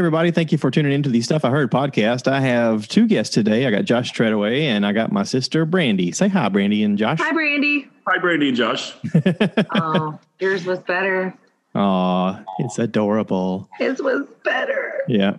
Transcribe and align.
everybody. 0.00 0.30
Thank 0.30 0.50
you 0.50 0.56
for 0.56 0.70
tuning 0.70 0.92
into 0.92 1.10
the 1.10 1.20
Stuff 1.20 1.44
I 1.44 1.50
Heard 1.50 1.70
podcast. 1.70 2.26
I 2.26 2.40
have 2.40 2.88
two 2.88 3.06
guests 3.06 3.34
today. 3.34 3.66
I 3.66 3.70
got 3.70 3.84
Josh 3.84 4.12
Treadaway 4.14 4.62
and 4.62 4.86
I 4.86 4.92
got 4.92 5.12
my 5.12 5.24
sister, 5.24 5.66
Brandy. 5.66 6.10
Say 6.12 6.28
hi, 6.28 6.48
Brandy 6.48 6.82
and 6.82 6.96
Josh. 6.96 7.18
Hi, 7.20 7.32
Brandy. 7.32 7.86
Hi, 8.08 8.16
Brandy 8.18 8.48
and 8.48 8.56
Josh. 8.56 8.94
Oh, 9.74 10.18
yours 10.38 10.64
was 10.64 10.78
better. 10.78 11.34
Aw, 11.74 12.42
it's 12.60 12.78
adorable. 12.78 13.68
His 13.78 14.00
was 14.00 14.26
better. 14.42 15.02
Yeah. 15.06 15.36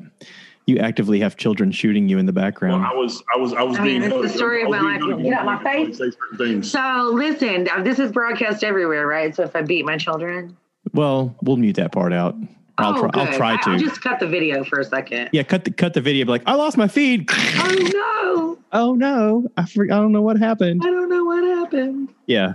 You 0.68 0.78
actively 0.78 1.20
have 1.22 1.38
children 1.38 1.72
shooting 1.72 2.08
you 2.08 2.20
in 2.20 2.28
the 2.28 2.32
Well, 2.32 2.46
background. 2.46 2.86
I 2.86 2.94
was, 2.94 3.24
I 3.34 3.40
was, 3.40 3.54
I 3.54 3.64
was 3.64 3.80
I 3.80 3.84
mean, 3.84 4.02
being. 4.02 4.12
it's 4.14 4.32
the 4.32 4.38
story 4.38 4.62
of 4.62 4.70
my 4.70 4.80
life. 4.80 5.02
good. 5.02 5.24
Get 5.24 5.34
out 5.34 5.46
my 5.46 5.62
face. 5.64 5.98
Say 5.98 6.12
certain 6.12 6.38
things. 6.38 6.72
So 6.72 7.10
listen, 7.16 7.68
this 7.84 7.98
is 7.98 8.12
broadcast 8.12 8.64
everywhere, 8.64 9.08
right? 9.08 9.36
So 9.36 9.42
if 9.44 9.56
I 9.56 9.64
beat 9.64 9.86
my 9.86 9.98
children, 9.98 10.56
well, 10.94 11.36
we'll 11.42 11.58
mute 11.58 11.78
that 11.78 11.92
part 11.92 12.14
out. 12.14 12.36
I'll 12.78 12.98
oh, 12.98 13.02
try. 13.02 13.10
I'll 13.14 13.34
try 13.38 13.62
to. 13.62 13.70
I'll 13.72 13.80
just 13.80 14.02
cut 14.02 14.20
the 14.20 14.28
video 14.28 14.64
for 14.64 14.80
a 14.80 14.84
second. 14.84 15.30
yeah, 15.32 15.44
cut 15.44 15.64
the 15.64 15.72
cut 15.72 15.94
the 15.94 16.02
video. 16.02 16.26
Be 16.26 16.32
like, 16.32 16.44
I 16.46 16.54
lost 16.56 16.78
my 16.78 16.88
feed. 16.88 17.30
Oh 17.64 17.78
no! 17.94 18.58
oh 18.74 18.96
no, 18.96 19.48
I 19.58 19.66
for, 19.66 19.84
I 19.86 19.88
don't 19.88 20.12
know 20.12 20.22
what 20.22 20.38
happened. 20.40 20.82
I 20.84 20.90
don't 20.90 21.10
know 21.10 21.24
what 21.26 21.44
happened. 21.44 22.10
Yeah. 22.28 22.54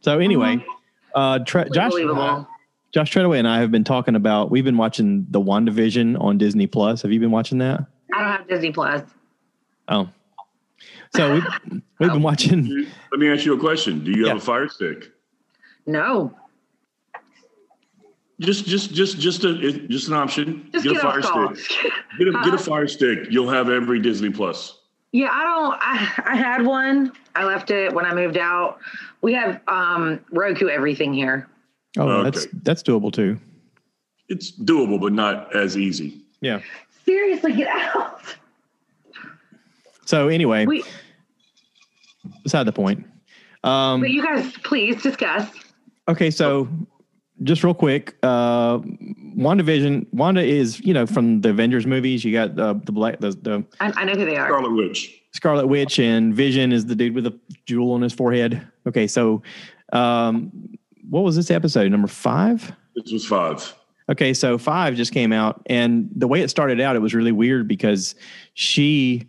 So 0.00 0.18
anyway, 0.18 0.64
uh, 1.14 1.40
Tre- 1.40 1.68
Josh, 1.70 1.84
Unbelievable. 1.92 2.46
Josh 2.92 3.12
Treadaway 3.12 3.38
and 3.38 3.48
I 3.48 3.60
have 3.60 3.70
been 3.70 3.84
talking 3.84 4.14
about. 4.14 4.50
We've 4.50 4.64
been 4.64 4.76
watching 4.76 5.26
the 5.30 5.40
WandaVision 5.40 6.20
on 6.20 6.38
Disney 6.38 6.66
Plus. 6.66 7.02
Have 7.02 7.12
you 7.12 7.20
been 7.20 7.30
watching 7.30 7.58
that? 7.58 7.80
I 8.14 8.20
don't 8.20 8.30
have 8.32 8.48
Disney 8.48 8.72
Plus. 8.72 9.02
Oh, 9.88 10.08
so 11.14 11.34
we've, 11.34 11.46
we've 11.98 12.12
been 12.12 12.22
watching. 12.30 12.86
Let 13.10 13.20
me 13.20 13.30
ask 13.30 13.44
you 13.44 13.54
a 13.54 13.58
question. 13.60 14.04
Do 14.04 14.10
you 14.10 14.24
Yeah. 14.24 14.28
have 14.34 14.38
a 14.38 14.44
fire 14.44 14.68
stick? 14.68 15.10
No, 15.86 16.34
Just, 18.40 18.66
just, 18.66 18.92
just, 18.92 19.18
just 19.18 19.44
a, 19.44 19.72
just 19.88 20.08
an 20.08 20.14
option. 20.14 20.68
just 20.72 20.84
get, 20.84 20.94
get, 20.94 21.02
a 21.04 21.06
off 21.06 21.14
fire 21.14 21.22
call. 21.22 21.54
stick. 21.54 21.92
Get 22.18 22.28
a, 22.28 22.32
get 22.44 22.54
a 22.54 22.58
fire 22.58 22.86
stick. 22.88 23.18
You'll 23.30 23.48
have 23.48 23.68
every 23.70 23.98
Disney 24.00 24.30
Plus. 24.30 24.78
Yeah, 25.12 25.28
I 25.32 25.42
don't. 25.44 25.78
I, 25.80 26.32
I 26.32 26.36
had 26.36 26.64
one. 26.66 27.12
I 27.34 27.44
left 27.44 27.70
it 27.70 27.92
when 27.94 28.04
I 28.04 28.14
moved 28.14 28.36
out. 28.36 28.78
We 29.22 29.32
have 29.34 29.60
um 29.68 30.20
Roku 30.30 30.68
everything 30.68 31.14
here. 31.14 31.48
Oh, 31.98 32.08
Okay. 32.08 32.24
that's 32.30 32.46
that's 32.62 32.82
doable 32.82 33.10
too. 33.12 33.38
It's 34.28 34.50
doable, 34.52 35.00
but 35.00 35.12
not 35.14 35.54
as 35.56 35.76
easy. 35.78 36.20
Yeah. 36.42 36.60
Seriously, 37.06 37.52
get 37.54 37.68
out. 37.68 38.20
So 40.04 40.28
anyway, 40.28 40.66
We, 40.66 40.84
beside 42.42 42.64
the 42.64 42.72
point. 42.72 43.06
Um, 43.64 44.00
but 44.00 44.10
you 44.10 44.22
guys, 44.22 44.52
please 44.64 45.02
discuss. 45.02 45.48
okay, 46.08 46.30
so 46.30 46.68
just 47.42 47.62
real 47.62 47.74
quick, 47.74 48.16
uh, 48.22 48.78
WandaVision. 48.78 50.06
Wanda 50.12 50.42
is 50.42 50.80
you 50.80 50.94
know 50.94 51.06
from 51.06 51.40
the 51.40 51.50
Avengers 51.50 51.86
movies. 51.86 52.24
You 52.24 52.32
got 52.32 52.58
uh, 52.58 52.74
the 52.84 52.92
black 52.92 53.20
the, 53.20 53.30
the 53.30 53.64
I, 53.80 53.92
I 53.96 54.04
know 54.04 54.14
who 54.14 54.24
they 54.24 54.36
are. 54.36 54.46
Scarlet 54.48 54.74
Witch. 54.74 55.22
Scarlet 55.32 55.66
Witch 55.66 55.98
and 55.98 56.34
Vision 56.34 56.72
is 56.72 56.86
the 56.86 56.94
dude 56.94 57.14
with 57.14 57.24
the 57.24 57.38
jewel 57.66 57.92
on 57.92 58.02
his 58.02 58.12
forehead. 58.12 58.66
Okay, 58.86 59.06
so 59.06 59.42
um, 59.92 60.50
what 61.10 61.24
was 61.24 61.36
this 61.36 61.50
episode 61.50 61.90
number 61.90 62.08
five? 62.08 62.72
This 62.94 63.12
was 63.12 63.26
five. 63.26 63.74
Okay, 64.08 64.32
so 64.32 64.56
five 64.56 64.94
just 64.94 65.12
came 65.12 65.32
out, 65.32 65.60
and 65.66 66.08
the 66.14 66.28
way 66.28 66.40
it 66.40 66.48
started 66.48 66.80
out, 66.80 66.96
it 66.96 67.00
was 67.00 67.14
really 67.14 67.32
weird 67.32 67.68
because 67.68 68.14
she 68.54 69.26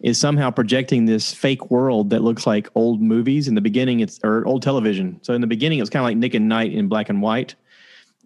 is 0.00 0.18
somehow 0.18 0.50
projecting 0.50 1.04
this 1.06 1.32
fake 1.32 1.70
world 1.70 2.10
that 2.10 2.22
looks 2.22 2.46
like 2.46 2.68
old 2.74 3.00
movies. 3.00 3.48
In 3.48 3.54
the 3.54 3.60
beginning, 3.60 4.00
it's 4.00 4.18
or 4.24 4.44
old 4.46 4.62
television. 4.62 5.18
So 5.22 5.34
in 5.34 5.40
the 5.40 5.46
beginning, 5.46 5.78
it 5.78 5.82
was 5.82 5.90
kind 5.90 6.02
of 6.02 6.04
like 6.08 6.16
Nick 6.16 6.34
at 6.34 6.42
Nite 6.42 6.72
in 6.72 6.88
black 6.88 7.08
and 7.08 7.22
white, 7.22 7.54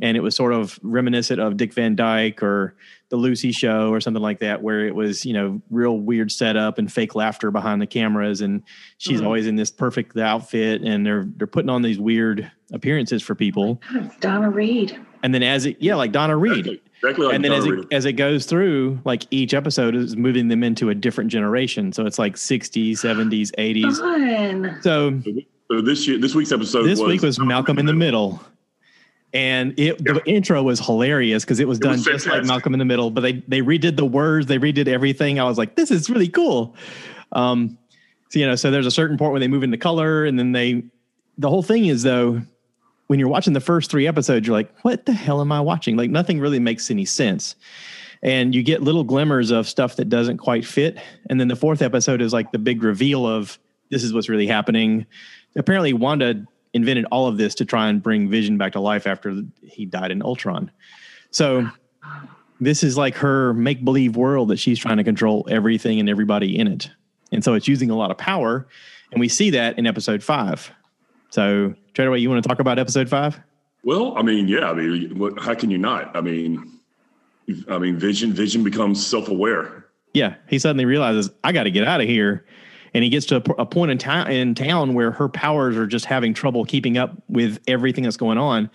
and 0.01 0.17
it 0.17 0.21
was 0.21 0.35
sort 0.35 0.53
of 0.55 0.79
reminiscent 0.83 1.41
of 1.41 1.57
Dick 1.57 1.75
Van 1.75 1.95
Dyke 1.95 2.43
or 2.43 2.75
the 3.11 3.17
Lucy 3.17 3.53
Show 3.53 3.91
or 3.91 4.01
something 4.01 4.23
like 4.23 4.41
that, 4.41 4.63
where 4.63 4.87
it 4.87 4.95
was 4.95 5.25
you 5.25 5.33
know 5.35 5.61
real 5.71 5.99
weird 5.99 6.33
setup 6.33 6.79
and 6.79 6.91
fake 6.93 7.15
laughter 7.15 7.51
behind 7.51 7.81
the 7.83 7.87
cameras, 7.87 8.41
and 8.41 8.63
she's 8.97 9.21
Mhm. 9.21 9.25
always 9.27 9.47
in 9.47 9.57
this 9.57 9.71
perfect 9.71 10.17
outfit, 10.17 10.83
and 10.83 11.05
they're 11.07 11.29
they're 11.37 11.47
putting 11.47 11.71
on 11.71 11.83
these 11.83 11.99
weird 11.99 12.51
appearances 12.73 13.23
for 13.23 13.35
people. 13.35 13.81
Donna 14.21 14.51
Reed. 14.51 14.97
And 15.23 15.35
then 15.35 15.43
as 15.43 15.67
it, 15.67 15.77
yeah, 15.81 15.97
like 15.97 16.13
Donna 16.13 16.37
Reed. 16.37 16.81
Exactly, 17.01 17.27
exactly 17.27 17.27
like 17.27 17.35
and 17.35 17.45
then 17.45 17.53
as 17.53 17.65
it, 17.65 17.93
as 17.93 18.05
it 18.05 18.13
goes 18.15 18.47
through, 18.47 19.01
like 19.05 19.25
each 19.31 19.55
episode 19.55 19.95
is 19.95 20.17
moving 20.17 20.49
them 20.49 20.63
into 20.63 20.91
a 20.91 20.95
different 20.95 21.31
generation. 21.31 21.93
So 21.93 22.07
it's 22.07 22.19
like 22.19 22.35
60s, 22.35 22.93
70s, 22.93 23.53
80s. 23.57 23.99
Fun. 23.99 24.79
So 24.83 25.21
So 25.71 25.81
this 25.81 26.09
year, 26.09 26.19
this 26.19 26.35
week's 26.35 26.53
episode. 26.53 26.83
this 26.85 26.99
was 26.99 27.09
week 27.09 27.23
was 27.23 27.39
Malcolm 27.39 27.79
in 27.79 27.87
the 27.87 27.93
Middle. 27.95 28.43
And 29.35 29.79
it 29.79 29.99
the 30.03 30.23
intro 30.25 30.63
was 30.63 30.81
hilarious 30.81 31.45
because 31.45 31.61
it 31.61 31.69
was 31.69 31.79
It 31.79 31.83
done 31.83 31.93
was 31.93 32.05
just 32.05 32.27
like. 32.27 32.45
Malcolm 32.45 32.73
in 32.73 32.79
the 32.79 32.87
Middle, 32.87 33.11
but 33.11 33.21
they 33.21 33.35
they 33.47 33.61
redid 33.61 33.97
the 33.97 34.07
words, 34.07 34.47
they 34.47 34.59
redid 34.59 34.89
everything. 34.89 35.39
I 35.39 35.45
was 35.45 35.59
like, 35.59 35.77
this 35.77 35.91
is 35.91 36.09
really 36.09 36.29
cool. 36.29 36.75
Um, 37.33 37.77
so 38.31 38.39
you 38.39 38.47
know, 38.47 38.57
so 38.57 38.71
there's 38.71 38.87
a 38.87 38.91
certain 38.91 39.19
point 39.19 39.33
where 39.33 39.41
they 39.41 39.49
move 39.49 39.63
into 39.63 39.77
color, 39.77 40.25
and 40.25 40.39
then 40.39 40.53
they 40.53 40.83
the 41.37 41.51
whole 41.51 41.63
thing 41.63 41.87
is 41.87 42.03
though, 42.03 42.41
when 43.09 43.19
you're 43.19 43.29
watching 43.29 43.55
the 43.55 43.61
first 43.61 43.91
three 43.91 44.07
episodes, 44.07 44.47
you're 44.47 44.57
like, 44.57 44.73
what 44.83 45.07
the 45.07 45.13
hell 45.13 45.41
am 45.41 45.51
I 45.51 45.61
watching? 45.61 45.97
Like 45.97 46.11
nothing 46.11 46.39
really 46.39 46.61
makes 46.61 46.91
any 46.91 47.05
sense. 47.05 47.57
And 48.23 48.55
you 48.55 48.63
get 48.63 48.83
little 48.83 49.05
glimmers 49.05 49.51
of 49.51 49.69
stuff 49.69 49.97
that 49.97 50.09
doesn't 50.09 50.39
quite 50.39 50.67
fit. 50.67 50.99
And 51.31 51.41
then 51.41 51.49
the 51.49 51.57
fourth 51.57 51.83
episode 51.83 52.21
is 52.21 52.33
like 52.33 52.53
the 52.53 52.59
big 52.59 52.83
reveal 52.83 53.27
of 53.27 53.59
this 53.91 54.05
is 54.05 54.13
what's 54.13 54.29
really 54.29 54.47
happening. 54.47 55.07
Apparently, 55.57 55.93
Wanda 55.93 56.45
invented 56.75 57.07
all 57.11 57.27
of 57.27 57.39
this 57.39 57.55
to 57.57 57.65
try 57.65 57.89
and 57.89 58.03
bring 58.03 58.29
Vision 58.29 58.59
back 58.59 58.73
to 58.73 58.81
life 58.81 59.07
after 59.07 59.43
he 59.63 59.87
died 59.87 60.11
in 60.11 60.23
Ultron. 60.23 60.71
So 61.31 61.69
this 62.61 62.83
is 62.83 62.99
like 62.99 63.15
her 63.17 63.55
make 63.55 63.85
believe 63.85 64.17
world 64.17 64.49
that 64.49 64.59
she's 64.59 64.79
trying 64.79 64.99
to 64.99 65.05
control 65.05 65.47
everything 65.51 65.99
and 65.99 66.09
everybody 66.09 66.59
in 66.59 66.69
it. 66.69 66.91
And 67.33 67.43
so 67.43 67.55
it's 67.55 67.69
using 67.69 67.91
a 67.91 67.97
lot 67.97 68.11
of 68.11 68.19
power. 68.19 68.67
And 69.13 69.21
we 69.21 69.29
see 69.29 69.51
that 69.51 69.79
in 69.79 69.87
episode 69.87 70.23
five. 70.23 70.71
So, 71.31 71.75
Treadaway, 71.95 72.21
you 72.21 72.31
want 72.31 72.43
to 72.43 72.49
talk 72.49 72.61
about 72.61 72.79
episode 72.79 73.09
five? 73.09 73.39
Well, 73.85 74.17
I 74.17 74.23
mean, 74.23 74.49
yeah. 74.49 74.71
I 74.71 74.75
mean, 74.75 75.19
what, 75.19 75.39
how 75.39 75.55
can 75.55 75.71
you 75.71 75.79
not? 75.79 76.17
I 76.17 76.21
mean, 76.21 76.79
I 77.69 77.79
mean, 77.79 77.99
Vision. 77.99 78.33
Vision 78.33 78.65
becomes 78.65 79.05
self-aware. 79.05 79.87
Yeah, 80.15 80.35
he 80.49 80.59
suddenly 80.59 80.85
realizes 80.85 81.31
I 81.45 81.53
got 81.53 81.65
to 81.65 81.71
get 81.71 81.87
out 81.87 82.01
of 82.01 82.09
here, 82.09 82.45
and 82.95 83.05
he 83.05 83.11
gets 83.11 83.27
to 83.27 83.37
a, 83.37 83.63
a 83.63 83.67
point 83.67 83.91
in 83.91 83.99
town 83.99 84.31
in 84.31 84.55
town 84.55 84.95
where 84.95 85.11
her 85.11 85.29
powers 85.29 85.77
are 85.77 85.87
just 85.87 86.07
having 86.07 86.35
trouble 86.35 86.65
keeping 86.65 86.99
up 86.99 87.23
with 87.29 87.61
everything 87.67 88.05
that's 88.05 88.17
going 88.17 88.39
on. 88.39 88.71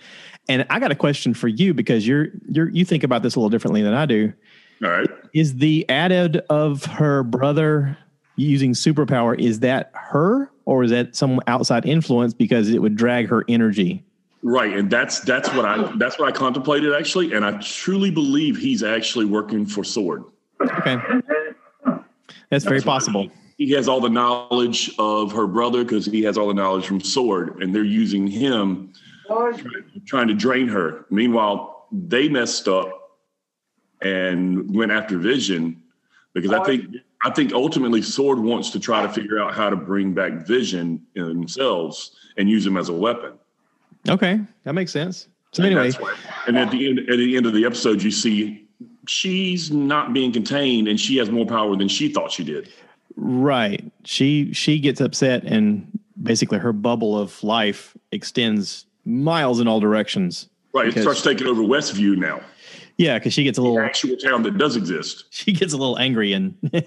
And 0.48 0.66
I 0.70 0.78
got 0.78 0.90
a 0.90 0.96
question 0.96 1.34
for 1.34 1.48
you 1.48 1.74
because 1.74 2.06
you're 2.06 2.28
you're 2.48 2.70
you 2.70 2.84
think 2.84 3.02
about 3.02 3.22
this 3.22 3.34
a 3.34 3.40
little 3.40 3.50
differently 3.50 3.82
than 3.82 3.94
I 3.94 4.06
do. 4.06 4.32
All 4.82 4.90
right. 4.90 5.08
Is 5.32 5.56
the 5.56 5.88
added 5.88 6.38
of 6.50 6.84
her 6.84 7.22
brother 7.22 7.96
using 8.36 8.72
superpower 8.72 9.38
is 9.38 9.60
that 9.60 9.90
her 9.94 10.50
or 10.66 10.84
is 10.84 10.90
that 10.90 11.14
some 11.16 11.40
outside 11.46 11.86
influence 11.86 12.34
because 12.34 12.68
it 12.70 12.80
would 12.80 12.96
drag 12.96 13.28
her 13.28 13.44
energy? 13.48 14.04
Right, 14.42 14.76
and 14.76 14.90
that's 14.90 15.20
that's 15.20 15.48
what 15.54 15.64
I 15.64 15.90
that's 15.96 16.18
what 16.18 16.28
I 16.28 16.32
contemplated 16.32 16.92
actually, 16.94 17.32
and 17.32 17.44
I 17.44 17.58
truly 17.60 18.10
believe 18.10 18.58
he's 18.58 18.82
actually 18.82 19.24
working 19.24 19.64
for 19.64 19.82
Sword. 19.84 20.24
Okay, 20.60 20.96
that's 22.50 22.64
very 22.64 22.78
That's 22.78 22.84
what- 22.84 22.84
possible. 22.84 23.30
He 23.56 23.70
has 23.70 23.86
all 23.86 24.00
the 24.00 24.10
knowledge 24.10 24.90
of 24.98 25.30
her 25.30 25.46
brother 25.46 25.84
because 25.84 26.06
he 26.06 26.24
has 26.24 26.36
all 26.36 26.48
the 26.48 26.54
knowledge 26.54 26.86
from 26.86 27.00
Sword, 27.00 27.62
and 27.62 27.72
they're 27.72 27.84
using 27.84 28.26
him 28.26 28.92
trying 30.04 30.26
to 30.26 30.34
drain 30.34 30.66
her. 30.66 31.06
Meanwhile, 31.08 31.86
they 31.92 32.28
messed 32.28 32.66
up 32.66 32.90
and 34.02 34.74
went 34.74 34.90
after 34.90 35.18
Vision 35.18 35.80
because 36.34 36.50
I 36.52 36.64
think 36.64 36.96
I 37.24 37.30
think 37.30 37.52
ultimately 37.52 38.02
Sword 38.02 38.38
wants 38.38 38.70
to 38.70 38.80
try 38.80 39.02
to 39.02 39.08
figure 39.08 39.42
out 39.42 39.54
how 39.54 39.70
to 39.70 39.76
bring 39.76 40.12
back 40.12 40.46
Vision 40.46 41.04
in 41.14 41.26
themselves 41.26 42.12
and 42.36 42.48
use 42.48 42.66
him 42.66 42.76
as 42.76 42.90
a 42.90 42.92
weapon. 42.92 43.32
Okay, 44.08 44.40
that 44.64 44.74
makes 44.74 44.92
sense. 44.92 45.28
So 45.52 45.62
And 45.62 45.72
anyway, 45.72 45.96
and 46.46 46.58
at 46.58 46.70
the 46.70 46.88
end 46.88 46.98
at 46.98 47.16
the 47.16 47.36
end 47.36 47.46
of 47.46 47.54
the 47.54 47.64
episode, 47.64 48.02
you 48.02 48.10
see 48.10 48.68
she's 49.08 49.70
not 49.70 50.12
being 50.12 50.32
contained, 50.32 50.86
and 50.88 51.00
she 51.00 51.16
has 51.16 51.30
more 51.30 51.46
power 51.46 51.74
than 51.76 51.88
she 51.88 52.12
thought 52.12 52.30
she 52.30 52.44
did. 52.44 52.70
Right. 53.16 53.84
She 54.04 54.52
she 54.52 54.78
gets 54.78 55.00
upset 55.00 55.44
and 55.44 55.98
basically 56.22 56.58
her 56.58 56.72
bubble 56.72 57.18
of 57.18 57.42
life 57.42 57.96
extends 58.12 58.86
miles 59.04 59.60
in 59.60 59.68
all 59.68 59.80
directions. 59.80 60.48
Right, 60.72 60.88
it 60.88 61.00
starts 61.00 61.22
taking 61.22 61.46
over 61.46 61.62
Westview 61.62 62.16
now, 62.16 62.40
Yeah, 62.96 63.18
because 63.18 63.32
she 63.32 63.42
gets 63.42 63.58
a 63.58 63.60
the 63.60 63.68
little 63.68 63.84
actual 63.84 64.16
town 64.16 64.44
that 64.44 64.56
does 64.56 64.76
exist, 64.76 65.24
she 65.30 65.52
gets 65.52 65.72
a 65.72 65.76
little 65.76 65.98
angry 65.98 66.32
and 66.32 66.56
and 66.72 66.84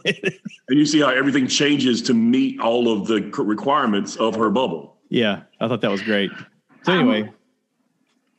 you 0.69 0.85
see 0.85 0.99
how 1.01 1.09
everything 1.09 1.47
changes 1.47 2.01
to 2.03 2.13
meet 2.13 2.59
all 2.59 2.91
of 2.91 3.07
the 3.07 3.21
requirements 3.43 4.15
of 4.15 4.35
her 4.35 4.49
bubble. 4.49 4.97
yeah, 5.09 5.41
I 5.59 5.67
thought 5.67 5.81
that 5.81 5.91
was 5.91 6.01
great. 6.01 6.31
So 6.83 6.93
anyway, 6.93 7.31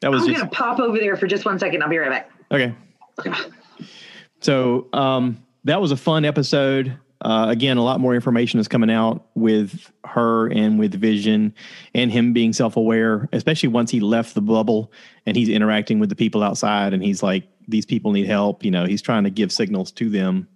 that 0.00 0.10
was 0.10 0.22
I'm 0.22 0.28
just 0.28 0.40
gonna 0.40 0.50
pop 0.50 0.80
over 0.80 0.98
there 0.98 1.16
for 1.16 1.26
just 1.26 1.44
one 1.44 1.58
second. 1.58 1.82
I'll 1.82 1.88
be 1.88 1.98
right 1.98 2.10
back. 2.10 2.30
okay. 2.50 2.74
So 4.40 4.86
um, 4.92 5.44
that 5.64 5.80
was 5.80 5.92
a 5.92 5.96
fun 5.96 6.24
episode. 6.24 6.96
Uh, 7.20 7.46
again, 7.48 7.76
a 7.76 7.82
lot 7.82 7.98
more 8.00 8.14
information 8.14 8.60
is 8.60 8.68
coming 8.68 8.90
out 8.90 9.26
with 9.34 9.90
her 10.04 10.46
and 10.52 10.78
with 10.78 10.94
Vision 10.94 11.52
and 11.94 12.12
him 12.12 12.32
being 12.32 12.52
self 12.52 12.76
aware, 12.76 13.28
especially 13.32 13.68
once 13.68 13.90
he 13.90 13.98
left 14.00 14.34
the 14.34 14.40
bubble 14.40 14.92
and 15.26 15.36
he's 15.36 15.48
interacting 15.48 15.98
with 15.98 16.08
the 16.08 16.14
people 16.14 16.42
outside 16.42 16.94
and 16.94 17.02
he's 17.02 17.22
like 17.22 17.48
these 17.68 17.86
people 17.86 18.12
need 18.12 18.26
help. 18.26 18.64
You 18.64 18.70
know, 18.70 18.86
he's 18.86 19.02
trying 19.02 19.24
to 19.24 19.30
give 19.30 19.52
signals 19.52 19.92
to 19.92 20.08
them. 20.08 20.48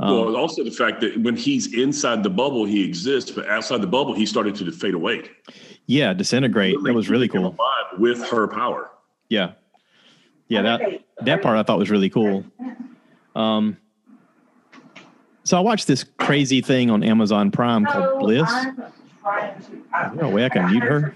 Um, 0.00 0.10
well, 0.10 0.36
also 0.36 0.64
the 0.64 0.72
fact 0.72 1.00
that 1.02 1.22
when 1.22 1.36
he's 1.36 1.72
inside 1.72 2.24
the 2.24 2.30
bubble, 2.30 2.64
he 2.64 2.82
exists, 2.84 3.30
but 3.30 3.48
outside 3.48 3.80
the 3.80 3.86
bubble, 3.86 4.12
he 4.14 4.26
started 4.26 4.56
to 4.56 4.72
fade 4.72 4.94
away. 4.94 5.30
Yeah, 5.86 6.12
disintegrate. 6.14 6.76
That 6.82 6.94
was 6.94 7.08
really 7.08 7.28
cool. 7.28 7.56
With 7.98 8.26
her 8.28 8.48
power. 8.48 8.90
Yeah, 9.28 9.52
yeah. 10.48 10.62
That 10.62 11.04
that 11.20 11.42
part 11.42 11.56
I 11.58 11.62
thought 11.62 11.78
was 11.78 11.90
really 11.90 12.10
cool. 12.10 12.44
Um, 13.36 13.76
so 15.44 15.56
I 15.56 15.60
watched 15.60 15.86
this 15.86 16.04
crazy 16.18 16.60
thing 16.60 16.90
on 16.90 17.04
Amazon 17.04 17.50
Prime 17.50 17.84
called 17.84 18.18
Bliss. 18.20 18.50
No 20.14 20.28
way 20.30 20.44
I 20.44 20.48
can 20.48 20.70
mute 20.70 20.82
her. 20.82 21.14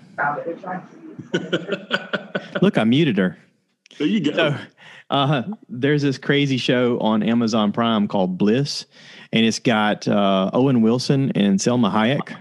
Look, 2.62 2.78
I 2.78 2.84
muted 2.84 3.18
her. 3.18 3.38
There 3.98 4.06
you 4.06 4.20
go. 4.20 4.32
So, 4.32 4.56
uh, 5.10 5.42
there's 5.68 6.02
this 6.02 6.18
crazy 6.18 6.58
show 6.58 6.98
on 7.00 7.22
Amazon 7.22 7.72
Prime 7.72 8.08
called 8.08 8.36
Bliss, 8.36 8.86
and 9.32 9.44
it's 9.44 9.58
got 9.58 10.06
uh, 10.06 10.50
Owen 10.52 10.82
Wilson 10.82 11.32
and 11.34 11.58
Salma 11.58 11.90
Hayek. 11.90 12.36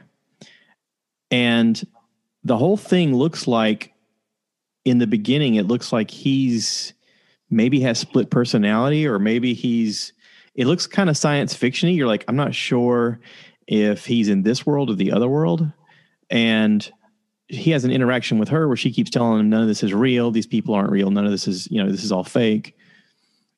And 1.32 1.86
the 2.44 2.58
whole 2.58 2.78
thing 2.78 3.16
looks 3.16 3.48
like, 3.48 3.94
in 4.86 5.00
the 5.00 5.08
beginning, 5.08 5.56
it 5.56 5.68
looks 5.68 5.92
like 5.92 6.10
he's 6.10 6.94
maybe 7.50 7.80
has 7.82 8.00
split 8.00 8.30
personality, 8.30 9.08
or 9.08 9.20
maybe 9.20 9.54
he's. 9.54 10.14
It 10.56 10.66
looks 10.66 10.88
kind 10.88 11.10
of 11.10 11.16
science 11.16 11.54
fictiony. 11.54 11.96
You're 11.96 12.08
like, 12.08 12.26
I'm 12.28 12.36
not 12.36 12.56
sure 12.56 13.20
if 13.68 14.06
he's 14.06 14.28
in 14.28 14.42
this 14.44 14.66
world 14.66 14.90
or 14.90 14.96
the 14.96 15.12
other 15.12 15.28
world, 15.28 15.70
and 16.30 16.90
he 17.50 17.72
has 17.72 17.86
an 17.86 17.92
interaction 17.92 18.40
with 18.40 18.50
her 18.50 18.68
where 18.68 18.78
she 18.78 18.92
keeps 18.92 19.10
telling 19.10 19.40
him 19.40 19.50
none 19.50 19.62
of 19.62 19.68
this 19.68 19.84
is 19.84 19.94
real. 19.94 20.32
These 20.32 20.48
people 20.48 20.74
aren't 20.74 20.92
real. 20.92 21.12
None 21.12 21.26
of 21.26 21.32
this 21.32 21.48
is 21.48 21.70
you 21.72 21.82
know 21.82 21.90
this 21.90 22.04
is 22.04 22.12
all 22.12 22.24
fake. 22.24 22.78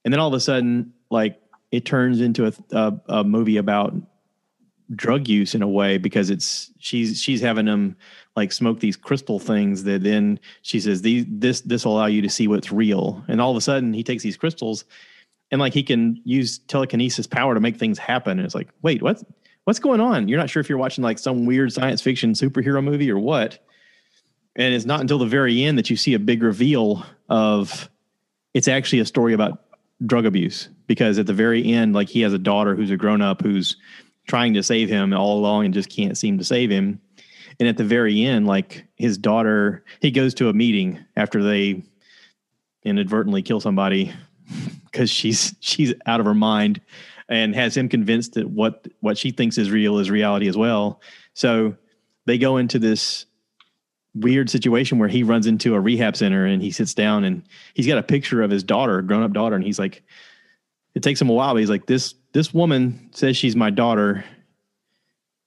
And 0.05 0.13
then 0.13 0.19
all 0.19 0.27
of 0.27 0.33
a 0.33 0.39
sudden 0.39 0.93
like 1.09 1.41
it 1.71 1.85
turns 1.85 2.21
into 2.21 2.47
a, 2.47 2.53
a, 2.71 3.01
a 3.07 3.23
movie 3.23 3.57
about 3.57 3.93
drug 4.95 5.27
use 5.27 5.53
in 5.53 5.61
a 5.61 5.67
way 5.67 5.97
because 5.97 6.29
it's 6.29 6.71
she's 6.79 7.21
she's 7.21 7.41
having 7.41 7.67
him 7.67 7.95
like 8.35 8.51
smoke 8.51 8.79
these 8.79 8.95
crystal 8.95 9.39
things 9.39 9.83
that 9.83 10.03
then 10.03 10.39
she 10.63 10.79
says 10.79 11.01
these 11.01 11.25
this 11.27 11.61
this 11.61 11.85
will 11.85 11.93
allow 11.93 12.07
you 12.07 12.21
to 12.21 12.29
see 12.29 12.47
what's 12.47 12.71
real. 12.71 13.23
And 13.27 13.41
all 13.41 13.51
of 13.51 13.57
a 13.57 13.61
sudden 13.61 13.93
he 13.93 14.03
takes 14.03 14.23
these 14.23 14.37
crystals 14.37 14.85
and 15.51 15.59
like 15.59 15.73
he 15.73 15.83
can 15.83 16.21
use 16.25 16.59
telekinesis 16.59 17.25
power 17.27 17.53
to 17.55 17.59
make 17.59 17.77
things 17.77 17.97
happen. 17.97 18.37
And 18.37 18.45
it's 18.45 18.55
like 18.55 18.69
wait 18.83 19.01
what 19.01 19.23
what's 19.63 19.79
going 19.79 19.99
on? 19.99 20.27
You're 20.27 20.39
not 20.39 20.49
sure 20.49 20.61
if 20.61 20.69
you're 20.69 20.77
watching 20.77 21.03
like 21.03 21.19
some 21.19 21.45
weird 21.45 21.73
science 21.73 22.01
fiction 22.01 22.33
superhero 22.33 22.83
movie 22.83 23.11
or 23.11 23.19
what 23.19 23.59
and 24.59 24.73
it's 24.73 24.85
not 24.85 24.99
until 24.99 25.17
the 25.17 25.25
very 25.25 25.63
end 25.63 25.77
that 25.77 25.89
you 25.89 25.95
see 25.95 26.13
a 26.13 26.19
big 26.19 26.43
reveal 26.43 27.05
of 27.29 27.89
it's 28.53 28.67
actually 28.67 28.99
a 28.99 29.05
story 29.05 29.33
about 29.33 29.63
drug 30.05 30.25
abuse 30.25 30.67
because 30.85 31.17
at 31.17 31.25
the 31.25 31.33
very 31.33 31.71
end 31.71 31.93
like 31.93 32.09
he 32.09 32.21
has 32.21 32.33
a 32.33 32.37
daughter 32.37 32.75
who's 32.75 32.91
a 32.91 32.97
grown 32.97 33.21
up 33.21 33.41
who's 33.41 33.77
trying 34.27 34.53
to 34.53 34.61
save 34.61 34.89
him 34.89 35.13
all 35.13 35.39
along 35.39 35.65
and 35.65 35.73
just 35.73 35.89
can't 35.89 36.17
seem 36.17 36.37
to 36.37 36.43
save 36.43 36.69
him. 36.69 36.99
And 37.59 37.67
at 37.67 37.77
the 37.77 37.83
very 37.83 38.21
end 38.23 38.47
like 38.47 38.85
his 38.97 39.17
daughter 39.17 39.83
he 40.01 40.11
goes 40.11 40.33
to 40.35 40.49
a 40.49 40.53
meeting 40.53 40.99
after 41.15 41.41
they 41.41 41.83
inadvertently 42.83 43.41
kill 43.41 43.61
somebody 43.61 44.13
because 44.85 45.09
she's 45.09 45.55
she's 45.61 45.93
out 46.05 46.19
of 46.19 46.25
her 46.25 46.35
mind 46.35 46.81
and 47.29 47.55
has 47.55 47.77
him 47.77 47.87
convinced 47.87 48.33
that 48.33 48.49
what 48.49 48.87
what 48.99 49.17
she 49.17 49.31
thinks 49.31 49.57
is 49.57 49.71
real 49.71 49.99
is 49.99 50.11
reality 50.11 50.49
as 50.49 50.57
well. 50.57 50.99
So 51.33 51.77
they 52.25 52.37
go 52.37 52.57
into 52.57 52.77
this 52.77 53.25
weird 54.19 54.49
situation 54.49 54.99
where 54.99 55.09
he 55.09 55.23
runs 55.23 55.47
into 55.47 55.75
a 55.75 55.79
rehab 55.79 56.15
center 56.15 56.45
and 56.45 56.61
he 56.61 56.71
sits 56.71 56.93
down 56.93 57.23
and 57.23 57.43
he's 57.73 57.87
got 57.87 57.97
a 57.97 58.03
picture 58.03 58.41
of 58.41 58.51
his 58.51 58.63
daughter, 58.63 59.01
grown 59.01 59.23
up 59.23 59.33
daughter, 59.33 59.55
and 59.55 59.63
he's 59.63 59.79
like, 59.79 60.03
it 60.95 61.03
takes 61.03 61.21
him 61.21 61.29
a 61.29 61.33
while, 61.33 61.53
but 61.53 61.59
he's 61.59 61.69
like, 61.69 61.85
this 61.85 62.15
this 62.33 62.53
woman 62.53 63.09
says 63.13 63.37
she's 63.37 63.55
my 63.55 63.69
daughter, 63.69 64.23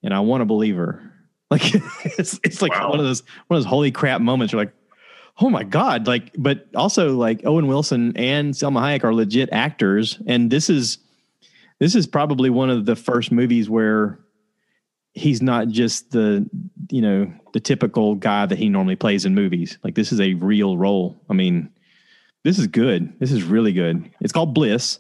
and 0.03 0.13
I 0.15 0.21
want 0.21 0.41
to 0.41 0.45
believe 0.47 0.77
her. 0.77 1.09
Like 1.53 1.75
it's 2.19 2.41
it's 2.43 2.63
like 2.63 2.73
wow. 2.73 2.89
one 2.89 2.99
of 2.99 3.05
those 3.05 3.23
one 3.49 3.59
of 3.59 3.63
those 3.63 3.69
holy 3.69 3.91
crap 3.91 4.23
moments. 4.23 4.55
You're 4.55 4.63
like, 4.63 4.73
oh 5.39 5.51
my 5.51 5.65
god! 5.65 6.07
Like, 6.07 6.31
but 6.39 6.67
also 6.75 7.15
like 7.15 7.45
Owen 7.45 7.67
Wilson 7.67 8.17
and 8.17 8.55
Salma 8.55 8.81
Hayek 8.81 9.05
are 9.05 9.13
legit 9.13 9.51
actors, 9.53 10.19
and 10.27 10.51
this 10.51 10.71
is 10.71 10.97
this 11.79 11.95
is 11.95 12.07
probably 12.07 12.49
one 12.49 12.71
of 12.71 12.87
the 12.87 12.97
first 12.97 13.31
movies 13.31 13.69
where 13.69 14.19
he's 15.15 15.43
not 15.43 15.69
just 15.69 16.11
the 16.11 16.49
you 16.91 17.03
know 17.03 17.33
the 17.53 17.61
typical 17.61 18.15
guy 18.15 18.47
that 18.47 18.59
he 18.59 18.69
normally 18.69 18.97
plays 18.97 19.25
in 19.25 19.35
movies. 19.35 19.79
Like 19.85 19.95
this 19.95 20.13
is 20.13 20.21
a 20.21 20.35
real 20.35 20.77
role. 20.77 21.21
I 21.29 21.35
mean 21.35 21.71
this 22.45 22.59
is 22.59 22.67
good. 22.67 23.13
This 23.21 23.31
is 23.31 23.45
really 23.45 23.73
good. 23.73 24.11
It's 24.21 24.33
called 24.33 24.55
bliss. 24.55 24.99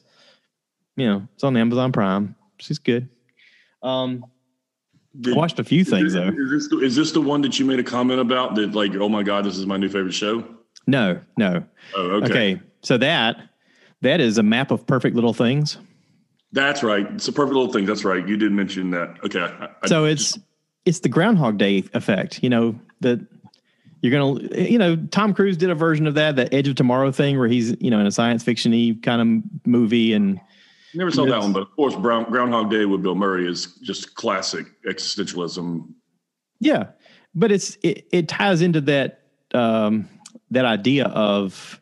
You 0.96 1.06
know 1.06 1.28
it's 1.34 1.44
on 1.44 1.56
amazon 1.56 1.92
prime. 1.92 2.36
It's 2.58 2.78
good. 2.78 3.08
Um 3.82 4.24
Did, 5.20 5.34
I 5.34 5.36
watched 5.36 5.58
a 5.58 5.64
few 5.64 5.84
things 5.84 6.08
is, 6.08 6.12
though. 6.14 6.28
is 6.28 6.68
this, 6.70 6.82
is 6.82 6.96
this 6.96 7.12
the 7.12 7.20
one 7.20 7.42
that 7.42 7.58
you 7.58 7.64
made 7.64 7.80
a 7.80 7.84
comment 7.84 8.20
about 8.20 8.54
that 8.56 8.72
like 8.72 8.94
oh 8.96 9.08
my 9.08 9.22
god 9.22 9.44
this 9.44 9.56
is 9.56 9.66
my 9.66 9.76
new 9.76 9.88
favorite 9.88 10.14
show? 10.14 10.44
No 10.86 11.20
no. 11.36 11.64
Oh 11.96 12.10
okay, 12.16 12.26
okay. 12.26 12.62
so 12.82 12.98
that 12.98 13.48
that 14.02 14.20
is 14.20 14.36
a 14.36 14.42
map 14.42 14.70
of 14.70 14.86
perfect 14.86 15.14
little 15.14 15.34
things 15.34 15.78
that's 16.52 16.82
right. 16.82 17.06
It's 17.12 17.28
a 17.28 17.32
perfect 17.32 17.54
little 17.54 17.72
thing. 17.72 17.86
That's 17.86 18.04
right. 18.04 18.26
You 18.26 18.36
did 18.36 18.52
mention 18.52 18.90
that. 18.90 19.16
Okay. 19.24 19.40
I, 19.40 19.86
so 19.86 20.04
it's 20.04 20.38
it's 20.84 21.00
the 21.00 21.08
Groundhog 21.08 21.58
Day 21.58 21.84
effect. 21.94 22.42
You 22.42 22.50
know 22.50 22.78
that 23.00 23.20
you're 24.02 24.12
gonna. 24.12 24.40
You 24.56 24.78
know, 24.78 24.96
Tom 25.10 25.32
Cruise 25.32 25.56
did 25.56 25.70
a 25.70 25.74
version 25.74 26.06
of 26.06 26.14
that, 26.14 26.36
the 26.36 26.52
Edge 26.54 26.68
of 26.68 26.74
Tomorrow 26.74 27.10
thing, 27.10 27.38
where 27.38 27.48
he's 27.48 27.74
you 27.80 27.90
know 27.90 27.98
in 27.98 28.06
a 28.06 28.10
science 28.10 28.44
fictiony 28.44 29.02
kind 29.02 29.20
of 29.20 29.66
movie 29.66 30.12
and. 30.12 30.40
Never 30.94 31.10
saw 31.10 31.24
that 31.24 31.40
one, 31.40 31.54
but 31.54 31.62
of 31.62 31.74
course, 31.74 31.94
Brown, 31.96 32.24
Groundhog 32.24 32.70
Day 32.70 32.84
with 32.84 33.02
Bill 33.02 33.14
Murray 33.14 33.48
is 33.48 33.78
just 33.82 34.14
classic 34.14 34.66
existentialism. 34.86 35.86
Yeah, 36.60 36.88
but 37.34 37.50
it's 37.50 37.78
it, 37.82 38.06
it 38.12 38.28
ties 38.28 38.60
into 38.60 38.82
that 38.82 39.22
um, 39.54 40.06
that 40.50 40.66
idea 40.66 41.06
of 41.06 41.80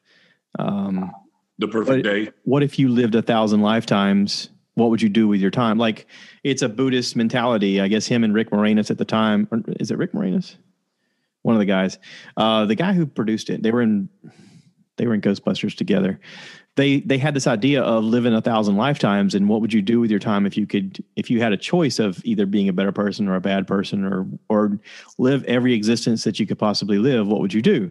um, 0.60 1.10
the 1.58 1.66
perfect 1.66 2.04
day. 2.04 2.30
What 2.44 2.62
if 2.62 2.78
you 2.78 2.88
lived 2.88 3.16
a 3.16 3.22
thousand 3.22 3.62
lifetimes 3.62 4.48
what 4.74 4.90
would 4.90 5.02
you 5.02 5.08
do 5.08 5.28
with 5.28 5.40
your 5.40 5.50
time? 5.50 5.78
Like 5.78 6.06
it's 6.44 6.62
a 6.62 6.68
Buddhist 6.68 7.16
mentality. 7.16 7.80
I 7.80 7.88
guess 7.88 8.06
him 8.06 8.24
and 8.24 8.34
Rick 8.34 8.50
Moranis 8.50 8.90
at 8.90 8.98
the 8.98 9.04
time, 9.04 9.48
is 9.80 9.90
it 9.90 9.98
Rick 9.98 10.12
Moranis? 10.12 10.56
One 11.42 11.54
of 11.54 11.58
the 11.58 11.66
guys, 11.66 11.98
uh, 12.36 12.66
the 12.66 12.74
guy 12.74 12.92
who 12.92 13.06
produced 13.06 13.50
it, 13.50 13.62
they 13.62 13.70
were 13.70 13.82
in, 13.82 14.08
they 14.96 15.06
were 15.06 15.14
in 15.14 15.22
Ghostbusters 15.22 15.74
together. 15.74 16.20
They 16.76 17.00
they 17.00 17.18
had 17.18 17.34
this 17.34 17.46
idea 17.46 17.82
of 17.82 18.04
living 18.04 18.34
a 18.34 18.40
thousand 18.40 18.76
lifetimes, 18.76 19.34
and 19.34 19.48
what 19.48 19.60
would 19.60 19.72
you 19.72 19.82
do 19.82 20.00
with 20.00 20.10
your 20.10 20.20
time 20.20 20.46
if 20.46 20.56
you 20.56 20.66
could, 20.66 21.02
if 21.16 21.30
you 21.30 21.40
had 21.40 21.52
a 21.52 21.56
choice 21.56 21.98
of 21.98 22.24
either 22.24 22.46
being 22.46 22.68
a 22.68 22.72
better 22.72 22.92
person 22.92 23.26
or 23.26 23.34
a 23.34 23.40
bad 23.40 23.66
person, 23.66 24.04
or 24.04 24.26
or 24.48 24.78
live 25.18 25.42
every 25.44 25.74
existence 25.74 26.24
that 26.24 26.38
you 26.38 26.46
could 26.46 26.58
possibly 26.58 26.98
live? 26.98 27.26
What 27.26 27.40
would 27.40 27.54
you 27.54 27.62
do? 27.62 27.90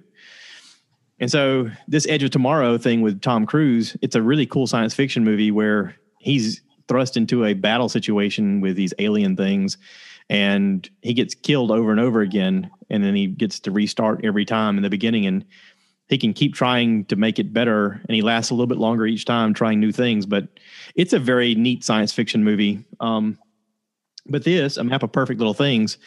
And 1.20 1.30
so 1.30 1.70
this 1.88 2.08
Edge 2.08 2.24
of 2.24 2.32
Tomorrow 2.32 2.78
thing 2.78 3.02
with 3.02 3.22
Tom 3.22 3.46
Cruise, 3.46 3.98
it's 4.02 4.16
a 4.16 4.22
really 4.22 4.46
cool 4.46 4.68
science 4.68 4.94
fiction 4.94 5.24
movie 5.24 5.52
where 5.52 5.96
he's 6.20 6.62
thrust 6.90 7.16
into 7.16 7.46
a 7.46 7.54
battle 7.54 7.88
situation 7.88 8.60
with 8.60 8.76
these 8.76 8.94
alien 9.00 9.38
things 9.38 9.78
and 10.30 10.90
he 11.02 11.14
gets 11.14 11.34
killed 11.34 11.72
over 11.72 11.92
and 11.92 12.00
over 12.00 12.22
again 12.22 12.70
and 12.90 13.04
then 13.04 13.16
he 13.16 13.28
gets 13.28 13.62
to 13.62 13.72
restart 13.72 14.26
every 14.26 14.44
time 14.44 14.76
in 14.76 14.84
the 14.84 14.90
beginning 14.90 15.26
and 15.26 15.46
he 16.10 16.18
can 16.18 16.34
keep 16.34 16.54
trying 16.54 17.06
to 17.06 17.16
make 17.16 17.40
it 17.40 17.54
better 17.54 18.02
and 18.08 18.16
he 18.16 18.22
lasts 18.22 18.52
a 18.52 18.54
little 18.54 18.68
bit 18.68 18.80
longer 18.80 19.06
each 19.06 19.26
time 19.26 19.54
trying 19.54 19.80
new 19.80 19.92
things 19.92 20.26
but 20.26 20.50
it's 20.96 21.14
a 21.14 21.20
very 21.20 21.56
neat 21.56 21.84
science 21.84 22.12
fiction 22.12 22.44
movie. 22.44 22.84
Um, 23.00 23.38
but 24.26 24.44
this 24.44 24.78
a 24.78 24.84
map 24.84 25.04
of 25.04 25.12
perfect 25.12 25.40
little 25.40 25.54
things 25.54 25.98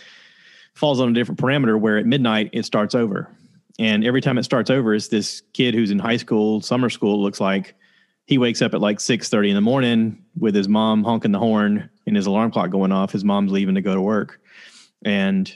falls 0.75 1.01
on 1.01 1.09
a 1.09 1.13
different 1.13 1.41
parameter 1.41 1.79
where 1.79 1.99
at 1.99 2.07
midnight 2.07 2.51
it 2.53 2.65
starts 2.65 2.95
over. 2.95 3.29
And 3.79 4.05
every 4.05 4.21
time 4.21 4.39
it 4.39 4.45
starts 4.45 4.71
over 4.71 4.95
it's 4.95 5.09
this 5.09 5.43
kid 5.55 5.75
who's 5.75 5.91
in 5.91 5.99
high 5.99 6.17
school 6.17 6.61
summer 6.61 6.91
school 6.91 7.23
looks 7.23 7.41
like 7.41 7.75
he 8.27 8.39
wakes 8.39 8.63
up 8.63 8.75
at 8.75 8.81
like 8.81 8.99
6.30 8.99 9.51
in 9.51 9.55
the 9.55 9.61
morning 9.61 10.25
with 10.39 10.55
his 10.55 10.69
mom 10.69 11.05
honking 11.05 11.33
the 11.33 11.39
horn 11.39 11.91
and 12.07 12.17
his 12.17 12.27
alarm 12.27 12.51
clock 12.51 12.71
going 12.71 12.93
off. 12.93 13.13
His 13.13 13.25
mom's 13.25 13.53
leaving 13.53 13.75
to 13.75 13.83
go 13.83 13.95
to 13.95 14.01
work. 14.01 14.41
And 15.05 15.53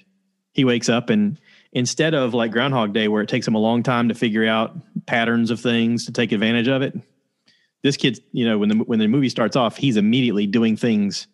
he 0.52 0.64
wakes 0.64 0.88
up 0.88 1.10
and 1.10 1.38
instead 1.72 2.14
of 2.14 2.32
like 2.32 2.50
groundhog 2.50 2.94
day 2.94 3.06
where 3.06 3.22
it 3.22 3.28
takes 3.28 3.46
him 3.46 3.54
a 3.54 3.58
long 3.58 3.82
time 3.82 4.08
to 4.08 4.14
figure 4.14 4.46
out 4.46 4.74
patterns 5.06 5.50
of 5.50 5.60
things 5.60 6.06
to 6.06 6.12
take 6.12 6.32
advantage 6.32 6.68
of 6.68 6.80
it 6.80 6.98
this 7.82 7.96
kid 7.96 8.18
you 8.32 8.44
know 8.44 8.58
when 8.58 8.70
the 8.70 8.76
when 8.76 8.98
the 8.98 9.06
movie 9.06 9.28
starts 9.28 9.54
off 9.54 9.76
he's 9.76 9.98
immediately 9.98 10.46
doing 10.46 10.76
things 10.76 11.26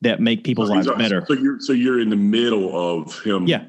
that 0.00 0.20
make 0.20 0.44
people's 0.44 0.68
so 0.68 0.74
lives 0.74 0.88
better. 0.96 1.24
so 1.26 1.34
you're 1.34 1.60
so 1.60 1.72
you're 1.72 2.00
in 2.00 2.10
the 2.10 2.16
middle 2.16 2.70
of 2.74 3.20
him 3.22 3.46
yeah 3.48 3.64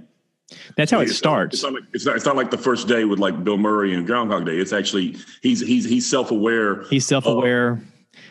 that's 0.77 0.91
how 0.91 0.99
it 0.99 1.09
starts. 1.09 1.55
It's 1.55 1.63
not, 1.63 1.73
like, 1.73 1.83
it's, 1.93 2.05
not, 2.05 2.15
it's 2.15 2.25
not 2.25 2.35
like 2.35 2.51
the 2.51 2.57
first 2.57 2.87
day 2.87 3.05
with 3.05 3.19
like 3.19 3.43
Bill 3.43 3.57
Murray 3.57 3.93
and 3.93 4.05
Groundhog 4.05 4.45
Day. 4.45 4.57
It's 4.57 4.73
actually 4.73 5.17
he's 5.41 5.61
he's 5.61 5.85
he's 5.85 6.07
self 6.09 6.31
aware. 6.31 6.83
He's 6.83 7.05
self 7.05 7.25
aware. 7.25 7.81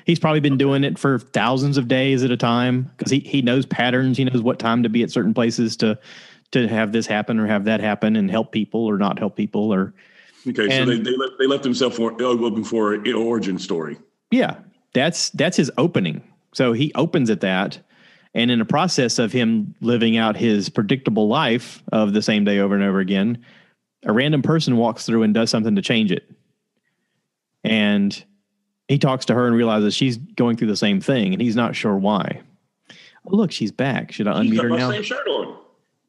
he's 0.06 0.18
probably 0.18 0.40
been 0.40 0.56
doing 0.56 0.84
it 0.84 0.98
for 0.98 1.18
thousands 1.18 1.76
of 1.76 1.88
days 1.88 2.22
at 2.22 2.30
a 2.30 2.36
time 2.36 2.90
because 2.96 3.10
he 3.10 3.20
he 3.20 3.42
knows 3.42 3.66
patterns. 3.66 4.16
He 4.16 4.24
knows 4.24 4.42
what 4.42 4.58
time 4.58 4.82
to 4.82 4.88
be 4.88 5.02
at 5.02 5.10
certain 5.10 5.34
places 5.34 5.76
to 5.78 5.98
to 6.52 6.68
have 6.68 6.92
this 6.92 7.06
happen 7.06 7.40
or 7.40 7.46
have 7.46 7.64
that 7.64 7.80
happen 7.80 8.14
and 8.14 8.30
help 8.30 8.52
people 8.52 8.84
or 8.86 8.96
not 8.96 9.18
help 9.18 9.34
people 9.36 9.72
or 9.74 9.92
Okay, 10.46 10.68
And- 10.70 10.88
so 10.88 10.94
they 10.96 11.00
they 11.02 11.16
left, 11.16 11.32
they 11.38 11.46
left 11.46 11.64
himself 11.64 11.96
for, 11.96 12.12
uh, 12.22 12.28
looking 12.32 12.64
for 12.64 12.92
an 12.94 13.12
origin 13.14 13.58
story. 13.58 13.96
Yeah, 14.30 14.56
that's 14.92 15.30
that's 15.30 15.56
his 15.56 15.70
opening. 15.78 16.22
So 16.52 16.72
he 16.74 16.92
opens 16.94 17.30
at 17.30 17.40
that, 17.40 17.78
and 18.34 18.50
in 18.50 18.58
the 18.58 18.64
process 18.64 19.18
of 19.18 19.32
him 19.32 19.74
living 19.80 20.16
out 20.16 20.36
his 20.36 20.68
predictable 20.68 21.28
life 21.28 21.82
of 21.92 22.12
the 22.12 22.22
same 22.22 22.44
day 22.44 22.58
over 22.58 22.74
and 22.74 22.82
over 22.84 23.00
again, 23.00 23.44
a 24.04 24.12
random 24.12 24.42
person 24.42 24.76
walks 24.76 25.06
through 25.06 25.22
and 25.22 25.32
does 25.32 25.50
something 25.50 25.76
to 25.76 25.82
change 25.82 26.10
it. 26.12 26.30
And 27.62 28.24
he 28.88 28.98
talks 28.98 29.24
to 29.26 29.34
her 29.34 29.46
and 29.46 29.56
realizes 29.56 29.94
she's 29.94 30.16
going 30.18 30.56
through 30.56 30.68
the 30.68 30.76
same 30.76 31.00
thing, 31.00 31.32
and 31.32 31.40
he's 31.40 31.56
not 31.56 31.74
sure 31.74 31.96
why. 31.96 32.42
Oh, 33.26 33.36
look, 33.36 33.50
she's 33.52 33.72
back. 33.72 34.12
Should 34.12 34.28
I 34.28 34.42
He's 34.42 34.52
unmute 34.52 34.56
got 34.56 34.62
her 34.64 34.68
my 34.70 34.76
now? 34.76 34.90
same 34.90 35.02
shirt 35.02 35.26
on. 35.26 35.56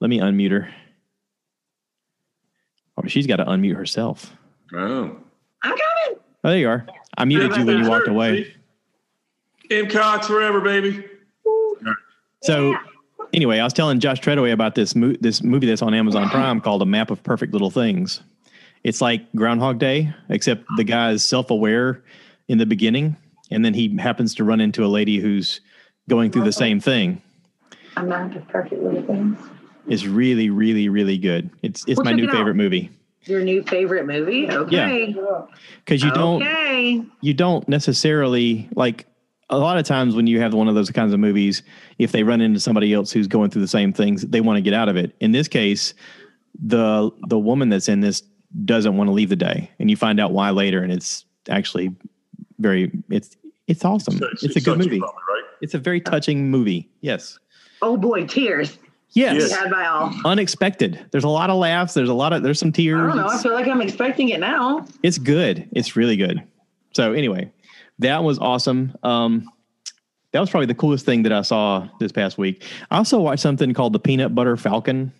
Let 0.01 0.09
me 0.09 0.19
unmute 0.19 0.51
her. 0.51 0.73
Oh, 2.97 3.07
she's 3.07 3.27
got 3.27 3.37
to 3.37 3.45
unmute 3.45 3.75
herself. 3.75 4.35
Oh. 4.73 5.17
I'm 5.63 5.71
coming. 5.71 6.19
Oh, 6.43 6.49
there 6.49 6.57
you 6.57 6.69
are. 6.69 6.85
I 7.17 7.23
muted 7.25 7.55
you 7.55 7.65
when 7.65 7.83
you 7.83 7.89
walked 7.89 8.07
away. 8.07 8.53
M 9.71 9.87
Cox 9.87 10.27
forever, 10.27 10.59
baby. 10.59 11.05
So 12.43 12.75
anyway, 13.33 13.59
I 13.59 13.63
was 13.63 13.73
telling 13.73 13.99
Josh 13.99 14.19
Treadaway 14.21 14.51
about 14.51 14.75
this 14.75 14.95
mo- 14.95 15.15
this 15.19 15.41
movie 15.43 15.67
that's 15.67 15.81
on 15.81 15.93
Amazon 15.93 16.29
Prime 16.29 16.61
called 16.61 16.81
A 16.81 16.85
Map 16.85 17.09
of 17.11 17.23
Perfect 17.23 17.53
Little 17.53 17.71
Things. 17.71 18.21
It's 18.83 19.01
like 19.01 19.31
Groundhog 19.33 19.79
Day, 19.79 20.13
except 20.29 20.63
the 20.77 20.83
guy 20.83 21.11
is 21.11 21.23
self 21.23 21.49
aware 21.49 22.03
in 22.47 22.57
the 22.59 22.65
beginning, 22.67 23.15
and 23.51 23.65
then 23.65 23.73
he 23.73 23.95
happens 23.97 24.35
to 24.35 24.43
run 24.43 24.61
into 24.61 24.85
a 24.85 24.87
lady 24.87 25.17
who's 25.19 25.59
going 26.07 26.31
through 26.31 26.43
the 26.43 26.51
same 26.53 26.79
thing. 26.79 27.21
I'm 27.97 28.07
not 28.09 28.29
just 28.31 28.47
perfect 28.49 28.83
little 28.83 29.01
things. 29.01 29.39
It's 29.87 30.05
really, 30.05 30.49
really, 30.49 30.89
really 30.89 31.17
good. 31.17 31.49
It's 31.63 31.83
it's 31.87 31.97
Well, 31.97 32.05
my 32.05 32.11
new 32.11 32.25
it 32.25 32.31
favorite 32.31 32.55
movie 32.55 32.91
Your 33.23 33.41
new 33.41 33.63
favorite 33.63 34.05
movie? 34.05 34.49
Okay. 34.51 35.15
because 35.83 36.03
you 36.03 36.11
don't 36.11 36.43
Okay. 36.43 37.01
you 37.21 37.33
don't 37.33 37.67
necessarily 37.67 38.69
like 38.75 39.07
a 39.49 39.57
lot 39.59 39.77
of 39.77 39.85
times 39.85 40.15
when 40.15 40.25
you 40.27 40.39
have 40.41 40.53
one 40.53 40.67
of 40.67 40.73
those 40.75 40.89
kinds 40.89 41.13
of 41.13 41.19
movies 41.19 41.61
if 41.99 42.11
they 42.11 42.23
run 42.23 42.41
into 42.41 42.59
somebody 42.59 42.93
else 42.93 43.11
who's 43.11 43.27
going 43.27 43.49
through 43.51 43.61
the 43.61 43.67
same 43.67 43.93
things 43.93 44.23
they 44.23 44.41
want 44.41 44.57
to 44.57 44.61
get 44.61 44.73
out 44.73 44.89
of 44.89 44.95
it 44.97 45.15
in 45.19 45.31
this 45.31 45.47
case 45.47 45.93
the 46.63 47.11
the 47.27 47.37
woman 47.37 47.69
that's 47.69 47.87
in 47.89 47.99
this 48.01 48.23
doesn't 48.63 48.95
want 48.97 49.07
to 49.07 49.11
leave 49.11 49.29
the 49.29 49.35
day 49.35 49.69
and 49.79 49.89
you 49.89 49.97
find 49.97 50.19
out 50.19 50.31
why 50.31 50.49
later 50.49 50.81
and 50.81 50.91
it's 50.91 51.25
actually 51.49 51.93
very 52.59 52.91
it's 53.09 53.35
it's 53.67 53.83
awesome 53.83 54.17
So 54.17 54.27
it's, 54.31 54.43
a 54.43 54.47
good 54.47 54.63
touching 54.63 54.77
movie 54.79 54.99
probably, 54.99 55.15
right? 55.29 55.43
it's 55.61 55.73
a 55.73 55.79
very 55.79 56.01
touching 56.01 56.49
movie 56.49 56.89
yes 57.01 57.37
Oh 57.81 57.97
boy, 57.97 58.25
tears. 58.25 58.79
yes, 59.11 59.35
Yes. 59.37 59.51
Had 59.51 59.69
by 59.69 59.85
all. 59.85 60.11
unexpected 60.23 61.05
there's 61.11 61.25
a 61.25 61.29
lot 61.29 61.49
of 61.49 61.57
laughs 61.57 61.93
there's 61.93 62.09
a 62.09 62.13
lot 62.13 62.31
of 62.33 62.41
there's 62.41 62.57
some 62.57 62.69
I 62.69 62.71
tears 62.71 62.97
don't 63.07 63.17
know. 63.17 63.27
I 63.27 63.37
feel 63.37 63.53
like 63.53 63.67
I'm 63.67 63.81
expecting 63.81 64.29
it 64.29 64.39
now. 64.39 64.85
it's 65.03 65.17
good. 65.17 65.67
It's 65.73 65.95
really 65.95 66.15
good. 66.15 66.41
So 66.93 67.11
anyway, 67.11 67.51
that 67.99 68.23
was 68.23 68.39
awesome. 68.39 68.95
Um, 69.03 69.49
that 70.31 70.39
was 70.41 70.49
probably 70.49 70.65
the 70.67 70.75
coolest 70.75 71.05
thing 71.05 71.23
that 71.23 71.31
I 71.31 71.41
saw 71.43 71.87
this 71.99 72.11
past 72.11 72.37
week. 72.37 72.63
I 72.91 72.97
also 72.97 73.19
watched 73.21 73.41
something 73.41 73.73
called 73.73 73.93
the 73.93 73.99
Peanut 73.99 74.35
Butter 74.35 74.57
Falcon. 74.57 75.13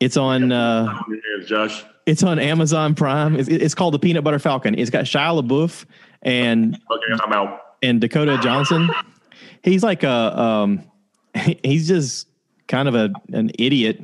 It's 0.00 0.16
on 0.16 0.52
uh, 0.52 0.96
Josh. 1.46 1.84
it's 2.06 2.22
on 2.22 2.38
Amazon 2.38 2.94
Prime. 2.94 3.36
It's, 3.36 3.48
it's 3.48 3.74
called 3.74 3.94
the 3.94 3.98
Peanut 3.98 4.24
Butter 4.24 4.38
Falcon. 4.38 4.78
It's 4.78 4.90
got 4.90 5.04
Shia 5.04 5.40
LaBeouf 5.42 5.84
and 6.22 6.74
Okay, 6.90 7.22
I'm 7.24 7.32
out. 7.32 7.60
and 7.82 8.00
Dakota 8.00 8.38
Johnson. 8.42 8.88
He's 9.62 9.82
like 9.82 10.02
a 10.04 10.40
um, 10.40 10.82
he's 11.64 11.88
just 11.88 12.28
kind 12.68 12.88
of 12.88 12.94
a 12.94 13.10
an 13.32 13.50
idiot 13.58 14.00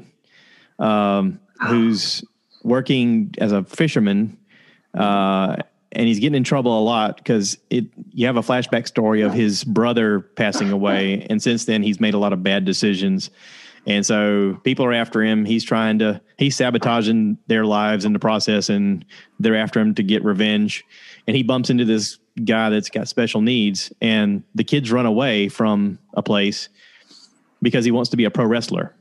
um, 0.79 1.41
who's 1.69 2.25
working 2.65 3.33
as 3.39 3.53
a 3.53 3.63
fisherman, 3.65 4.37
uh, 4.95 5.57
and 5.95 6.07
he's 6.07 6.19
getting 6.19 6.37
in 6.37 6.45
trouble 6.45 6.79
a 6.79 6.83
lot 6.83 7.17
because 7.17 7.59
it. 7.71 7.87
You 8.13 8.27
have 8.27 8.37
a 8.37 8.43
flashback 8.43 8.87
story 8.87 9.23
of 9.23 9.33
his 9.33 9.65
brother 9.65 10.21
passing 10.21 10.71
away, 10.71 11.27
and 11.31 11.43
since 11.43 11.65
then 11.65 11.83
he's 11.83 12.01
made 12.01 12.15
a 12.15 12.19
lot 12.19 12.33
of 12.33 12.43
bad 12.43 12.65
decisions. 12.65 13.31
And 13.87 14.05
so 14.07 14.59
people 14.65 14.87
are 14.87 14.95
after 14.95 15.23
him. 15.23 15.45
He's 15.45 15.63
trying 15.63 15.99
to, 15.99 16.19
he's 16.39 16.57
sabotaging 16.57 17.37
their 17.49 17.67
lives 17.67 18.07
in 18.07 18.15
the 18.15 18.19
process, 18.19 18.69
and 18.69 19.05
they're 19.39 19.57
after 19.57 19.79
him 19.79 19.95
to 19.97 20.03
get 20.03 20.25
revenge. 20.25 20.85
And 21.27 21.37
he 21.37 21.43
bumps 21.43 21.69
into 21.69 21.85
this 21.85 22.19
guy 22.45 22.71
that's 22.71 22.89
got 22.89 23.09
special 23.09 23.43
needs, 23.43 23.93
and 24.01 24.43
the 24.55 24.65
kids 24.65 24.91
run 24.91 25.07
away 25.07 25.49
from 25.49 25.99
a 26.15 26.23
place 26.23 26.69
because 27.61 27.85
he 27.85 27.91
wants 27.91 28.11
to 28.11 28.17
be 28.17 28.25
a 28.25 28.31
pro 28.31 28.47
wrestler. 28.47 28.95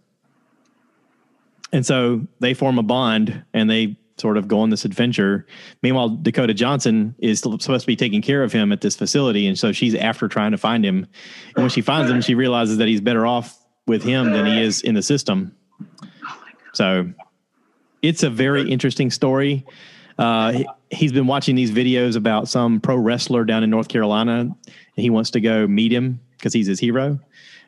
And 1.72 1.86
so 1.86 2.28
they 2.40 2.54
form 2.54 2.78
a 2.78 2.84
bond 2.84 3.44
and 3.54 3.70
they 3.70 3.98
sort 4.18 4.38
of 4.38 4.48
go 4.48 4.60
on 4.60 4.70
this 4.70 4.86
adventure. 4.86 5.46
Meanwhile, 5.82 6.10
Dakota 6.10 6.54
Johnson 6.54 7.16
is 7.20 7.40
supposed 7.40 7.82
to 7.82 7.88
be 7.88 7.96
taking 7.96 8.22
care 8.22 8.44
of 8.44 8.52
him 8.52 8.72
at 8.72 8.82
this 8.82 8.96
facility. 8.96 9.48
And 9.48 9.58
so 9.58 9.72
she's 9.72 9.96
after 9.96 10.28
trying 10.28 10.52
to 10.52 10.58
find 10.58 10.86
him. 10.86 11.08
And 11.56 11.64
when 11.64 11.70
she 11.70 11.82
finds 11.82 12.12
him, 12.12 12.22
she 12.22 12.36
realizes 12.36 12.78
that 12.78 12.88
he's 12.88 13.02
better 13.02 13.26
off 13.26 13.58
with 13.88 14.04
him 14.04 14.32
than 14.32 14.46
he 14.46 14.62
is 14.62 14.82
in 14.82 14.96
the 14.96 15.02
system. 15.02 15.56
So 16.74 17.12
it's 18.02 18.24
a 18.24 18.30
very 18.30 18.70
interesting 18.70 19.12
story. 19.12 19.66
Uh, 20.18 20.64
he's 20.92 21.12
been 21.12 21.28
watching 21.28 21.56
these 21.56 21.72
videos 21.72 22.16
about 22.16 22.48
some 22.48 22.80
pro 22.80 22.96
wrestler 22.96 23.46
down 23.46 23.64
in 23.64 23.70
North 23.70 23.88
Carolina, 23.88 24.40
and 24.42 24.56
he 24.96 25.10
wants 25.10 25.32
to 25.32 25.42
go 25.42 25.68
meet 25.68 25.92
him 25.92 26.20
because 26.38 26.54
he's 26.54 26.68
his 26.68 26.80
hero. 26.80 27.20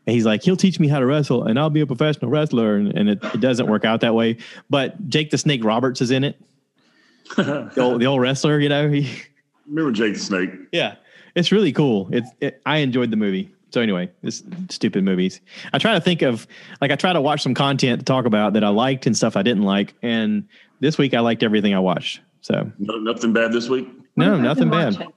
And 0.08 0.14
he's 0.14 0.26
like, 0.26 0.44
he'll 0.44 0.56
teach 0.58 0.80
me 0.80 0.88
how 0.88 1.00
to 1.00 1.06
wrestle, 1.06 1.44
and 1.46 1.58
I'll 1.58 1.70
be 1.72 1.82
a 1.82 1.88
professional 1.88 2.30
wrestler. 2.30 2.76
And, 2.76 2.96
and 2.96 3.10
it, 3.10 3.24
it 3.34 3.42
doesn't 3.42 3.68
work 3.68 3.86
out 3.86 4.02
that 4.02 4.14
way. 4.14 4.38
But 4.70 5.10
Jake 5.10 5.32
the 5.32 5.38
Snake 5.38 5.64
Roberts 5.64 6.00
is 6.02 6.12
in 6.12 6.24
it, 6.24 6.40
the 7.36 7.72
old, 7.82 8.02
the 8.02 8.06
old 8.06 8.22
wrestler. 8.22 8.60
You 8.60 8.70
know, 8.70 8.90
he 8.90 9.10
Remember 9.68 9.92
Jake 9.92 10.14
the 10.14 10.20
Snake? 10.20 10.52
yeah, 10.72 10.96
it's 11.36 11.52
really 11.52 11.72
cool. 11.72 12.10
It's 12.12 12.30
it, 12.40 12.62
I 12.66 12.78
enjoyed 12.78 13.10
the 13.12 13.18
movie. 13.18 13.52
So 13.72 13.82
anyway, 13.82 14.10
this 14.22 14.42
stupid 14.70 15.04
movies. 15.04 15.42
I 15.74 15.80
try 15.80 15.94
to 15.96 16.00
think 16.02 16.22
of 16.22 16.48
like 16.82 16.92
I 16.92 16.96
try 16.96 17.12
to 17.12 17.20
watch 17.20 17.42
some 17.42 17.54
content 17.56 18.00
to 18.00 18.06
talk 18.06 18.26
about 18.26 18.54
that 18.54 18.64
I 18.64 18.70
liked 18.70 19.06
and 19.08 19.18
stuff 19.18 19.36
I 19.36 19.42
didn't 19.42 19.64
like. 19.64 19.96
And 20.02 20.48
this 20.80 20.98
week 20.98 21.14
I 21.14 21.20
liked 21.20 21.44
everything 21.44 21.74
I 21.74 21.80
watched. 21.80 22.22
So 22.42 22.72
No, 22.78 22.96
nothing 23.00 23.34
bad 23.34 23.52
this 23.52 23.68
week? 23.70 23.90
no, 24.16 24.38
nothing 24.40 24.70
bad. 24.70 24.94
watching. 24.94 25.14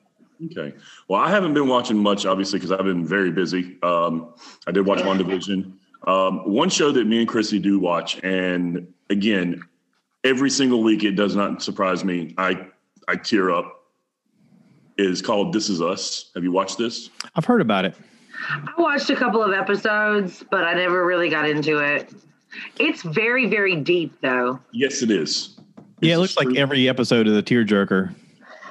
Okay. 0.47 0.75
Well, 1.09 1.21
I 1.21 1.31
haven't 1.31 1.55
been 1.55 1.69
watching 1.69 1.99
much, 1.99 2.27
obviously, 2.27 2.59
because 2.59 2.73
I've 2.73 2.85
been 2.85 3.05
very 3.05 3.31
busy. 3.31 3.77
Um, 3.83 4.35
I 4.67 4.73
did 4.73 4.87
watch 4.87 5.01
WandaVision. 5.01 5.73
Um, 6.07 6.51
one 6.51 6.71
show 6.71 6.93
that 6.93 7.07
me 7.07 7.19
and 7.19 7.29
Chrissy 7.29 7.59
do 7.59 7.79
watch, 7.79 8.23
and 8.23 8.87
again, 9.11 9.61
every 10.23 10.49
single 10.49 10.83
week 10.83 11.03
it 11.03 11.13
does 11.13 11.35
not 11.35 11.63
surprise 11.63 12.05
me. 12.05 12.35
I 12.39 12.69
I 13.09 13.17
tear 13.17 13.51
up. 13.51 13.75
Is 14.97 15.23
called 15.23 15.53
This 15.53 15.69
Is 15.69 15.81
Us. 15.81 16.33
Have 16.35 16.43
you 16.43 16.51
watched 16.51 16.77
this? 16.77 17.11
I've 17.37 17.45
heard 17.45 17.61
about 17.61 17.85
it. 17.85 17.95
I 18.51 18.73
watched 18.79 19.11
a 19.11 19.17
couple 19.17 19.43
of 19.43 19.53
episodes, 19.53 20.45
but 20.51 20.65
I 20.65 20.75
never 20.75 21.07
really 21.07 21.29
got 21.29 21.49
into 21.49 21.79
it. 21.79 22.13
It's 22.81 23.03
very, 23.03 23.47
very 23.47 23.77
deep, 23.77 24.21
though. 24.23 24.59
Yes, 24.73 25.03
it 25.03 25.11
is. 25.13 25.59
Yeah, 26.01 26.15
it 26.15 26.19
looks 26.19 26.33
is 26.33 26.37
like 26.37 26.57
every 26.57 26.89
episode 26.89 27.29
is 27.29 27.37
a 27.37 27.43
tearjerker. 27.43 28.13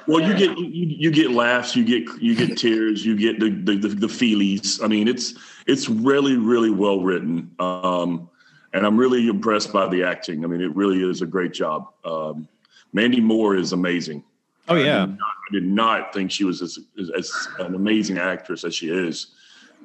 Well, 0.08 0.22
you 0.26 0.34
get 0.34 0.58
you, 0.58 0.86
you 0.86 1.10
get 1.10 1.30
laughs, 1.32 1.76
you 1.76 1.84
get 1.84 2.20
you 2.20 2.34
get 2.34 2.56
tears, 2.58 3.04
you 3.04 3.14
get 3.14 3.38
the 3.38 3.50
the, 3.50 3.76
the, 3.76 3.88
the 3.88 4.06
feelies. 4.06 4.82
I 4.82 4.86
mean, 4.86 5.06
it's 5.06 5.34
it's 5.66 5.88
really 5.88 6.36
really 6.36 6.70
well 6.70 7.00
written, 7.00 7.54
um, 7.58 8.30
and 8.72 8.86
I'm 8.86 8.96
really 8.96 9.28
impressed 9.28 9.70
by 9.70 9.86
the 9.86 10.02
acting. 10.02 10.44
I 10.44 10.48
mean, 10.48 10.62
it 10.62 10.74
really 10.74 11.02
is 11.08 11.20
a 11.20 11.26
great 11.26 11.52
job. 11.52 11.92
Um, 12.06 12.48
Mandy 12.94 13.20
Moore 13.20 13.54
is 13.54 13.74
amazing. 13.74 14.24
Oh 14.66 14.76
yeah, 14.76 15.02
I 15.02 15.06
did 15.06 15.18
not, 15.18 15.28
I 15.28 15.52
did 15.52 15.64
not 15.64 16.14
think 16.14 16.30
she 16.30 16.44
was 16.44 16.62
as, 16.62 16.78
as, 16.98 17.10
as 17.10 17.48
an 17.58 17.74
amazing 17.74 18.16
actress 18.16 18.64
as 18.64 18.74
she 18.74 18.88
is, 18.88 19.28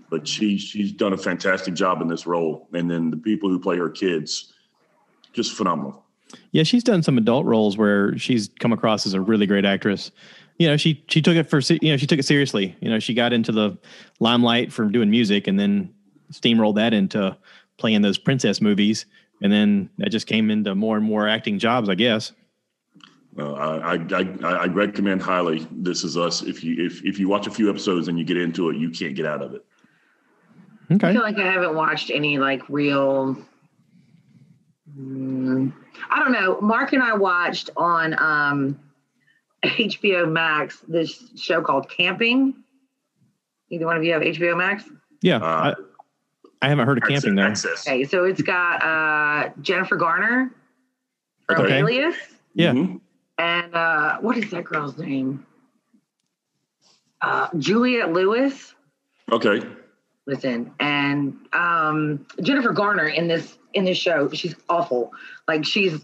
but 0.10 0.26
she 0.26 0.58
she's 0.58 0.94
done 0.94 1.12
a 1.12 1.18
fantastic 1.18 1.74
job 1.74 2.02
in 2.02 2.08
this 2.08 2.26
role. 2.26 2.70
And 2.72 2.90
then 2.90 3.12
the 3.12 3.18
people 3.18 3.50
who 3.50 3.60
play 3.60 3.78
her 3.78 3.90
kids, 3.90 4.54
just 5.34 5.52
phenomenal. 5.52 6.06
Yeah. 6.52 6.64
She's 6.64 6.84
done 6.84 7.04
some 7.04 7.18
adult 7.18 7.46
roles 7.46 7.78
where 7.78 8.18
she's 8.18 8.50
come 8.60 8.74
across 8.74 9.06
as 9.06 9.14
a 9.14 9.22
really 9.22 9.46
great 9.46 9.66
actress. 9.66 10.12
You 10.58 10.68
know, 10.68 10.78
she 10.78 11.04
she 11.08 11.22
took 11.22 11.36
it 11.36 11.50
for 11.50 11.60
you 11.60 11.92
know 11.92 11.98
she 11.98 12.08
took 12.08 12.20
it 12.20 12.26
seriously. 12.26 12.76
You 12.80 12.90
know, 12.90 13.00
she 13.00 13.14
got 13.14 13.34
into 13.34 13.52
the 13.52 13.78
limelight 14.20 14.72
from 14.72 14.92
doing 14.92 15.10
music, 15.10 15.48
and 15.48 15.60
then 15.60 15.94
steamrolled 16.32 16.76
that 16.76 16.94
into 16.94 17.36
playing 17.78 18.02
those 18.02 18.18
princess 18.18 18.62
movies, 18.62 19.06
and 19.42 19.52
then 19.52 19.90
that 19.98 20.10
just 20.10 20.28
came 20.28 20.50
into 20.50 20.76
more 20.76 20.98
and 20.98 21.06
more 21.06 21.28
acting 21.28 21.60
jobs, 21.60 21.90
I 21.90 21.96
guess. 21.96 22.32
I, 23.38 23.42
I, 23.42 23.94
I, 24.14 24.22
I 24.44 24.66
recommend 24.68 25.22
highly 25.22 25.68
This 25.72 26.04
Is 26.04 26.18
Us. 26.18 26.44
If 26.44 26.64
you 26.64 26.86
if, 26.86 27.04
if 27.04 27.18
you 27.18 27.28
watch 27.28 27.48
a 27.48 27.52
few 27.52 27.70
episodes 27.70 28.08
and 28.08 28.20
you 28.20 28.26
get 28.26 28.38
into 28.38 28.70
it, 28.70 28.78
you 28.78 28.90
can't 28.92 29.16
get 29.16 29.26
out 29.26 29.42
of 29.42 29.54
it. 29.54 29.66
Okay. 30.92 31.10
I 31.10 31.14
feel 31.14 31.22
like 31.22 31.38
I 31.38 31.52
haven't 31.52 31.76
watched 31.76 32.12
any 32.12 32.38
like 32.38 32.62
real. 32.70 33.38
Mm, 34.98 35.74
I 36.10 36.20
don't 36.20 36.32
know. 36.32 36.60
Mark 36.62 36.94
and 36.94 37.02
I 37.04 37.14
watched 37.16 37.70
on 37.78 38.14
um, 38.20 38.80
HBO 39.64 40.30
Max 40.32 40.80
this 40.88 41.24
show 41.36 41.62
called 41.62 41.90
Camping. 41.90 42.56
Either 43.70 43.86
one 43.86 43.98
of 43.98 44.04
you 44.04 44.14
have 44.14 44.22
HBO 44.22 44.58
Max? 44.58 44.84
Yeah, 45.22 45.38
Uh, 45.38 45.74
I, 46.62 46.66
I 46.66 46.70
haven't 46.70 46.86
heard 46.86 46.98
of 47.00 47.04
camping 47.06 47.40
Access- 47.40 47.86
there. 47.86 47.94
Okay, 47.96 48.04
so 48.04 48.26
it's 48.26 48.42
got 48.42 48.84
uh, 48.84 49.50
Jennifer 49.62 49.96
Garner 49.96 50.52
from 51.48 51.66
Okay. 51.66 51.80
Alias. 51.80 52.16
Yeah. 52.54 52.72
Mhm. 52.74 53.02
and 53.40 53.74
uh, 53.76 54.18
what 54.20 54.38
is 54.38 54.52
that 54.52 54.64
girl's 54.66 54.98
name? 54.98 55.46
Uh, 57.22 57.48
Juliette 57.58 58.12
Lewis. 58.14 58.76
Okay. 59.32 59.62
Listen, 60.26 60.72
and 60.80 61.38
um, 61.52 62.26
Jennifer 62.42 62.72
Garner 62.72 63.08
in 63.08 63.28
this 63.28 63.58
in 63.74 63.84
this 63.84 63.98
show, 63.98 64.30
she's 64.30 64.56
awful. 64.70 65.12
Like 65.48 65.66
she's 65.66 66.00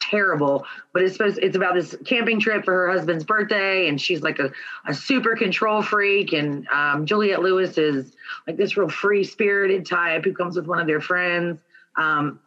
terrible. 0.00 0.64
But 0.92 1.02
it's 1.02 1.14
supposed 1.14 1.38
it's 1.38 1.56
about 1.56 1.74
this 1.74 1.96
camping 2.04 2.40
trip 2.40 2.64
for 2.64 2.72
her 2.72 2.90
husband's 2.90 3.24
birthday, 3.24 3.88
and 3.88 4.00
she's 4.00 4.22
like 4.22 4.38
a, 4.38 4.50
a 4.86 4.94
super 4.94 5.36
control 5.36 5.82
freak. 5.82 6.32
And 6.32 6.66
um, 6.68 7.06
Juliette 7.06 7.40
Lewis 7.40 7.78
is 7.78 8.16
like 8.46 8.56
this 8.56 8.76
real 8.76 8.88
free 8.88 9.24
spirited 9.24 9.86
type 9.86 10.24
who 10.24 10.32
comes 10.32 10.56
with 10.56 10.66
one 10.66 10.80
of 10.80 10.86
their 10.86 11.00
friends. 11.00 11.58
Um, 11.96 12.40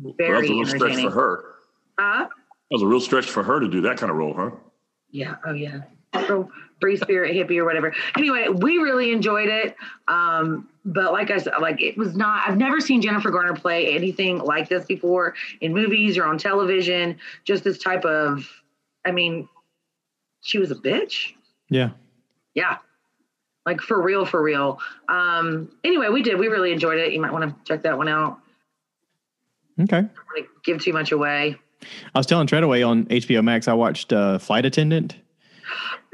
Well, 0.00 0.14
that 0.18 0.26
very 0.26 0.40
was 0.40 0.50
a 0.50 0.52
real 0.52 0.66
stretch 0.66 1.02
for 1.02 1.10
her. 1.10 1.44
Huh? 1.98 2.28
That 2.28 2.74
was 2.74 2.82
a 2.82 2.86
real 2.86 3.00
stretch 3.00 3.26
for 3.26 3.42
her 3.42 3.60
to 3.60 3.68
do 3.68 3.80
that 3.82 3.96
kind 3.96 4.10
of 4.10 4.16
role, 4.16 4.34
huh? 4.34 4.50
Yeah. 5.10 5.36
Oh, 5.44 5.52
yeah. 5.52 5.82
So 6.26 6.50
free 6.80 6.96
spirit 6.96 7.34
hippie 7.34 7.58
or 7.58 7.64
whatever. 7.64 7.94
Anyway, 8.16 8.48
we 8.48 8.78
really 8.78 9.12
enjoyed 9.12 9.48
it. 9.48 9.76
Um, 10.08 10.68
but 10.84 11.12
like 11.12 11.30
I 11.30 11.38
said, 11.38 11.54
like 11.60 11.80
it 11.80 11.96
was 11.96 12.14
not. 12.14 12.48
I've 12.48 12.56
never 12.56 12.80
seen 12.80 13.02
Jennifer 13.02 13.30
Garner 13.30 13.54
play 13.54 13.94
anything 13.94 14.38
like 14.38 14.68
this 14.68 14.84
before 14.84 15.34
in 15.60 15.72
movies 15.74 16.16
or 16.16 16.24
on 16.24 16.38
television. 16.38 17.18
Just 17.44 17.64
this 17.64 17.78
type 17.78 18.04
of. 18.04 18.48
I 19.04 19.12
mean, 19.12 19.48
she 20.42 20.58
was 20.58 20.70
a 20.70 20.74
bitch. 20.74 21.32
Yeah. 21.68 21.90
Yeah. 22.54 22.78
Like 23.64 23.80
for 23.80 24.00
real, 24.00 24.24
for 24.24 24.40
real. 24.40 24.78
Um, 25.08 25.70
anyway, 25.82 26.08
we 26.08 26.22
did. 26.22 26.38
We 26.38 26.46
really 26.46 26.72
enjoyed 26.72 26.98
it. 26.98 27.12
You 27.12 27.20
might 27.20 27.32
want 27.32 27.44
to 27.44 27.54
check 27.64 27.82
that 27.82 27.98
one 27.98 28.08
out. 28.08 28.38
Okay. 29.80 29.98
I 29.98 30.00
Don't 30.00 30.10
wanna 30.34 30.48
give 30.64 30.82
too 30.82 30.92
much 30.92 31.12
away. 31.12 31.56
I 32.14 32.18
was 32.18 32.26
telling 32.26 32.46
Treadaway 32.46 32.86
on 32.86 33.06
HBO 33.06 33.44
Max, 33.44 33.68
I 33.68 33.74
watched 33.74 34.12
uh, 34.12 34.38
Flight 34.38 34.64
Attendant. 34.64 35.16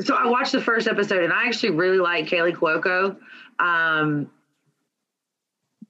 So 0.01 0.15
I 0.17 0.27
watched 0.27 0.53
the 0.53 0.61
first 0.61 0.89
episode 0.89 1.23
and 1.23 1.33
I 1.33 1.47
actually 1.47 1.71
really 1.71 1.99
like 1.99 2.27
Kaley 2.27 2.53
Cuoco. 2.55 3.17
Um, 3.59 4.31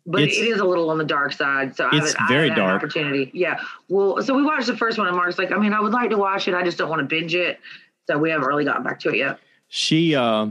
but 0.04 0.22
It's- 0.22 0.36
it 0.38 0.48
is 0.48 0.58
a 0.60 0.64
little 0.64 0.90
on 0.90 0.98
the 0.98 1.04
dark 1.04 1.32
side. 1.32 1.76
So 1.76 1.84
I 1.84 1.96
It's 1.96 2.12
haven't, 2.14 2.28
very 2.34 2.50
I 2.50 2.54
haven't 2.54 2.56
had 2.56 2.58
an 2.58 2.68
dark. 2.68 2.82
opportunity. 2.82 3.30
Yeah. 3.32 3.60
Well, 3.88 4.20
so 4.22 4.34
we 4.34 4.42
watched 4.42 4.66
the 4.66 4.76
first 4.76 4.98
one 4.98 5.06
and 5.06 5.16
Mark's 5.16 5.38
like, 5.38 5.52
I 5.52 5.58
mean, 5.58 5.72
I 5.72 5.80
would 5.80 5.92
like 5.92 6.10
to 6.10 6.18
watch 6.18 6.48
it. 6.48 6.54
I 6.54 6.62
just 6.64 6.76
don't 6.78 6.90
want 6.90 7.00
to 7.00 7.06
binge 7.06 7.34
it. 7.34 7.60
So 8.08 8.18
we 8.18 8.30
haven't 8.30 8.46
really 8.48 8.64
gotten 8.64 8.82
back 8.82 8.98
to 9.00 9.10
it 9.10 9.16
yet. 9.18 9.38
She, 9.68 10.14
uh, 10.16 10.48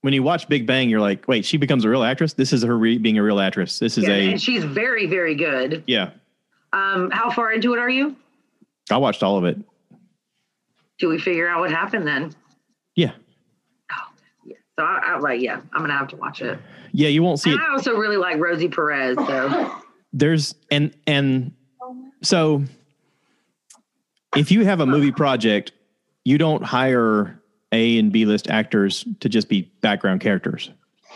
when 0.00 0.14
you 0.14 0.22
watch 0.22 0.48
Big 0.48 0.66
Bang, 0.66 0.88
you're 0.88 1.00
like, 1.00 1.28
wait, 1.28 1.44
she 1.44 1.56
becomes 1.58 1.84
a 1.84 1.90
real 1.90 2.02
actress. 2.02 2.32
This 2.32 2.52
is 2.54 2.62
her 2.62 2.76
re- 2.78 2.96
being 2.98 3.18
a 3.18 3.22
real 3.22 3.38
actress. 3.38 3.78
This 3.78 3.98
is 3.98 4.04
Yeah, 4.04 4.14
a 4.14 4.30
and 4.30 4.40
she's 4.42 4.64
very, 4.64 5.06
very 5.06 5.34
good. 5.34 5.82
yeah. 5.86 6.10
Um, 6.72 7.10
how 7.10 7.30
far 7.30 7.52
into 7.52 7.74
it 7.74 7.78
are 7.78 7.88
you? 7.90 8.16
I 8.90 8.96
watched 8.96 9.22
all 9.22 9.36
of 9.36 9.44
it. 9.44 9.58
Do 10.98 11.08
we 11.08 11.18
figure 11.18 11.48
out 11.48 11.60
what 11.60 11.70
happened 11.70 12.06
then? 12.06 12.32
Yeah, 12.94 13.12
Oh, 13.92 13.96
Yeah. 14.44 14.56
So 14.78 14.84
I, 14.84 15.00
I 15.14 15.18
like, 15.18 15.40
yeah, 15.40 15.60
I'm 15.72 15.80
gonna 15.82 15.92
have 15.96 16.08
to 16.08 16.16
watch 16.16 16.40
it. 16.42 16.58
yeah. 16.92 17.08
You 17.08 17.22
won't 17.22 17.40
see 17.40 17.50
And 17.50 17.60
it. 17.60 17.62
I 17.68 17.72
also 17.72 17.94
really 17.96 18.16
like 18.16 18.38
Rosie 18.38 18.68
Perez. 18.68 19.16
So 19.16 19.72
There's 20.12 20.54
and 20.70 20.94
and 21.06 21.52
so 22.22 22.64
if 24.34 24.50
you 24.50 24.64
have 24.64 24.80
a 24.80 24.86
movie 24.86 25.12
project, 25.12 25.72
you 26.24 26.38
don't 26.38 26.62
hire 26.62 27.40
A 27.72 27.98
and 27.98 28.10
B 28.12 28.24
list 28.24 28.48
actors 28.48 29.04
to 29.20 29.28
just 29.28 29.48
be 29.48 29.62
background 29.82 30.20
characters. 30.20 30.70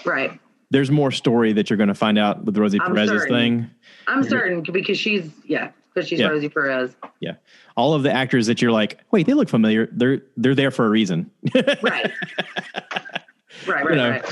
right. 0.04 0.38
There's 0.72 0.90
more 0.90 1.10
story 1.10 1.52
that 1.54 1.68
you're 1.68 1.76
going 1.76 1.88
to 1.88 1.94
find 1.96 2.16
out 2.16 2.44
with 2.44 2.56
Rosie 2.56 2.78
I'm 2.80 2.94
Perez's 2.94 3.22
certain. 3.22 3.34
thing. 3.36 3.70
I'm 4.06 4.22
certain 4.22 4.62
because 4.62 4.96
she's 4.98 5.28
yeah, 5.44 5.72
because 5.94 6.08
she's 6.08 6.20
Yeah. 6.20 6.28
Rosie 6.28 6.48
Perez. 6.48 6.94
Yeah, 7.20 7.34
all 7.76 7.94
of 7.94 8.02
the 8.02 8.12
actors 8.12 8.46
that 8.46 8.60
you're 8.62 8.72
like, 8.72 8.98
wait, 9.10 9.26
they 9.26 9.34
look 9.34 9.48
familiar. 9.48 9.88
They're 9.92 10.22
they're 10.36 10.54
there 10.54 10.70
for 10.70 10.86
a 10.86 10.88
reason. 10.90 11.30
Right. 11.54 11.82
right, 11.82 12.12
right, 13.66 13.84
You 13.90 13.96
know, 13.96 14.10
right. 14.10 14.24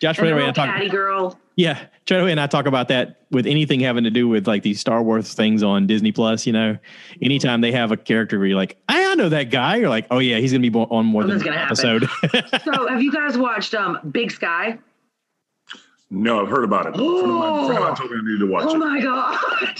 Josh 0.00 0.18
And 0.18 0.28
and 0.28 0.40
I 0.40 0.52
talk. 0.52 0.66
catty 0.66 0.88
girl. 0.88 1.38
Yeah, 1.56 1.86
Treadaway 2.06 2.32
and 2.32 2.40
I 2.40 2.48
talk 2.48 2.66
about 2.66 2.88
that 2.88 3.20
with 3.30 3.46
anything 3.46 3.78
having 3.78 4.02
to 4.04 4.10
do 4.10 4.26
with 4.28 4.48
like 4.48 4.64
these 4.64 4.80
Star 4.80 5.00
Wars 5.02 5.34
things 5.34 5.62
on 5.62 5.86
Disney 5.86 6.10
Plus. 6.10 6.46
You 6.46 6.52
know, 6.52 6.76
anytime 7.22 7.60
they 7.60 7.70
have 7.70 7.92
a 7.92 7.96
character 7.96 8.38
where 8.38 8.48
you're 8.48 8.56
like, 8.56 8.76
I, 8.88 9.12
I 9.12 9.14
know 9.14 9.28
that 9.28 9.50
guy. 9.50 9.76
You're 9.76 9.88
like, 9.88 10.06
oh 10.10 10.18
yeah, 10.18 10.38
he's 10.38 10.50
gonna 10.52 10.68
be 10.68 10.76
on 10.76 11.06
more 11.06 11.22
than 11.22 11.38
Something's 11.38 11.46
one 11.46 11.54
gonna 11.54 12.04
episode. 12.34 12.60
So 12.74 12.88
have 12.88 13.00
you 13.02 13.12
guys 13.12 13.38
watched 13.38 13.72
um 13.74 13.98
Big 14.10 14.32
Sky? 14.32 14.78
No, 16.10 16.40
I've 16.42 16.48
heard 16.48 16.64
about 16.64 16.86
it. 16.86 16.94
A 16.94 16.98
friend 16.98 17.08
of 17.22 17.26
mine, 17.28 17.66
friend 17.66 17.78
of 17.78 17.84
mine 17.84 17.94
told 17.96 18.10
me 18.10 18.16
I 18.18 18.22
needed 18.24 18.38
to 18.40 18.46
watch 18.46 18.64
Oh 18.66 18.74
it. 18.74 18.78
my 18.78 19.00
god. 19.00 19.78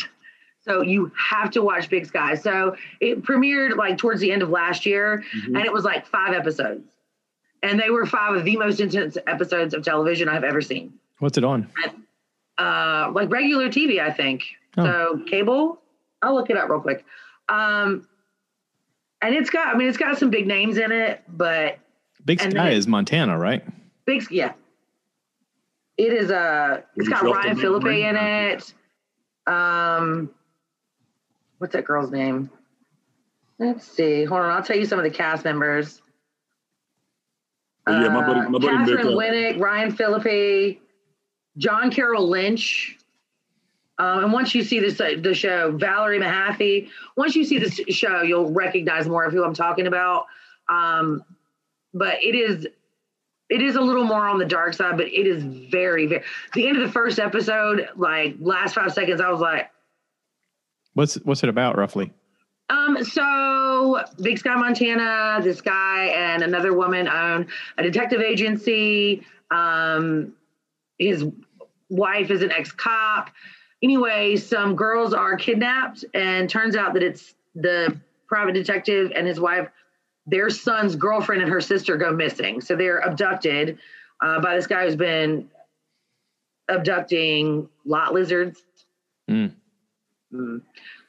So 0.64 0.80
you 0.80 1.12
have 1.18 1.50
to 1.52 1.62
watch 1.62 1.90
Big 1.90 2.06
Sky. 2.06 2.34
So 2.34 2.74
it 3.00 3.22
premiered 3.22 3.76
like 3.76 3.98
towards 3.98 4.20
the 4.20 4.32
end 4.32 4.42
of 4.42 4.48
last 4.50 4.86
year 4.86 5.22
Mhm. 5.36 5.56
and 5.56 5.64
it 5.64 5.72
was 5.72 5.84
like 5.84 6.06
five 6.06 6.32
episodes. 6.34 6.90
And 7.62 7.78
they 7.80 7.90
were 7.90 8.06
five 8.06 8.34
of 8.34 8.44
the 8.44 8.56
most 8.56 8.80
intense 8.80 9.16
episodes 9.26 9.74
of 9.74 9.82
television 9.82 10.28
I've 10.28 10.44
ever 10.44 10.60
seen. 10.60 10.94
What's 11.18 11.36
it 11.38 11.44
on? 11.44 11.68
uh 12.56 13.10
like 13.12 13.30
regular 13.30 13.68
TV, 13.68 14.00
I 14.00 14.10
think. 14.12 14.44
Oh. 14.78 14.84
So 14.84 15.22
cable. 15.26 15.82
I'll 16.22 16.34
look 16.34 16.48
it 16.50 16.56
up 16.56 16.68
real 16.70 16.80
quick. 16.80 17.04
Um 17.48 18.06
and 19.20 19.34
it's 19.34 19.50
got 19.50 19.74
I 19.74 19.76
mean 19.78 19.88
it's 19.88 19.98
got 19.98 20.18
some 20.18 20.30
big 20.30 20.46
names 20.46 20.78
in 20.78 20.92
it, 20.92 21.22
but 21.28 21.78
Big 22.24 22.40
Sky 22.40 22.70
is 22.70 22.86
Montana, 22.86 23.36
right? 23.38 23.62
big 24.06 24.22
Sky, 24.22 24.34
yeah. 24.34 24.52
It 25.98 26.12
is 26.12 26.30
uh 26.30 26.80
it's 26.96 27.08
got 27.08 27.22
Ryan 27.22 27.56
Phillippe 27.56 27.86
in 27.86 28.16
it. 28.16 28.72
Um 29.46 30.30
what's 31.58 31.72
that 31.72 31.84
girl's 31.84 32.10
name? 32.10 32.50
Let's 33.58 33.86
see. 33.86 34.24
Hold 34.24 34.40
on, 34.42 34.50
I'll 34.50 34.62
tell 34.62 34.76
you 34.76 34.84
some 34.86 34.98
of 34.98 35.04
the 35.04 35.10
cast 35.10 35.44
members. 35.44 36.00
Oh, 37.86 38.00
yeah, 38.00 38.08
my 38.08 38.26
buddy- 38.26 38.40
Uh, 38.40 38.48
my 38.50 38.58
buddy 38.58 38.66
Katheryn 38.92 39.04
uh, 39.06 39.16
Winnick, 39.16 39.60
Ryan 39.60 39.92
Phillippe, 39.92 40.80
John 41.58 41.90
Carroll 41.90 42.28
Lynch. 42.28 42.98
Um, 43.98 44.24
and 44.24 44.32
once 44.32 44.54
you 44.54 44.64
see 44.64 44.80
this 44.80 45.00
uh, 45.00 45.12
the 45.20 45.34
show, 45.34 45.70
Valerie 45.70 46.18
Mahaffey. 46.18 46.88
Once 47.16 47.36
you 47.36 47.44
see 47.44 47.58
this 47.58 47.74
show, 47.90 48.22
you'll 48.22 48.50
recognize 48.52 49.06
more 49.06 49.24
of 49.24 49.32
who 49.32 49.44
I'm 49.44 49.54
talking 49.54 49.86
about. 49.86 50.26
Um, 50.68 51.22
but 51.92 52.20
it 52.24 52.34
is 52.34 52.66
it 53.50 53.62
is 53.62 53.76
a 53.76 53.80
little 53.80 54.02
more 54.02 54.26
on 54.26 54.38
the 54.38 54.46
dark 54.46 54.74
side, 54.74 54.96
but 54.96 55.06
it 55.06 55.26
is 55.28 55.44
very 55.44 56.06
very. 56.08 56.24
The 56.54 56.66
end 56.66 56.76
of 56.76 56.82
the 56.84 56.90
first 56.92 57.20
episode, 57.20 57.88
like 57.94 58.34
last 58.40 58.74
five 58.74 58.92
seconds, 58.92 59.20
I 59.20 59.28
was 59.30 59.40
like, 59.40 59.70
What's 60.94 61.14
what's 61.16 61.42
it 61.42 61.48
about 61.48 61.76
roughly? 61.76 62.12
um, 62.70 63.04
so 63.04 64.02
Big 64.20 64.38
Sky, 64.38 64.54
Montana, 64.56 65.40
this 65.42 65.60
guy 65.60 66.06
and 66.06 66.42
another 66.42 66.72
woman 66.72 67.08
own 67.08 67.46
a 67.78 67.82
detective 67.82 68.20
agency. 68.20 69.26
Um, 69.50 70.34
his 70.98 71.24
wife 71.88 72.30
is 72.30 72.42
an 72.42 72.50
ex 72.52 72.72
cop. 72.72 73.30
Anyway, 73.82 74.36
some 74.36 74.76
girls 74.76 75.12
are 75.12 75.36
kidnapped, 75.36 76.04
and 76.14 76.48
turns 76.48 76.74
out 76.74 76.94
that 76.94 77.02
it's 77.02 77.34
the 77.54 77.98
private 78.26 78.52
detective 78.52 79.12
and 79.14 79.26
his 79.26 79.38
wife. 79.38 79.68
Their 80.26 80.48
son's 80.48 80.96
girlfriend 80.96 81.42
and 81.42 81.50
her 81.50 81.60
sister 81.60 81.98
go 81.98 82.10
missing, 82.10 82.62
so 82.62 82.76
they're 82.76 83.00
abducted 83.00 83.78
uh, 84.22 84.40
by 84.40 84.56
this 84.56 84.66
guy 84.66 84.86
who's 84.86 84.96
been 84.96 85.50
abducting 86.68 87.68
lot 87.84 88.14
lizards. 88.14 88.62
Mm. 89.30 89.52
Mm. 90.34 90.62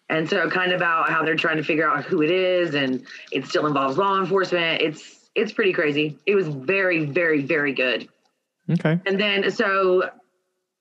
And 0.07 0.29
so, 0.29 0.49
kind 0.49 0.71
of 0.71 0.77
about 0.77 1.09
how 1.09 1.23
they're 1.23 1.35
trying 1.35 1.57
to 1.57 1.63
figure 1.63 1.89
out 1.89 2.05
who 2.05 2.21
it 2.21 2.29
is, 2.29 2.75
and 2.75 3.05
it 3.31 3.45
still 3.47 3.65
involves 3.65 3.97
law 3.97 4.19
enforcement. 4.19 4.81
It's 4.81 5.29
it's 5.33 5.51
pretty 5.51 5.73
crazy. 5.73 6.17
It 6.25 6.35
was 6.35 6.47
very, 6.47 7.05
very, 7.05 7.41
very 7.41 7.73
good. 7.73 8.07
Okay. 8.69 8.99
And 9.05 9.19
then, 9.19 9.51
so 9.51 10.09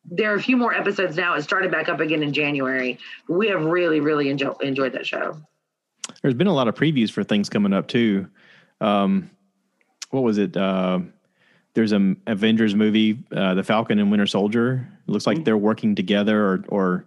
there 0.04 0.32
are 0.32 0.36
a 0.36 0.42
few 0.42 0.56
more 0.56 0.72
episodes 0.72 1.16
now. 1.16 1.34
It 1.34 1.42
started 1.42 1.70
back 1.70 1.88
up 1.88 2.00
again 2.00 2.22
in 2.22 2.32
January. 2.32 2.98
We 3.28 3.48
have 3.48 3.64
really, 3.64 4.00
really 4.00 4.28
enjoy, 4.28 4.52
enjoyed 4.60 4.92
that 4.92 5.06
show. 5.06 5.36
There's 6.22 6.34
been 6.34 6.46
a 6.46 6.54
lot 6.54 6.68
of 6.68 6.74
previews 6.74 7.10
for 7.10 7.24
things 7.24 7.48
coming 7.48 7.72
up 7.72 7.88
too. 7.88 8.28
Um, 8.80 9.30
what 10.10 10.22
was 10.22 10.38
it? 10.38 10.56
Uh, 10.56 11.00
there's 11.74 11.92
an 11.92 12.20
Avengers 12.26 12.74
movie, 12.74 13.18
uh, 13.34 13.54
The 13.54 13.64
Falcon 13.64 13.98
and 13.98 14.10
Winter 14.10 14.26
Soldier. 14.26 14.86
It 15.06 15.10
looks 15.10 15.26
like 15.26 15.44
they're 15.44 15.56
working 15.56 15.94
together, 15.94 16.44
or 16.46 16.64
or 16.68 17.06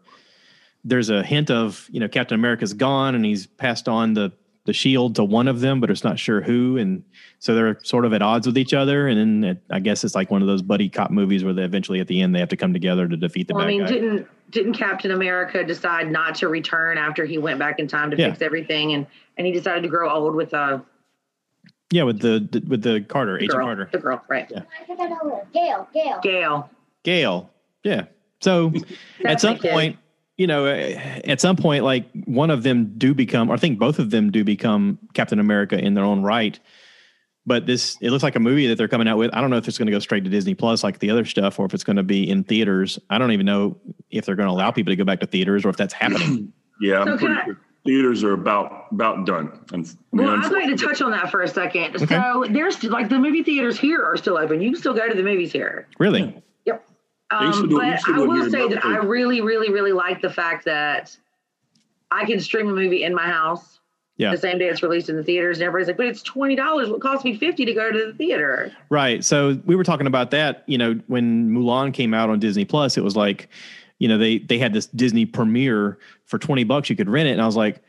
there's 0.87 1.09
a 1.09 1.21
hint 1.23 1.51
of 1.51 1.87
you 1.91 1.99
know 1.99 2.07
Captain 2.07 2.35
America's 2.39 2.73
gone 2.73 3.13
and 3.15 3.23
he's 3.25 3.45
passed 3.47 3.87
on 3.87 4.13
the 4.13 4.31
the 4.65 4.73
shield 4.73 5.15
to 5.15 5.23
one 5.23 5.47
of 5.47 5.61
them, 5.61 5.79
but 5.79 5.89
it's 5.89 6.03
not 6.03 6.19
sure 6.19 6.41
who, 6.41 6.75
and 6.77 7.01
so 7.39 7.55
they're 7.55 7.79
sort 7.83 8.03
of 8.03 8.11
at 8.13 8.21
odds 8.21 8.45
with 8.45 8.57
each 8.57 8.73
other. 8.73 9.07
And 9.07 9.17
then 9.43 9.51
it, 9.51 9.63
I 9.69 9.79
guess 9.79 10.03
it's 10.03 10.13
like 10.13 10.29
one 10.29 10.41
of 10.41 10.47
those 10.49 10.61
buddy 10.61 10.89
cop 10.89 11.09
movies 11.09 11.41
where 11.45 11.53
they 11.53 11.63
eventually 11.63 12.01
at 12.01 12.07
the 12.07 12.21
end 12.21 12.35
they 12.35 12.39
have 12.39 12.49
to 12.49 12.57
come 12.57 12.73
together 12.73 13.07
to 13.07 13.15
defeat 13.15 13.47
the 13.47 13.53
Well, 13.53 13.63
I 13.63 13.67
mean, 13.67 13.81
guy. 13.85 13.91
didn't 13.91 14.27
didn't 14.51 14.73
Captain 14.73 15.11
America 15.11 15.63
decide 15.63 16.11
not 16.11 16.35
to 16.35 16.49
return 16.49 16.97
after 16.97 17.23
he 17.25 17.37
went 17.37 17.59
back 17.59 17.79
in 17.79 17.87
time 17.87 18.11
to 18.11 18.17
Yeah. 18.17 18.27
fix 18.29 18.41
everything, 18.41 18.93
and 18.93 19.07
and 19.37 19.47
he 19.47 19.53
decided 19.53 19.83
to 19.83 19.89
grow 19.89 20.09
old 20.09 20.35
with 20.35 20.51
a 20.53 20.83
yeah, 21.91 22.03
with 22.03 22.19
the 22.19 22.63
with 22.67 22.81
the 22.81 22.99
Carter, 23.07 23.37
Agent 23.37 23.51
girl, 23.51 23.65
Carter. 23.67 23.89
the 23.93 23.97
girl, 23.99 24.21
right? 24.27 24.47
Yeah. 24.51 24.63
I 24.81 24.83
think 24.83 24.99
I 24.99 25.05
know 25.07 25.17
her. 25.17 25.47
Gail, 25.53 25.87
Gail. 25.93 26.19
Gail. 26.21 26.69
Gail. 27.03 27.49
Yeah. 27.83 28.03
So 28.41 28.73
at 29.25 29.39
some 29.39 29.53
my 29.53 29.59
kid. 29.59 29.71
point, 29.71 29.97
you 30.37 30.47
know, 30.47 30.65
uh, 30.67 30.69
at 31.25 31.41
some 31.41 31.55
point, 31.55 31.83
like 31.83 32.05
one 32.25 32.49
of 32.51 32.63
them 32.63 32.93
do 32.97 33.13
become, 33.13 33.49
or 33.49 33.53
I 33.53 33.57
think 33.57 33.79
both 33.79 33.99
of 33.99 34.09
them 34.11 34.31
do 34.31 34.43
become 34.43 34.99
Captain 35.13 35.39
America 35.39 35.77
in 35.77 35.93
their 35.95 36.03
own 36.05 36.21
right. 36.23 36.59
But 37.45 37.65
this, 37.65 37.97
it 38.01 38.11
looks 38.11 38.23
like 38.23 38.35
a 38.35 38.39
movie 38.41 38.67
that 38.67 38.77
they're 38.77 38.89
coming 38.89 39.07
out 39.07 39.17
with. 39.17 39.33
I 39.33 39.39
don't 39.39 39.49
know 39.49 39.55
if 39.57 39.67
it's 39.69 39.77
going 39.77 39.85
to 39.85 39.91
go 39.91 39.99
straight 39.99 40.25
to 40.25 40.29
Disney 40.29 40.53
Plus 40.53 40.83
like 40.83 40.99
the 40.99 41.09
other 41.11 41.23
stuff, 41.23 41.59
or 41.59 41.65
if 41.65 41.73
it's 41.73 41.83
going 41.85 41.95
to 41.95 42.03
be 42.03 42.29
in 42.29 42.43
theaters. 42.43 42.99
I 43.09 43.17
don't 43.17 43.31
even 43.31 43.45
know 43.45 43.77
if 44.11 44.25
they're 44.25 44.35
going 44.35 44.47
to 44.49 44.53
allow 44.53 44.71
people 44.71 44.91
to 44.91 44.97
go 44.97 45.05
back 45.05 45.21
to 45.21 45.27
theaters 45.27 45.63
or 45.65 45.69
if 45.69 45.77
that's 45.77 45.93
happening. 45.93 46.53
Yeah, 46.79 47.03
So 47.05 47.13
I'm 47.13 47.17
can 47.17 47.41
sure 47.45 47.57
theaters 47.87 48.23
are 48.23 48.33
about 48.33 48.85
about 48.91 49.25
done. 49.25 49.51
And, 49.73 49.83
I 49.83 49.87
mean, 49.87 49.97
Well, 50.11 50.29
I'd 50.29 50.35
unfortunately- 50.35 50.69
like 50.71 50.79
to 50.79 50.85
touch 50.85 51.01
on 51.01 51.09
that 51.09 51.31
for 51.31 51.41
a 51.41 51.47
second. 51.47 52.07
So 52.07 52.45
there's 52.51 52.83
like 52.83 53.09
the 53.09 53.17
movie 53.17 53.41
theaters 53.41 53.79
here 53.79 54.03
are 54.03 54.15
still 54.15 54.37
open. 54.37 54.61
You 54.61 54.69
can 54.73 54.79
still 54.79 54.93
go 54.93 55.09
to 55.09 55.15
the 55.15 55.23
movies 55.23 55.51
here. 55.51 55.87
really? 55.97 56.39
Yep. 56.65 56.85
They 56.85 56.85
used 56.85 56.85
to 56.85 57.16
Um, 57.31 57.69
do 57.69 57.77
but 57.77 57.99
I 58.07 58.19
will 58.19 58.49
say 58.49 58.67
that 58.69 58.85
I 58.85 58.97
really, 58.97 59.41
really, 59.41 59.69
really 59.71 59.91
like 59.91 60.21
the 60.21 60.29
fact 60.29 60.65
that 60.65 61.15
I 62.11 62.25
can 62.25 62.39
stream 62.39 62.69
a 62.69 62.73
movie 62.73 63.03
in 63.03 63.13
my 63.13 63.27
house 63.27 63.79
Yeah. 64.15 64.31
the 64.31 64.37
same 64.37 64.57
day 64.57 64.69
it's 64.69 64.81
released 64.81 65.09
in 65.09 65.17
the 65.17 65.23
theaters, 65.23 65.57
and 65.57 65.65
everybody's 65.67 65.87
like, 65.87 65.97
"But 65.97 66.05
it's 66.07 66.21
twenty 66.23 66.55
dollars. 66.55 66.89
What 66.89 67.01
cost 67.01 67.25
me 67.25 67.35
fifty 67.37 67.65
to 67.65 67.73
go 67.73 67.91
to 67.91 68.05
the 68.07 68.13
theater?" 68.13 68.71
Right. 68.89 69.23
So 69.23 69.59
we 69.65 69.75
were 69.75 69.83
talking 69.83 70.07
about 70.07 70.31
that, 70.31 70.63
you 70.67 70.77
know, 70.77 70.99
when 71.07 71.49
Mulan 71.51 71.93
came 71.93 72.13
out 72.13 72.29
on 72.29 72.39
Disney 72.39 72.63
Plus, 72.65 72.97
it 72.97 73.03
was 73.03 73.15
like, 73.17 73.49
you 73.99 74.07
know, 74.07 74.17
they 74.17 74.37
they 74.39 74.57
had 74.57 74.71
this 74.73 74.85
Disney 74.87 75.25
premiere 75.25 75.97
for 76.25 76.39
20 76.39 76.63
bucks 76.63 76.89
you 76.89 76.95
could 76.95 77.09
rent 77.09 77.27
it 77.27 77.33
and 77.33 77.41
I 77.41 77.45
was 77.45 77.55
like, 77.57 77.81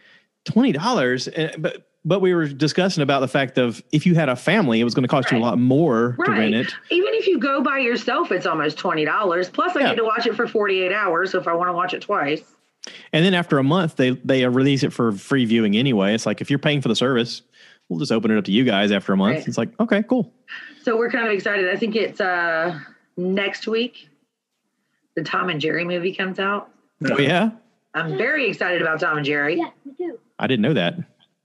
$20? 0.46 1.60
But 1.62 1.87
but 2.04 2.20
we 2.20 2.32
were 2.34 2.46
discussing 2.46 3.02
about 3.02 3.20
the 3.20 3.28
fact 3.28 3.58
of 3.58 3.82
if 3.92 4.06
you 4.06 4.14
had 4.14 4.28
a 4.28 4.36
family, 4.36 4.80
it 4.80 4.84
was 4.84 4.94
going 4.94 5.02
to 5.02 5.08
cost 5.08 5.30
you 5.30 5.38
a 5.38 5.40
lot 5.40 5.58
more 5.58 6.12
to 6.24 6.30
Right. 6.30 6.38
rent 6.38 6.54
it. 6.54 6.72
Even 6.90 7.12
if 7.14 7.26
you 7.26 7.38
go 7.38 7.62
by 7.62 7.78
yourself, 7.78 8.30
it's 8.32 8.46
almost 8.46 8.78
twenty 8.78 9.04
dollars. 9.04 9.48
Plus, 9.50 9.76
I 9.76 9.80
Yeah. 9.80 9.88
get 9.90 9.96
to 9.96 10.04
watch 10.04 10.26
it 10.26 10.34
for 10.34 10.46
forty-eight 10.46 10.92
hours. 10.92 11.32
So 11.32 11.38
if 11.40 11.46
I 11.48 11.54
want 11.54 11.68
to 11.68 11.72
watch 11.72 11.94
it 11.94 12.00
twice, 12.02 12.42
And 13.12 13.24
then 13.24 13.34
after 13.34 13.58
a 13.58 13.64
month, 13.64 13.96
they 13.96 14.10
they 14.24 14.46
release 14.46 14.82
it 14.82 14.92
for 14.92 15.12
free 15.12 15.44
viewing 15.44 15.76
anyway. 15.76 16.14
It's 16.14 16.24
like 16.24 16.40
if 16.40 16.48
you're 16.48 16.58
paying 16.58 16.80
for 16.80 16.88
the 16.88 16.96
service, 16.96 17.42
we'll 17.88 17.98
just 17.98 18.12
open 18.12 18.30
it 18.30 18.38
up 18.38 18.44
to 18.44 18.52
you 18.52 18.64
guys 18.64 18.92
after 18.92 19.12
a 19.12 19.16
month. 19.16 19.38
Right. 19.38 19.48
It's 19.48 19.58
like, 19.58 19.68
okay, 19.80 20.02
cool. 20.04 20.32
so 20.82 20.96
we're 20.96 21.10
kind 21.10 21.26
of 21.26 21.32
excited. 21.32 21.68
I 21.68 21.76
think 21.76 21.96
it's 21.96 22.20
uh 22.20 22.78
next 23.16 23.66
week. 23.66 24.08
The 25.16 25.24
Tom 25.24 25.50
and 25.50 25.60
Jerry 25.60 25.84
movie 25.84 26.14
comes 26.14 26.38
out. 26.38 26.70
Oh 27.10 27.18
yeah. 27.18 27.50
I'm 27.94 28.16
very 28.16 28.48
excited 28.48 28.80
about 28.80 29.00
Tom 29.00 29.16
and 29.18 29.26
Jerry. 29.26 29.56
Yeah, 29.56 29.70
me 29.84 29.92
too. 29.98 30.18
I 30.38 30.46
didn't 30.46 30.62
know 30.62 30.74
that. 30.74 30.94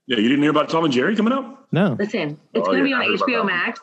Yeah, 0.06 0.18
you 0.18 0.28
didn't 0.28 0.42
hear 0.42 0.50
about 0.50 0.68
Tom 0.68 0.84
and 0.84 0.92
Jerry 0.92 1.16
coming 1.16 1.32
up? 1.32 1.66
No. 1.72 1.96
Listen, 1.98 2.38
it's 2.52 2.68
Oh, 2.68 2.72
going 2.72 2.84
to 2.84 2.90
yeah, 2.90 2.98
be 3.00 3.04
on 3.04 3.16
HBO. 3.18 3.46
Max, 3.46 3.80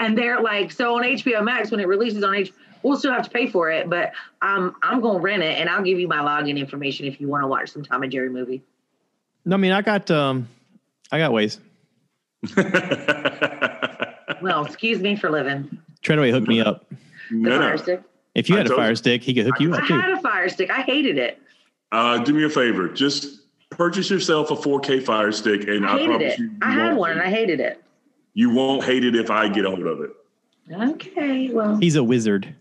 and 0.00 0.16
they're 0.16 0.40
like, 0.40 0.70
so 0.70 0.96
on 0.96 1.02
HBO 1.02 1.42
Max 1.42 1.70
when 1.70 1.80
it 1.80 1.88
releases 1.88 2.22
on 2.22 2.34
H, 2.34 2.52
we'll 2.82 2.96
still 2.98 3.12
have 3.12 3.24
to 3.24 3.30
pay 3.30 3.46
for 3.48 3.70
it, 3.70 3.88
but 3.88 4.12
um, 4.42 4.76
I'm 4.82 5.00
going 5.00 5.16
to 5.16 5.22
rent 5.22 5.42
it, 5.42 5.58
and 5.58 5.68
I'll 5.68 5.82
give 5.82 5.98
you 5.98 6.08
my 6.08 6.18
login 6.18 6.58
information 6.58 7.06
if 7.06 7.20
you 7.20 7.28
want 7.28 7.42
to 7.42 7.46
watch 7.48 7.70
some 7.70 7.82
Tom 7.82 8.02
and 8.02 8.12
Jerry 8.12 8.28
movie. 8.28 8.62
No, 9.46 9.54
I 9.54 9.58
mean 9.58 9.72
I 9.72 9.80
got 9.80 10.10
um 10.10 10.48
I 11.12 11.18
got 11.18 11.32
ways. 11.32 11.60
Well, 14.42 14.64
excuse 14.66 15.00
me 15.00 15.16
for 15.16 15.30
living. 15.30 15.78
Treadaway 16.02 16.30
hooked 16.30 16.46
me 16.48 16.60
up. 16.60 16.84
The 17.30 17.36
no, 17.36 17.58
Fire 17.58 17.70
no. 17.70 17.76
Stick. 17.76 18.02
If 18.34 18.48
you 18.50 18.56
had 18.56 18.66
a 18.66 18.68
told 18.68 18.80
fire 18.80 18.90
you. 18.90 18.96
stick, 18.96 19.22
he 19.22 19.32
could 19.34 19.46
hook 19.46 19.58
you 19.60 19.74
I 19.74 19.78
up 19.78 19.86
too. 19.86 19.94
had 19.98 20.10
a 20.10 20.20
Fire 20.20 20.48
Stick. 20.48 20.70
I 20.70 20.82
hated 20.82 21.16
it. 21.16 21.40
Uh, 21.90 22.18
do 22.18 22.34
me 22.34 22.44
a 22.44 22.50
favor. 22.50 22.88
Just 22.88 23.40
purchase 23.76 24.10
yourself 24.10 24.50
a 24.50 24.54
4K 24.56 25.02
Fire 25.04 25.32
Stick, 25.32 25.68
and 25.68 25.86
I 25.86 25.94
I, 25.94 25.98
hated 25.98 26.08
promise 26.08 26.32
it. 26.34 26.38
you, 26.40 26.44
you 26.46 26.58
I 26.62 26.70
had 26.72 26.96
one, 26.96 27.10
and 27.12 27.20
I 27.20 27.30
hated 27.30 27.60
it. 27.60 27.82
You 28.34 28.50
won't 28.50 28.84
hate 28.84 29.04
it 29.04 29.14
if 29.14 29.30
I 29.30 29.48
get 29.48 29.64
a 29.64 29.70
hold 29.70 29.86
of 29.86 30.00
it. 30.00 30.10
Okay, 30.72 31.48
well, 31.50 31.76
He's 31.76 31.96
a 31.96 32.02
wizard. 32.04 32.54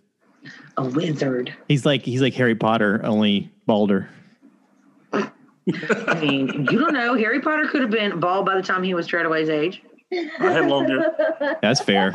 a 0.77 0.83
wizard. 0.87 1.53
He's 1.67 1.85
like 1.85 2.03
he's 2.03 2.21
like 2.21 2.33
Harry 2.35 2.55
Potter, 2.55 3.01
only 3.03 3.51
balder. 3.65 4.09
I 5.11 6.19
mean, 6.21 6.67
you 6.69 6.77
don't 6.79 6.93
know. 6.93 7.15
Harry 7.15 7.41
Potter 7.41 7.67
could 7.67 7.81
have 7.81 7.89
been 7.89 8.19
bald 8.19 8.45
by 8.45 8.55
the 8.55 8.61
time 8.61 8.83
he 8.83 8.93
was 8.93 9.07
Treadaway's 9.07 9.49
age. 9.49 9.81
I 10.13 10.51
had 10.51 10.67
long 10.67 10.85
hair. 10.87 11.57
That's 11.63 11.81
fair. 11.81 12.13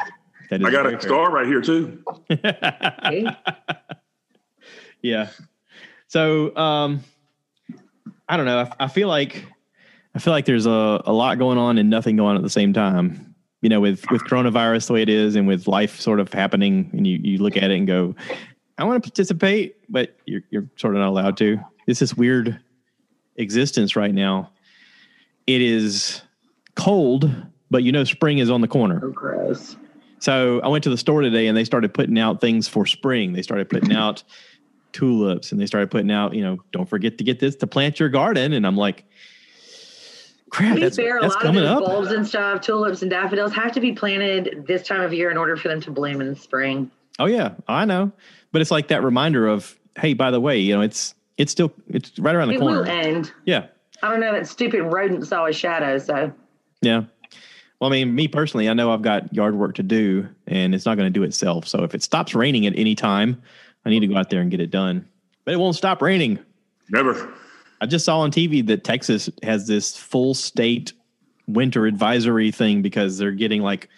That 0.51 0.61
is 0.61 0.67
I 0.67 0.71
got 0.71 0.83
very 0.85 0.95
a 0.95 0.99
fair. 1.01 1.09
scar 1.09 1.31
right 1.33 1.47
here 1.47 1.61
too. 1.61 2.03
Okay? 2.31 3.27
yeah. 5.03 5.31
So 6.07 6.55
um 6.57 7.03
I 8.31 8.37
don't 8.37 8.47
know. 8.47 8.61
I, 8.61 8.85
I 8.85 8.88
feel 8.88 9.09
like 9.09 9.45
I 10.14 10.21
feel 10.21 10.33
like 10.33 10.45
there's 10.45 10.66
a, 10.66 11.03
a 11.05 11.12
lot 11.12 11.38
going 11.38 11.59
on 11.59 11.79
and 11.79 11.90
nothing 11.90 12.16
going 12.16 12.31
on 12.31 12.37
at 12.37 12.43
the 12.43 12.51
same 12.51 12.73
time. 12.73 13.35
You 13.61 13.69
know, 13.69 13.81
with 13.81 14.09
with 14.11 14.23
coronavirus 14.23 14.87
the 14.87 14.93
way 14.95 15.03
it 15.03 15.09
is 15.09 15.35
and 15.35 15.47
with 15.47 15.66
life 15.66 16.01
sort 16.01 16.21
of 16.21 16.33
happening 16.33 16.90
and 16.93 17.07
you, 17.07 17.19
you 17.21 17.38
look 17.38 17.57
at 17.57 17.64
it 17.64 17.77
and 17.77 17.87
go, 17.87 18.14
I 18.79 18.85
want 18.85 19.03
to 19.03 19.11
participate, 19.11 19.77
but 19.90 20.16
you're 20.27 20.43
you're 20.51 20.71
sort 20.77 20.95
of 20.95 21.01
not 21.01 21.09
allowed 21.09 21.37
to. 21.38 21.59
It's 21.88 21.99
this 21.99 22.14
weird 22.14 22.59
existence 23.37 23.97
right 23.97 24.14
now. 24.14 24.53
It 25.49 25.61
is 25.61 26.23
cold, 26.77 27.31
but 27.69 27.83
you 27.83 27.90
know 27.90 28.05
spring 28.05 28.38
is 28.38 28.49
on 28.49 28.61
the 28.61 28.69
corner. 28.69 29.01
Oh, 29.03 29.11
gross. 29.11 29.77
So 30.21 30.61
I 30.61 30.69
went 30.69 30.85
to 30.85 30.90
the 30.90 30.99
store 30.99 31.23
today 31.23 31.49
and 31.49 31.57
they 31.57 31.64
started 31.64 31.93
putting 31.93 32.19
out 32.19 32.40
things 32.40 32.69
for 32.69 32.87
spring. 32.87 33.33
They 33.33 33.43
started 33.43 33.69
putting 33.69 33.93
out 33.93 34.23
tulips 34.92 35.53
and 35.53 35.61
they 35.61 35.66
started 35.66 35.90
putting 35.90 36.11
out, 36.11 36.35
you 36.35 36.42
know, 36.42 36.59
don't 36.72 36.88
forget 36.88 37.18
to 37.18 37.24
get 37.24 37.40
this 37.40 37.57
to 37.57 37.66
plant 37.66 37.98
your 38.00 38.09
garden. 38.09 38.53
And 38.53 38.66
I'm 38.66 38.76
like, 38.76 39.05
crap, 40.50 40.74
To 40.74 40.81
that's, 40.81 40.96
fair, 40.96 41.18
a 41.18 41.20
that's 41.22 41.35
lot 41.35 41.44
of 41.44 41.46
coming 41.46 41.64
up. 41.64 41.85
bulbs 41.85 42.11
and 42.12 42.26
stuff, 42.26 42.61
tulips 42.61 43.03
and 43.03 43.11
daffodils 43.11 43.53
have 43.53 43.72
to 43.72 43.81
be 43.81 43.92
planted 43.92 44.64
this 44.66 44.87
time 44.87 45.00
of 45.03 45.12
year 45.12 45.31
in 45.31 45.37
order 45.37 45.57
for 45.57 45.68
them 45.68 45.81
to 45.83 45.90
bloom 45.90 46.20
in 46.20 46.29
the 46.29 46.37
spring. 46.37 46.90
Oh 47.18 47.26
yeah, 47.26 47.53
I 47.68 47.85
know. 47.85 48.12
But 48.53 48.62
it's 48.62 48.70
like 48.70 48.88
that 48.88 49.03
reminder 49.03 49.46
of, 49.46 49.79
hey, 49.98 50.14
by 50.14 50.31
the 50.31 50.40
way, 50.40 50.59
you 50.59 50.74
know, 50.74 50.81
it's 50.81 51.14
it's 51.37 51.53
still 51.53 51.72
it's 51.88 52.18
right 52.18 52.35
around 52.35 52.48
the 52.48 52.55
It 52.55 52.61
corner. 52.61 52.83
will 52.83 52.88
end. 52.88 53.33
Yeah. 53.44 53.66
I 54.03 54.11
don't 54.11 54.20
know. 54.20 54.33
That 54.33 54.46
stupid 54.46 54.83
rodent 54.83 55.26
saw 55.26 55.46
a 55.46 55.53
shadow. 55.53 55.98
So 55.98 56.33
Yeah. 56.81 57.05
Well, 57.81 57.88
I 57.88 57.92
mean, 57.92 58.14
me 58.14 58.29
personally, 58.29 58.68
I 58.68 58.74
know 58.74 58.92
I've 58.92 59.00
got 59.03 59.33
yard 59.33 59.55
work 59.57 59.74
to 59.76 59.83
do 59.83 60.29
and 60.46 60.74
it's 60.74 60.85
not 60.85 60.96
going 60.98 61.11
to 61.11 61.18
do 61.18 61.22
itself. 61.22 61.66
So 61.66 61.83
if 61.85 61.94
it 61.94 62.03
stops 62.03 62.35
raining 62.35 62.66
at 62.66 62.74
any 62.76 62.94
time, 62.94 63.40
I 63.85 63.90
need 63.90 64.01
to 64.01 64.07
go 64.07 64.16
out 64.16 64.31
there 64.31 64.40
and 64.40 64.51
get 64.51 64.61
it 64.61 64.71
done. 64.71 65.09
But 65.45 65.55
it 65.55 65.57
won't 65.59 65.77
stop 65.77 66.03
raining. 66.03 66.38
Never. 66.90 67.33
I 67.81 67.87
just 67.87 68.05
saw 68.05 68.21
on 68.21 68.31
TV 68.31 68.66
that 68.66 68.85
Texas 68.85 69.31
has 69.43 69.66
this 69.66 69.97
full 69.97 70.35
state 70.35 70.93
winter 71.49 71.87
advisory 71.87 72.51
thing 72.51 72.83
because 72.83 73.16
they're 73.19 73.31
getting 73.33 73.62
like, 73.62 73.88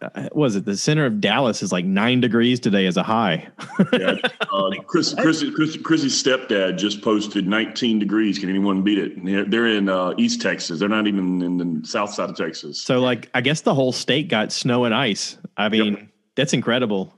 uh, 0.00 0.28
was 0.32 0.56
it 0.56 0.64
the 0.64 0.76
center 0.76 1.06
of 1.06 1.20
Dallas 1.20 1.62
is 1.62 1.70
like 1.70 1.84
nine 1.84 2.20
degrees 2.20 2.58
today 2.58 2.86
as 2.86 2.96
a 2.96 3.02
high? 3.02 3.48
Yeah. 3.92 4.16
Uh, 4.52 4.70
Chris, 4.86 5.14
Chris, 5.14 5.44
Chris, 5.54 5.76
Chrissy's 5.76 6.20
stepdad 6.20 6.78
just 6.78 7.02
posted 7.02 7.46
19 7.46 7.98
degrees. 7.98 8.38
Can 8.38 8.48
anyone 8.48 8.82
beat 8.82 8.98
it? 8.98 9.24
They're, 9.24 9.44
they're 9.44 9.66
in 9.66 9.88
uh, 9.88 10.14
East 10.18 10.40
Texas. 10.40 10.80
They're 10.80 10.88
not 10.88 11.06
even 11.06 11.42
in 11.42 11.58
the 11.58 11.86
south 11.86 12.12
side 12.14 12.30
of 12.30 12.36
Texas. 12.36 12.80
so 12.80 13.00
like, 13.00 13.28
I 13.34 13.40
guess 13.40 13.62
the 13.62 13.74
whole 13.74 13.92
state 13.92 14.28
got 14.28 14.50
snow 14.52 14.84
and 14.84 14.94
ice. 14.94 15.36
I 15.56 15.68
mean, 15.68 16.10
that's 16.36 16.52
incredible. 16.52 17.14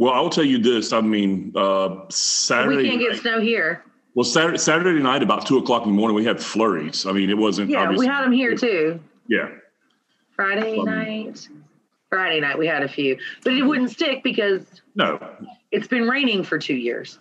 Well, 0.00 0.14
I 0.14 0.20
will 0.20 0.30
tell 0.30 0.44
you 0.44 0.56
this. 0.56 0.94
I 0.94 1.02
mean, 1.02 1.52
uh, 1.54 2.06
Saturday. 2.08 2.76
we 2.84 2.88
can't 2.88 3.00
get 3.00 3.12
night- 3.12 3.20
snow 3.20 3.38
here. 3.38 3.84
well, 4.14 4.24
Saturday, 4.24 4.56
Saturday 4.56 4.98
night, 5.02 5.22
about 5.22 5.44
two 5.44 5.58
o'clock 5.58 5.82
in 5.84 5.90
the 5.90 5.94
morning, 5.94 6.14
we 6.14 6.24
had 6.24 6.40
flurries. 6.40 7.04
I 7.04 7.12
mean, 7.12 7.28
it 7.28 7.36
wasn't. 7.36 7.68
Yeah, 7.68 7.90
we 7.90 8.06
had 8.06 8.24
them 8.24 8.32
here 8.32 8.56
too. 8.56 8.98
Yeah. 9.28 9.50
Friday 10.34 10.78
Um, 10.78 10.86
night. 10.86 11.46
Friday 12.08 12.40
night 12.40 12.58
we 12.58 12.66
had 12.66 12.82
a 12.82 12.88
few, 12.88 13.18
but 13.44 13.52
it 13.52 13.62
wouldn't 13.62 13.90
stick 13.90 14.22
because 14.24 14.80
No. 14.94 15.20
it's 15.70 15.86
been 15.86 16.08
raining 16.08 16.44
for 16.44 16.58
two 16.58 16.74
years. 16.74 17.18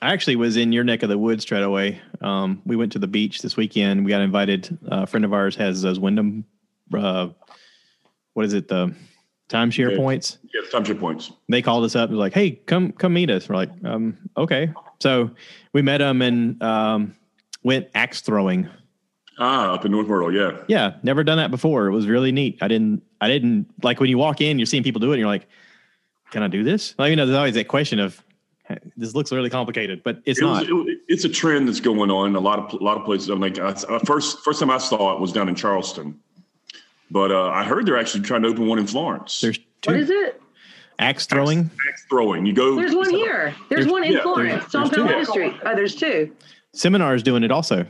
I 0.00 0.10
actually 0.14 0.36
was 0.36 0.56
in 0.56 0.72
your 0.72 0.84
neck 0.84 1.02
of 1.02 1.10
the 1.10 1.18
woods 1.18 1.44
Treadaway. 1.44 1.98
Um, 2.22 2.62
we 2.64 2.76
went 2.76 2.92
to 2.92 2.98
the 2.98 3.06
beach 3.06 3.42
this 3.42 3.58
weekend. 3.58 4.06
We 4.06 4.10
got 4.10 4.22
invited. 4.22 4.78
Uh, 4.90 5.02
a 5.02 5.06
friend 5.06 5.24
of 5.26 5.34
ours 5.34 5.54
has 5.56 5.82
those 5.82 6.00
Wyndham, 6.00 6.46
uh, 6.94 7.28
what 8.32 8.46
is 8.46 8.54
it? 8.54 8.68
The 8.68 8.94
timeshare 9.54 9.90
Yeah. 9.92 9.96
points. 9.96 10.38
Yeah, 10.52 10.60
time 10.70 10.84
your 10.86 10.96
points. 10.96 11.32
they 11.48 11.62
called 11.62 11.84
us 11.84 11.94
up 11.96 12.08
and 12.10 12.16
was 12.18 12.22
like, 12.22 12.34
"Hey, 12.34 12.52
come 12.66 12.92
come 12.92 13.12
meet 13.14 13.30
us." 13.30 13.48
We're 13.48 13.56
like, 13.56 13.70
um, 13.84 14.16
"Okay." 14.36 14.72
So 15.00 15.30
we 15.72 15.82
met 15.82 15.98
them 15.98 16.22
and 16.22 16.62
um, 16.62 17.14
went 17.62 17.88
axe 17.94 18.20
throwing. 18.20 18.68
Ah, 19.38 19.72
up 19.74 19.84
in 19.84 19.90
North 19.90 20.06
Myrtle. 20.06 20.32
Yeah. 20.32 20.58
Yeah, 20.68 20.94
never 21.02 21.24
done 21.24 21.38
that 21.38 21.50
before. 21.50 21.86
It 21.88 21.92
was 21.92 22.06
really 22.06 22.30
neat. 22.32 22.58
I 22.62 22.68
didn't. 22.68 23.02
I 23.20 23.28
didn't 23.28 23.66
like 23.82 23.98
when 24.00 24.08
you 24.10 24.18
walk 24.18 24.40
in, 24.40 24.58
you're 24.58 24.66
seeing 24.66 24.82
people 24.82 25.00
do 25.00 25.10
it, 25.10 25.14
and 25.14 25.20
you're 25.20 25.28
like, 25.28 25.46
"Can 26.30 26.42
I 26.42 26.48
do 26.48 26.62
this?" 26.62 26.94
Like, 26.98 27.10
you 27.10 27.16
know, 27.16 27.26
there's 27.26 27.36
always 27.38 27.54
that 27.54 27.66
question 27.68 27.98
of, 27.98 28.22
"This 28.96 29.14
looks 29.14 29.32
really 29.32 29.50
complicated," 29.50 30.02
but 30.04 30.20
it's 30.24 30.40
It 30.40 30.44
was, 30.44 30.68
not. 30.68 30.78
it- 30.88 30.98
it's 31.08 31.24
a 31.24 31.28
trend 31.28 31.66
that's 31.68 31.80
going 31.80 32.10
on 32.10 32.28
in 32.30 32.36
a 32.36 32.40
lot 32.40 32.58
of 32.60 32.80
a 32.80 32.84
lot 32.84 32.96
of 32.96 33.04
places. 33.04 33.28
I'm 33.28 33.40
like, 33.40 33.58
I- 33.58 33.74
first 34.06 34.38
first 34.44 34.60
time 34.60 34.70
I 34.70 34.78
saw 34.78 35.14
it 35.14 35.20
was 35.20 35.32
down 35.32 35.48
in 35.48 35.54
Charleston, 35.56 36.18
but 37.10 37.30
uh, 37.30 37.48
I 37.50 37.64
heard 37.64 37.86
they're 37.86 37.98
actually 37.98 38.22
trying 38.22 38.42
to 38.42 38.48
open 38.48 38.66
one 38.66 38.78
in 38.78 38.86
Florence. 38.86 39.40
There's 39.40 39.58
two 39.82 39.94
is 39.94 40.10
it? 40.10 40.40
axe 40.98 41.26
throwing. 41.26 41.70
axe 41.88 42.04
throwing. 42.08 42.46
You 42.46 42.52
go. 42.52 42.76
There's 42.76 42.94
one 42.94 43.10
here. 43.10 43.54
There's, 43.68 43.86
There's- 43.86 43.86
one 43.92 44.04
in 44.04 44.12
yeah, 44.12 44.22
Florence. 44.22 44.48
there's- 44.48 44.64
It's 44.66 44.74
on 44.74 44.80
there's 44.82 44.90
two. 44.90 45.02
Palmetto 45.04 45.30
Street. 45.30 45.52
Oh, 45.64 45.74
there's 45.74 45.94
two. 45.94 46.32
Seminars 46.72 47.22
doing 47.22 47.42
it 47.44 47.50
also. 47.50 47.86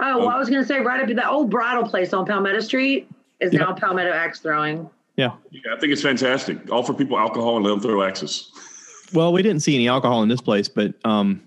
Oh, 0.00 0.18
well, 0.18 0.28
I 0.28 0.38
was 0.38 0.48
going 0.50 0.60
to 0.62 0.66
say 0.66 0.80
right 0.80 1.00
up 1.00 1.08
at 1.08 1.16
that 1.16 1.28
old 1.28 1.50
bridal 1.50 1.88
place 1.88 2.12
on 2.12 2.26
Palmetto 2.26 2.60
Street 2.60 3.08
is 3.40 3.52
Yeah. 3.52 3.60
now 3.60 3.72
Palmetto 3.74 4.10
Axe 4.12 4.40
Throwing. 4.40 4.88
Yeah. 5.16 5.32
Yeah, 5.52 5.60
I 5.72 5.78
think 5.78 5.92
it's 5.92 6.02
fantastic. 6.02 6.58
Offer 6.72 6.94
people 6.94 7.16
alcohol 7.16 7.56
and 7.56 7.64
let 7.64 7.70
them 7.70 7.80
throw 7.80 8.02
axes. 8.02 8.50
Well, 9.12 9.32
we 9.32 9.42
didn't 9.42 9.60
see 9.62 9.76
any 9.76 9.86
alcohol 9.86 10.22
in 10.24 10.28
this 10.28 10.40
place, 10.40 10.68
but 10.68 10.94
um, 11.04 11.40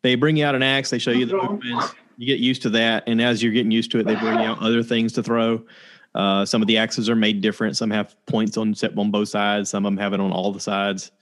they 0.00 0.14
bring 0.14 0.36
you 0.36 0.44
out 0.46 0.54
an 0.54 0.62
axe, 0.62 0.88
they 0.88 0.98
show 0.98 1.10
you 1.10 1.26
the 1.26 1.36
movements, 1.36 1.94
you 2.16 2.26
get 2.26 2.38
used 2.38 2.62
to 2.62 2.70
that, 2.70 3.04
and 3.06 3.20
as 3.20 3.42
you're 3.42 3.52
getting 3.52 3.70
used 3.70 3.90
to 3.90 3.98
it, 3.98 4.06
they 4.06 4.14
bring 4.14 4.38
you 4.38 4.46
out 4.46 4.62
other 4.62 4.82
things 4.82 5.12
to 5.14 5.22
throw. 5.22 5.62
Uh, 6.14 6.44
some 6.44 6.60
of 6.60 6.68
the 6.68 6.78
axes 6.78 7.08
are 7.08 7.16
made 7.16 7.40
different. 7.40 7.76
Some 7.76 7.90
have 7.90 8.14
points 8.26 8.56
on 8.56 8.74
on 8.96 9.10
both 9.10 9.28
sides. 9.28 9.70
Some 9.70 9.86
of 9.86 9.92
them 9.92 9.98
have 9.98 10.12
it 10.12 10.20
on 10.20 10.32
all 10.32 10.52
the 10.52 10.60
sides. 10.60 11.12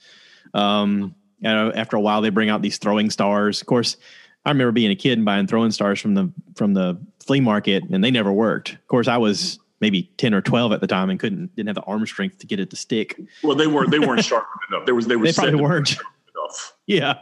Um, 0.53 1.15
and 1.43 1.73
after 1.75 1.95
a 1.95 2.01
while, 2.01 2.21
they 2.21 2.29
bring 2.29 2.49
out 2.49 2.61
these 2.61 2.77
throwing 2.77 3.09
stars. 3.09 3.61
Of 3.61 3.67
course, 3.67 3.97
I 4.45 4.49
remember 4.49 4.71
being 4.71 4.91
a 4.91 4.95
kid 4.95 5.17
and 5.17 5.25
buying 5.25 5.47
throwing 5.47 5.71
stars 5.71 5.99
from 5.99 6.15
the 6.15 6.31
from 6.55 6.73
the 6.73 6.99
flea 7.19 7.39
market, 7.39 7.83
and 7.89 8.03
they 8.03 8.11
never 8.11 8.31
worked. 8.33 8.73
Of 8.73 8.87
course, 8.87 9.07
I 9.07 9.17
was 9.17 9.59
maybe 9.79 10.11
ten 10.17 10.33
or 10.33 10.41
twelve 10.41 10.71
at 10.71 10.81
the 10.81 10.87
time 10.87 11.09
and 11.09 11.19
couldn't 11.19 11.55
didn't 11.55 11.67
have 11.67 11.75
the 11.75 11.83
arm 11.83 12.05
strength 12.05 12.39
to 12.39 12.47
get 12.47 12.59
it 12.59 12.69
to 12.71 12.75
stick. 12.75 13.19
Well, 13.43 13.55
they 13.55 13.67
weren't 13.67 13.91
they 13.91 13.99
weren't 13.99 14.25
sharp 14.25 14.47
enough. 14.71 14.85
There 14.85 14.95
was 14.95 15.07
they 15.07 15.15
were 15.15 15.25
they 15.25 15.33
probably 15.33 15.61
weren't. 15.61 15.95
Enough. 16.35 16.73
Yeah, 16.85 17.19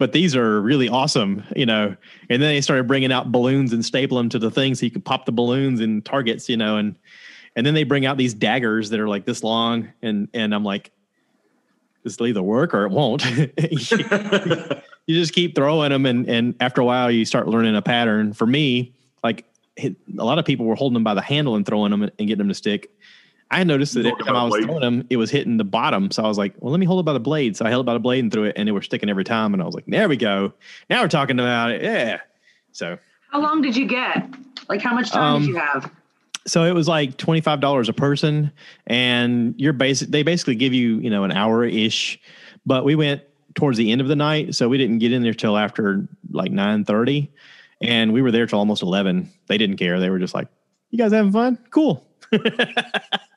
but 0.00 0.12
these 0.12 0.34
are 0.34 0.62
really 0.62 0.88
awesome, 0.88 1.44
you 1.54 1.66
know. 1.66 1.94
And 2.30 2.42
then 2.42 2.48
they 2.54 2.62
started 2.62 2.86
bringing 2.88 3.12
out 3.12 3.30
balloons 3.30 3.74
and 3.74 3.84
staple 3.84 4.16
them 4.16 4.30
to 4.30 4.38
the 4.38 4.50
thing 4.50 4.74
so 4.74 4.86
you 4.86 4.90
could 4.90 5.04
pop 5.04 5.26
the 5.26 5.32
balloons 5.32 5.78
and 5.80 6.02
targets, 6.02 6.48
you 6.48 6.56
know. 6.56 6.78
And 6.78 6.96
and 7.54 7.66
then 7.66 7.74
they 7.74 7.84
bring 7.84 8.06
out 8.06 8.16
these 8.16 8.32
daggers 8.32 8.88
that 8.90 8.98
are 8.98 9.08
like 9.08 9.26
this 9.26 9.44
long, 9.44 9.92
and 10.00 10.28
and 10.32 10.54
I'm 10.54 10.64
like, 10.64 10.90
this 12.02 12.18
will 12.18 12.28
either 12.28 12.42
work 12.42 12.72
or 12.72 12.86
it 12.86 12.90
won't. 12.90 13.22
you 15.06 15.14
just 15.14 15.34
keep 15.34 15.54
throwing 15.54 15.90
them, 15.90 16.06
and 16.06 16.26
and 16.30 16.54
after 16.60 16.80
a 16.80 16.84
while, 16.86 17.10
you 17.10 17.26
start 17.26 17.46
learning 17.46 17.76
a 17.76 17.82
pattern. 17.82 18.32
For 18.32 18.46
me, 18.46 18.94
like 19.22 19.44
a 19.78 19.94
lot 20.08 20.38
of 20.38 20.46
people 20.46 20.64
were 20.64 20.76
holding 20.76 20.94
them 20.94 21.04
by 21.04 21.12
the 21.12 21.20
handle 21.20 21.56
and 21.56 21.66
throwing 21.66 21.90
them 21.90 22.04
and 22.04 22.12
getting 22.16 22.38
them 22.38 22.48
to 22.48 22.54
stick. 22.54 22.90
I 23.50 23.64
noticed 23.64 23.94
that 23.94 24.06
every 24.06 24.24
time 24.24 24.36
I 24.36 24.44
was 24.44 24.52
blade. 24.52 24.64
throwing 24.64 24.80
them, 24.80 25.06
it 25.10 25.16
was 25.16 25.30
hitting 25.30 25.56
the 25.56 25.64
bottom. 25.64 26.10
So 26.12 26.22
I 26.22 26.28
was 26.28 26.38
like, 26.38 26.54
well, 26.60 26.70
let 26.70 26.78
me 26.78 26.86
hold 26.86 27.00
it 27.00 27.02
by 27.02 27.12
the 27.12 27.20
blade. 27.20 27.56
So 27.56 27.64
I 27.64 27.70
held 27.70 27.84
it 27.84 27.86
by 27.86 27.94
the 27.94 28.00
blade 28.00 28.20
and 28.20 28.32
threw 28.32 28.44
it, 28.44 28.54
and 28.56 28.68
it 28.68 28.72
was 28.72 28.84
sticking 28.84 29.10
every 29.10 29.24
time. 29.24 29.52
And 29.52 29.62
I 29.62 29.66
was 29.66 29.74
like, 29.74 29.86
there 29.86 30.08
we 30.08 30.16
go. 30.16 30.52
Now 30.88 31.02
we're 31.02 31.08
talking 31.08 31.38
about 31.38 31.72
it. 31.72 31.82
Yeah. 31.82 32.20
So 32.72 32.98
how 33.30 33.40
long 33.40 33.62
did 33.62 33.76
you 33.76 33.86
get? 33.86 34.28
Like, 34.68 34.80
how 34.80 34.94
much 34.94 35.10
time 35.10 35.36
um, 35.36 35.42
did 35.42 35.48
you 35.48 35.56
have? 35.56 35.90
So 36.46 36.64
it 36.64 36.72
was 36.72 36.88
like 36.88 37.16
twenty 37.16 37.40
five 37.40 37.60
dollars 37.60 37.88
a 37.88 37.92
person, 37.92 38.52
and 38.86 39.54
you're 39.58 39.72
basic. 39.72 40.10
They 40.10 40.22
basically 40.22 40.54
give 40.54 40.72
you, 40.72 40.98
you 40.98 41.10
know, 41.10 41.24
an 41.24 41.32
hour 41.32 41.64
ish. 41.64 42.20
But 42.66 42.84
we 42.84 42.94
went 42.94 43.22
towards 43.54 43.78
the 43.78 43.90
end 43.90 44.00
of 44.00 44.08
the 44.08 44.16
night, 44.16 44.54
so 44.54 44.68
we 44.68 44.78
didn't 44.78 44.98
get 44.98 45.12
in 45.12 45.22
there 45.22 45.34
till 45.34 45.56
after 45.56 46.08
like 46.30 46.52
nine 46.52 46.84
thirty, 46.84 47.30
and 47.80 48.12
we 48.12 48.22
were 48.22 48.30
there 48.30 48.46
till 48.46 48.58
almost 48.58 48.82
eleven. 48.82 49.28
They 49.48 49.58
didn't 49.58 49.76
care. 49.76 50.00
They 50.00 50.10
were 50.10 50.18
just 50.18 50.34
like, 50.34 50.48
"You 50.90 50.98
guys 50.98 51.12
having 51.12 51.32
fun? 51.32 51.58
Cool." 51.70 52.06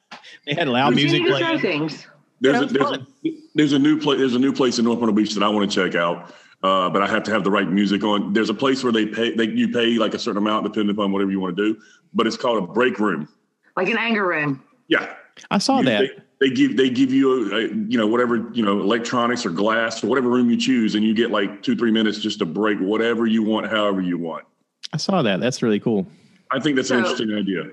they 0.45 0.53
had 0.53 0.67
loud 0.67 0.95
music 0.95 1.25
playing. 1.25 1.59
Things. 1.59 2.07
There's 2.41 2.61
a, 2.61 2.65
there's, 2.65 2.91
a, 2.91 3.07
there's 3.55 3.73
a 3.73 3.79
new 3.79 3.99
place. 3.99 4.19
There's 4.19 4.35
a 4.35 4.39
new 4.39 4.53
place 4.53 4.79
in 4.79 4.85
North 4.85 4.99
Myrtle 4.99 5.15
Beach 5.15 5.33
that 5.33 5.43
I 5.43 5.49
want 5.49 5.69
to 5.69 5.75
check 5.75 5.95
out. 5.95 6.33
Uh, 6.61 6.89
but 6.89 7.01
I 7.01 7.07
have 7.07 7.23
to 7.23 7.31
have 7.31 7.43
the 7.43 7.51
right 7.51 7.69
music 7.69 8.05
on. 8.05 8.31
There's 8.31 8.49
a 8.49 8.53
place 8.53 8.85
where 8.85 8.93
they 8.93 9.05
pay, 9.05 9.35
they, 9.35 9.49
you 9.49 9.67
pay 9.67 9.97
like 9.97 10.13
a 10.13 10.19
certain 10.19 10.37
amount 10.37 10.63
depending 10.63 10.95
upon 10.95 11.11
whatever 11.11 11.29
you 11.29 11.41
want 11.41 11.57
to 11.57 11.73
do, 11.73 11.81
but 12.13 12.25
it's 12.25 12.37
called 12.37 12.63
a 12.63 12.65
break 12.65 12.99
room. 12.99 13.27
Like 13.75 13.89
an 13.89 13.97
anger 13.97 14.25
room. 14.25 14.63
Yeah. 14.87 15.13
I 15.51 15.57
saw 15.57 15.79
you, 15.79 15.85
that. 15.87 16.05
They, 16.39 16.47
they, 16.47 16.55
give, 16.55 16.77
they 16.77 16.89
give 16.89 17.11
you, 17.11 17.51
a, 17.51 17.55
a, 17.57 17.61
you 17.67 17.97
know, 17.97 18.07
whatever, 18.07 18.49
you 18.53 18.63
know, 18.63 18.79
electronics 18.79 19.45
or 19.45 19.49
glass 19.49 20.01
or 20.05 20.07
whatever 20.07 20.29
room 20.29 20.49
you 20.49 20.55
choose. 20.55 20.95
And 20.95 21.03
you 21.03 21.13
get 21.13 21.31
like 21.31 21.63
two, 21.63 21.75
three 21.75 21.91
minutes 21.91 22.19
just 22.19 22.39
to 22.39 22.45
break 22.45 22.79
whatever 22.79 23.25
you 23.25 23.43
want, 23.43 23.69
however 23.69 23.99
you 23.99 24.17
want. 24.17 24.45
I 24.93 24.97
saw 24.97 25.21
that. 25.21 25.41
That's 25.41 25.61
really 25.61 25.81
cool. 25.81 26.07
I 26.49 26.61
think 26.61 26.77
that's 26.77 26.87
so, 26.87 26.97
an 26.97 27.03
interesting 27.03 27.33
idea. 27.35 27.71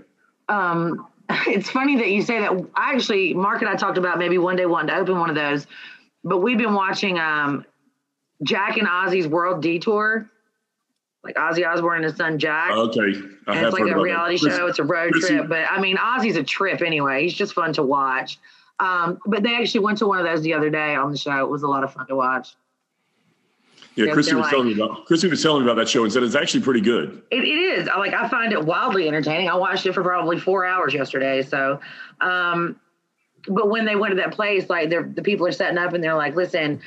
Um, 0.48 1.06
it's 1.46 1.70
funny 1.70 1.96
that 1.96 2.10
you 2.10 2.22
say 2.22 2.40
that. 2.40 2.52
I 2.74 2.92
actually, 2.94 3.34
Mark 3.34 3.60
and 3.62 3.70
I 3.70 3.76
talked 3.76 3.98
about 3.98 4.18
maybe 4.18 4.38
one 4.38 4.56
day 4.56 4.66
wanting 4.66 4.94
to 4.94 5.00
open 5.00 5.18
one 5.18 5.30
of 5.30 5.36
those, 5.36 5.66
but 6.24 6.38
we've 6.38 6.58
been 6.58 6.74
watching 6.74 7.18
um, 7.18 7.64
Jack 8.42 8.76
and 8.76 8.88
Ozzy's 8.88 9.26
World 9.26 9.62
Detour, 9.62 10.30
like 11.22 11.36
Ozzy 11.36 11.66
Osbourne 11.66 11.96
and 11.96 12.04
his 12.04 12.16
son 12.16 12.38
Jack. 12.38 12.70
Okay, 13.48 13.66
it's 13.66 13.72
like 13.72 13.82
a 13.90 14.00
reality 14.00 14.36
show. 14.36 14.66
It's 14.66 14.78
a 14.78 14.84
road 14.84 15.12
trip, 15.12 15.48
but 15.48 15.66
I 15.70 15.80
mean 15.80 15.96
Ozzy's 15.96 16.36
a 16.36 16.42
trip 16.42 16.82
anyway. 16.82 17.22
He's 17.22 17.34
just 17.34 17.54
fun 17.54 17.72
to 17.74 17.82
watch. 17.82 18.38
Um, 18.78 19.18
but 19.26 19.42
they 19.42 19.56
actually 19.56 19.80
went 19.80 19.98
to 19.98 20.06
one 20.06 20.18
of 20.18 20.24
those 20.24 20.40
the 20.42 20.54
other 20.54 20.70
day 20.70 20.94
on 20.94 21.12
the 21.12 21.18
show. 21.18 21.44
It 21.44 21.50
was 21.50 21.62
a 21.62 21.68
lot 21.68 21.84
of 21.84 21.92
fun 21.92 22.06
to 22.06 22.16
watch. 22.16 22.54
Yeah, 24.06 24.12
Chrissy 24.12 24.34
was 24.34 24.42
like, 24.42 24.50
telling 24.50 24.68
me 24.68 24.74
about 24.74 25.06
Chrissy 25.06 25.28
was 25.28 25.42
telling 25.42 25.64
me 25.64 25.70
about 25.70 25.80
that 25.80 25.88
show 25.88 26.04
and 26.04 26.12
said 26.12 26.22
it's 26.22 26.34
actually 26.34 26.62
pretty 26.62 26.80
good. 26.80 27.22
It, 27.30 27.44
it 27.44 27.48
is. 27.48 27.88
I 27.88 27.98
like 27.98 28.14
I 28.14 28.28
find 28.28 28.52
it 28.52 28.64
wildly 28.64 29.08
entertaining. 29.08 29.48
I 29.48 29.54
watched 29.54 29.86
it 29.86 29.92
for 29.92 30.02
probably 30.02 30.38
four 30.38 30.64
hours 30.64 30.94
yesterday. 30.94 31.42
So 31.42 31.80
um, 32.20 32.76
but 33.48 33.68
when 33.68 33.84
they 33.84 33.96
went 33.96 34.12
to 34.12 34.16
that 34.16 34.32
place, 34.32 34.68
like 34.68 34.90
the 34.90 35.22
people 35.22 35.46
are 35.46 35.52
setting 35.52 35.78
up 35.78 35.92
and 35.92 36.02
they're 36.02 36.16
like, 36.16 36.36
listen, 36.36 36.80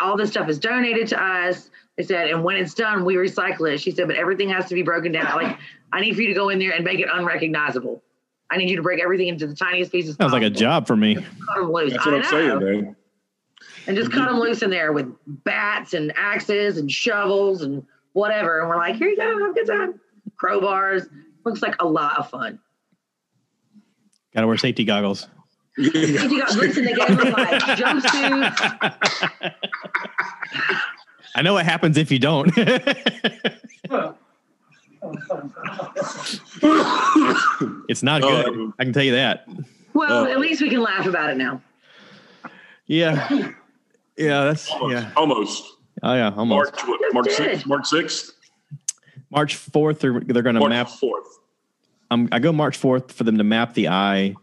all 0.00 0.16
this 0.16 0.30
stuff 0.30 0.48
is 0.48 0.58
donated 0.58 1.08
to 1.08 1.22
us. 1.22 1.70
They 1.96 2.02
said, 2.02 2.28
and 2.28 2.44
when 2.44 2.56
it's 2.56 2.74
done, 2.74 3.04
we 3.04 3.14
recycle 3.14 3.72
it. 3.72 3.78
She 3.78 3.90
said, 3.90 4.06
but 4.06 4.16
everything 4.16 4.48
has 4.50 4.66
to 4.68 4.74
be 4.74 4.82
broken 4.82 5.12
down. 5.12 5.34
Like, 5.34 5.58
I 5.92 6.00
need 6.00 6.14
for 6.14 6.20
you 6.20 6.28
to 6.28 6.34
go 6.34 6.50
in 6.50 6.58
there 6.58 6.72
and 6.72 6.84
make 6.84 7.00
it 7.00 7.08
unrecognizable. 7.12 8.02
I 8.50 8.58
need 8.58 8.70
you 8.70 8.76
to 8.76 8.82
break 8.82 9.00
everything 9.02 9.28
into 9.28 9.46
the 9.46 9.54
tiniest 9.54 9.90
pieces. 9.90 10.10
Sounds 10.10 10.30
possible. 10.30 10.42
like 10.42 10.52
a 10.52 10.54
job 10.54 10.86
for 10.86 10.94
me. 10.94 11.14
Cut 11.14 11.24
them 11.56 11.72
loose. 11.72 11.92
That's 11.92 12.06
what 12.06 12.14
I 12.14 12.18
am 12.18 12.24
saying, 12.24 12.58
man. 12.58 12.95
And 13.86 13.96
just 13.96 14.10
cut 14.10 14.26
them 14.26 14.38
loose 14.40 14.62
in 14.62 14.70
there 14.70 14.92
with 14.92 15.14
bats 15.26 15.94
and 15.94 16.12
axes 16.16 16.78
and 16.78 16.90
shovels 16.90 17.62
and 17.62 17.86
whatever. 18.12 18.60
And 18.60 18.68
we're 18.68 18.76
like, 18.76 18.96
here 18.96 19.08
you 19.08 19.16
go, 19.16 19.38
have 19.38 19.50
a 19.50 19.54
good 19.54 19.66
time. 19.66 20.00
Crowbars. 20.42 21.08
Looks 21.44 21.62
like 21.62 21.80
a 21.80 21.86
lot 21.86 22.18
of 22.18 22.28
fun. 22.28 22.58
Got 24.34 24.40
to 24.40 24.48
wear 24.48 24.56
safety 24.56 24.84
goggles. 24.84 25.28
Yeah. 25.78 26.24
You 26.24 26.40
got 26.40 26.54
listen, 26.54 26.84
they 26.84 26.94
gave 26.94 27.08
them 27.08 27.32
like 27.32 27.62
jumpsuits. 27.62 29.54
I 31.34 31.42
know 31.42 31.52
what 31.52 31.66
happens 31.66 31.98
if 31.98 32.10
you 32.10 32.18
don't. 32.18 32.48
it's 37.88 38.02
not 38.02 38.22
good. 38.22 38.46
Um, 38.46 38.74
I 38.78 38.84
can 38.84 38.92
tell 38.92 39.02
you 39.02 39.12
that. 39.12 39.46
Well, 39.92 40.24
uh, 40.24 40.30
at 40.30 40.40
least 40.40 40.62
we 40.62 40.70
can 40.70 40.80
laugh 40.80 41.06
about 41.06 41.30
it 41.30 41.36
now. 41.36 41.60
Yeah. 42.86 43.52
Yeah, 44.16 44.44
that's 44.44 44.70
almost, 44.70 44.92
yeah. 44.92 45.12
Almost. 45.16 45.72
Oh 46.02 46.14
yeah, 46.14 46.32
almost. 46.36 46.72
March 46.72 46.88
what, 46.88 47.14
March 47.14 47.30
sixth. 47.30 47.66
March 47.66 47.86
sixth. 47.86 48.32
March 49.30 49.56
fourth. 49.56 50.00
They're 50.00 50.20
they're 50.20 50.42
going 50.42 50.56
to 50.56 50.68
map. 50.68 50.88
Fourth. 50.88 51.26
Um, 52.10 52.28
I 52.32 52.38
go 52.38 52.52
March 52.52 52.76
fourth 52.76 53.12
for 53.12 53.24
them 53.24 53.38
to 53.38 53.44
map 53.44 53.74
the 53.74 53.88
eye 53.88 54.34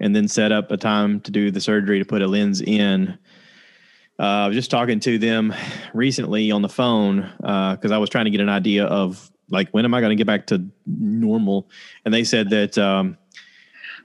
and 0.00 0.14
then 0.14 0.28
set 0.28 0.52
up 0.52 0.70
a 0.70 0.76
time 0.76 1.20
to 1.22 1.30
do 1.30 1.50
the 1.50 1.60
surgery 1.60 1.98
to 1.98 2.04
put 2.04 2.22
a 2.22 2.26
lens 2.26 2.60
in. 2.60 3.18
Uh, 4.18 4.22
I 4.22 4.46
was 4.48 4.56
just 4.56 4.70
talking 4.70 5.00
to 5.00 5.18
them 5.18 5.54
recently 5.94 6.50
on 6.50 6.62
the 6.62 6.68
phone 6.68 7.30
because 7.38 7.90
uh, 7.90 7.94
I 7.94 7.98
was 7.98 8.10
trying 8.10 8.26
to 8.26 8.30
get 8.30 8.40
an 8.40 8.48
idea 8.48 8.84
of 8.84 9.30
like 9.50 9.70
when 9.70 9.84
am 9.84 9.94
I 9.94 10.00
going 10.00 10.10
to 10.10 10.16
get 10.16 10.26
back 10.26 10.46
to 10.48 10.64
normal, 10.86 11.68
and 12.04 12.12
they 12.12 12.24
said 12.24 12.50
that 12.50 12.78
um, 12.78 13.16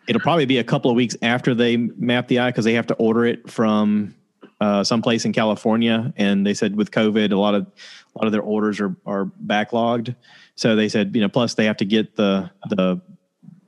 it'll 0.07 0.21
probably 0.21 0.45
be 0.45 0.57
a 0.57 0.63
couple 0.63 0.91
of 0.91 0.95
weeks 0.95 1.15
after 1.21 1.53
they 1.53 1.77
map 1.77 2.27
the 2.27 2.39
eye 2.39 2.49
because 2.49 2.65
they 2.65 2.73
have 2.73 2.87
to 2.87 2.93
order 2.95 3.25
it 3.25 3.49
from 3.49 4.15
uh, 4.61 4.83
someplace 4.83 5.25
in 5.25 5.33
California, 5.33 6.13
and 6.17 6.45
they 6.45 6.53
said 6.53 6.75
with 6.75 6.91
COVID, 6.91 7.31
a 7.31 7.35
lot 7.35 7.55
of 7.55 7.63
a 7.63 8.17
lot 8.17 8.27
of 8.27 8.31
their 8.31 8.43
orders 8.43 8.79
are 8.79 8.95
are 9.07 9.25
backlogged. 9.45 10.15
So 10.55 10.75
they 10.75 10.87
said, 10.87 11.15
you 11.15 11.21
know, 11.21 11.29
plus 11.29 11.55
they 11.55 11.65
have 11.65 11.77
to 11.77 11.85
get 11.85 12.15
the 12.15 12.49
the 12.69 13.01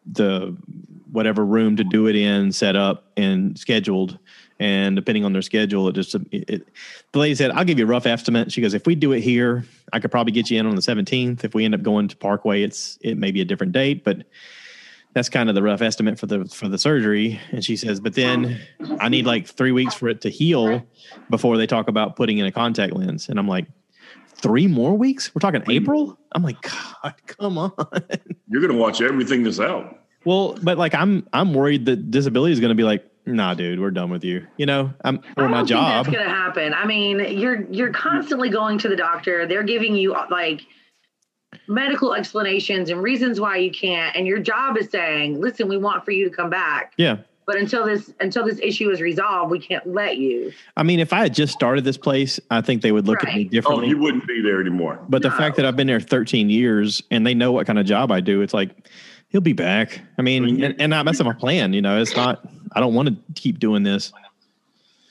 the 0.05 0.55
whatever 1.11 1.45
room 1.45 1.75
to 1.77 1.83
do 1.83 2.07
it 2.07 2.15
in 2.15 2.51
set 2.51 2.75
up 2.75 3.11
and 3.17 3.57
scheduled. 3.57 4.19
And 4.59 4.95
depending 4.95 5.25
on 5.25 5.33
their 5.33 5.41
schedule 5.41 5.89
it 5.89 5.93
just 5.93 6.15
it, 6.15 6.25
it, 6.31 6.67
the 7.11 7.19
lady 7.19 7.35
said 7.35 7.51
i'll 7.51 7.65
give 7.65 7.79
you 7.79 7.85
a 7.85 7.87
rough 7.87 8.05
estimate. 8.05 8.51
She 8.51 8.61
goes 8.61 8.73
if 8.73 8.85
we 8.85 8.95
do 8.95 9.11
it 9.11 9.19
here 9.19 9.65
i 9.91 9.99
could 9.99 10.11
probably 10.11 10.31
get 10.31 10.49
you 10.49 10.59
in 10.59 10.67
on 10.67 10.75
the 10.75 10.81
17th 10.81 11.43
if 11.43 11.53
we 11.53 11.65
end 11.65 11.73
up 11.73 11.81
going 11.81 12.07
to 12.07 12.15
parkway 12.15 12.61
it's 12.61 12.97
it 13.01 13.17
may 13.17 13.31
be 13.31 13.41
a 13.41 13.45
different 13.45 13.73
date 13.73 14.03
but 14.03 14.25
that's 15.13 15.29
kind 15.29 15.49
of 15.49 15.55
the 15.55 15.63
rough 15.63 15.81
estimate 15.81 16.19
for 16.19 16.25
the 16.25 16.45
for 16.45 16.67
the 16.67 16.77
surgery 16.77 17.39
and 17.51 17.63
she 17.63 17.75
says 17.75 17.99
but 17.99 18.13
then 18.13 18.59
i 18.99 19.09
need 19.09 19.25
like 19.25 19.47
three 19.47 19.71
weeks 19.71 19.93
for 19.93 20.09
it 20.09 20.21
to 20.21 20.29
heal 20.29 20.85
before 21.29 21.57
they 21.57 21.67
talk 21.67 21.87
about 21.87 22.15
putting 22.15 22.37
in 22.37 22.45
a 22.45 22.51
contact 22.51 22.93
lens 22.93 23.29
and 23.29 23.39
i'm 23.39 23.47
like 23.47 23.65
three 24.35 24.67
more 24.67 24.95
weeks 24.95 25.33
we're 25.33 25.39
talking 25.39 25.63
april 25.69 26.17
i'm 26.33 26.43
like 26.43 26.61
god 26.61 27.13
come 27.27 27.57
on 27.57 27.71
you're 28.49 28.61
gonna 28.61 28.77
watch 28.77 29.01
everything 29.01 29.43
that's 29.43 29.59
out 29.59 29.99
well, 30.25 30.57
but 30.61 30.77
like 30.77 30.95
I'm 30.95 31.27
I'm 31.33 31.53
worried 31.53 31.85
that 31.85 32.11
disability 32.11 32.53
is 32.53 32.59
going 32.59 32.69
to 32.69 32.75
be 32.75 32.83
like, 32.83 33.05
nah, 33.25 33.53
dude, 33.53 33.79
we're 33.79 33.91
done 33.91 34.09
with 34.09 34.23
you. 34.23 34.45
You 34.57 34.65
know, 34.65 34.93
I'm 35.03 35.21
or 35.37 35.49
my 35.49 35.63
job. 35.63 36.05
that's 36.05 36.15
going 36.15 36.27
to 36.27 36.33
happen. 36.33 36.73
I 36.73 36.85
mean, 36.85 37.19
you're 37.37 37.63
you're 37.71 37.91
constantly 37.91 38.49
going 38.49 38.77
to 38.79 38.89
the 38.89 38.95
doctor. 38.95 39.45
They're 39.45 39.63
giving 39.63 39.95
you 39.95 40.15
like 40.29 40.61
medical 41.67 42.13
explanations 42.13 42.89
and 42.89 43.01
reasons 43.01 43.39
why 43.39 43.57
you 43.57 43.71
can't, 43.71 44.15
and 44.15 44.27
your 44.27 44.39
job 44.39 44.77
is 44.77 44.89
saying, 44.89 45.39
listen, 45.39 45.67
we 45.67 45.77
want 45.77 46.05
for 46.05 46.11
you 46.11 46.29
to 46.29 46.35
come 46.35 46.49
back. 46.49 46.93
Yeah. 46.97 47.17
But 47.45 47.57
until 47.57 47.85
this 47.85 48.13
until 48.21 48.45
this 48.45 48.59
issue 48.59 48.89
is 48.89 49.01
resolved, 49.01 49.51
we 49.51 49.59
can't 49.59 49.85
let 49.85 50.17
you. 50.17 50.53
I 50.77 50.83
mean, 50.83 50.99
if 50.99 51.11
I 51.11 51.19
had 51.19 51.33
just 51.33 51.53
started 51.53 51.83
this 51.83 51.97
place, 51.97 52.39
I 52.49 52.61
think 52.61 52.81
they 52.81 52.93
would 52.93 53.05
look 53.05 53.21
right. 53.21 53.33
at 53.33 53.35
me 53.35 53.45
oh, 53.47 53.49
differently. 53.49 53.85
Oh, 53.87 53.89
you 53.89 53.97
wouldn't 53.97 54.25
be 54.27 54.41
there 54.41 54.61
anymore. 54.61 54.99
But 55.09 55.23
no. 55.23 55.29
the 55.29 55.35
fact 55.35 55.57
that 55.57 55.65
I've 55.65 55.75
been 55.75 55.87
there 55.87 55.99
13 55.99 56.49
years 56.49 57.03
and 57.11 57.27
they 57.27 57.33
know 57.33 57.51
what 57.51 57.67
kind 57.67 57.79
of 57.79 57.85
job 57.85 58.11
I 58.11 58.21
do, 58.21 58.41
it's 58.41 58.53
like 58.53 58.89
he'll 59.27 59.41
be 59.41 59.53
back. 59.53 59.99
I 60.17 60.21
mean, 60.21 60.63
and, 60.63 60.79
and 60.79 60.93
that's 60.93 61.21
my 61.21 61.33
plan. 61.33 61.73
You 61.73 61.81
know, 61.81 62.01
it's 62.01 62.15
not. 62.15 62.47
I 62.71 62.79
don't 62.79 62.93
want 62.93 63.09
to 63.09 63.15
keep 63.35 63.59
doing 63.59 63.83
this. 63.83 64.13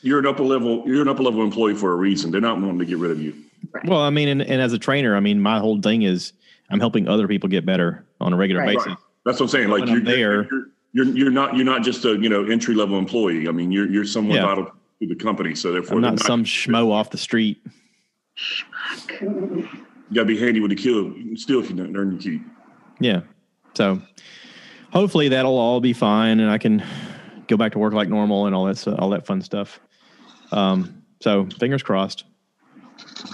you're 0.01 0.19
an 0.19 0.27
upper 0.27 0.43
level 0.43 0.85
you're 0.87 1.03
an 1.03 1.09
upper 1.09 1.23
level 1.23 1.43
employee 1.43 1.75
for 1.75 1.93
a 1.93 1.97
reason. 1.97 2.31
They're 2.31 2.41
not 2.41 2.59
wanting 2.59 2.79
to 2.79 2.87
get 2.87 2.97
rid 2.97 3.11
of 3.11 3.21
you. 3.21 3.35
Well, 3.85 4.01
I 4.01 4.11
mean, 4.11 4.29
and, 4.29 4.43
and 4.43 4.61
as 4.61 4.73
a 4.73 4.79
trainer, 4.79 5.15
I 5.15 5.21
mean, 5.21 5.41
my 5.41 5.59
whole 5.59 5.81
thing 5.81 6.03
is 6.03 6.33
I'm 6.73 6.81
helping 6.81 7.07
other 7.09 7.29
people 7.29 7.49
get 7.49 7.65
better 7.67 8.05
on 8.21 8.33
a 8.33 8.37
regular 8.37 8.63
Right. 8.63 8.77
basis. 8.77 8.89
Right. 8.89 8.97
That's 9.25 9.39
what 9.39 9.47
I'm 9.47 9.49
saying. 9.51 9.69
Like 9.69 9.81
When 9.81 9.89
you're 9.89 9.99
I'm 9.99 10.05
there- 10.05 10.43
You're, 10.51 10.67
you're 10.95 11.07
you're 11.17 11.31
not 11.31 11.55
you're 11.57 11.65
not 11.65 11.83
just 11.83 12.05
a 12.05 12.17
you 12.19 12.29
know 12.29 12.45
entry 12.45 12.75
level 12.75 12.99
employee. 12.99 13.49
I 13.49 13.53
mean, 13.53 13.71
you're 13.71 13.87
you're 13.91 14.05
someone 14.05 14.37
Yeah. 14.37 14.47
vital 14.47 14.65
to 15.01 15.07
the 15.07 15.15
company. 15.15 15.55
So 15.55 15.73
therefore, 15.73 15.97
I'm 15.97 16.03
they're 16.03 16.11
not 16.13 16.21
some 16.21 16.45
schmo 16.45 16.91
off 16.91 17.11
the 17.11 17.19
street. 17.19 17.63
you 19.21 19.69
got 20.15 20.23
to 20.23 20.25
be 20.27 20.39
handy 20.39 20.61
with 20.61 20.71
the 20.71 20.77
kill. 20.77 21.15
Still, 21.37 21.61
if 21.61 21.71
you 21.71 21.77
don't 21.77 21.97
earn 21.97 22.13
your 22.13 22.21
keep. 22.21 22.43
Yeah. 23.01 23.21
So 23.75 24.03
hopefully 24.93 25.29
that'll 25.29 25.57
all 25.59 25.81
be 25.81 25.93
fine 25.93 26.41
and 26.41 26.51
I 26.51 26.59
can 26.59 26.83
go 27.49 27.57
back 27.57 27.73
to 27.73 27.79
work 27.79 27.95
like 27.95 28.09
normal 28.09 28.47
and 28.47 28.55
all 28.55 28.67
that 28.67 28.87
all 28.99 29.11
that 29.11 29.27
fun 29.27 29.41
stuff. 29.43 29.81
Um, 30.53 31.03
so 31.21 31.47
fingers 31.59 31.83
crossed. 31.83 32.25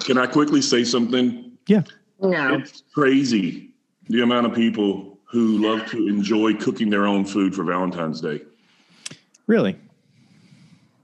Can 0.05 0.17
I 0.19 0.27
quickly 0.27 0.63
say 0.63 0.85
something? 0.85 1.53
Yeah. 1.67 1.83
No. 2.21 2.55
It's 2.55 2.83
crazy 2.93 3.71
the 4.09 4.23
amount 4.23 4.47
of 4.47 4.55
people 4.55 5.19
who 5.25 5.59
love 5.59 5.87
to 5.91 6.09
enjoy 6.09 6.55
cooking 6.55 6.91
their 6.91 7.07
own 7.07 7.25
food 7.25 7.55
for 7.55 7.63
Valentine's 7.63 8.21
Day. 8.21 8.41
Really? 9.47 9.79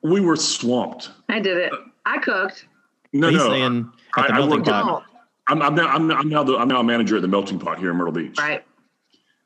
We 0.03 0.20
were 0.20 0.37
swamped. 0.37 1.11
I 1.29 1.40
did 1.40 1.57
it. 1.59 1.72
I 2.07 2.18
cooked. 2.18 2.66
No, 3.12 3.29
He's 3.29 3.38
no. 3.38 3.48
saying 3.50 3.90
at 4.16 4.29
the 4.29 4.33
I- 4.33 4.37
I 4.37 4.38
melting 4.38 4.50
worked 4.59 4.68
at- 4.68 4.83
pot. 4.83 4.87
Don't. 4.87 5.05
I'm, 5.46 5.61
I'm 5.61 5.74
now 5.74 5.88
I'm, 5.88 6.11
I'm 6.11 6.29
now 6.31 6.42
the, 6.42 6.57
I'm 6.57 6.68
now 6.68 6.81
a 6.81 6.85
manager 6.85 7.16
at 7.16 7.22
the 7.22 7.29
Melting 7.29 7.59
Pot 7.59 7.79
here 7.79 7.90
in 7.90 7.96
Myrtle 7.98 8.14
Beach. 8.14 8.38
Right. 8.38 8.64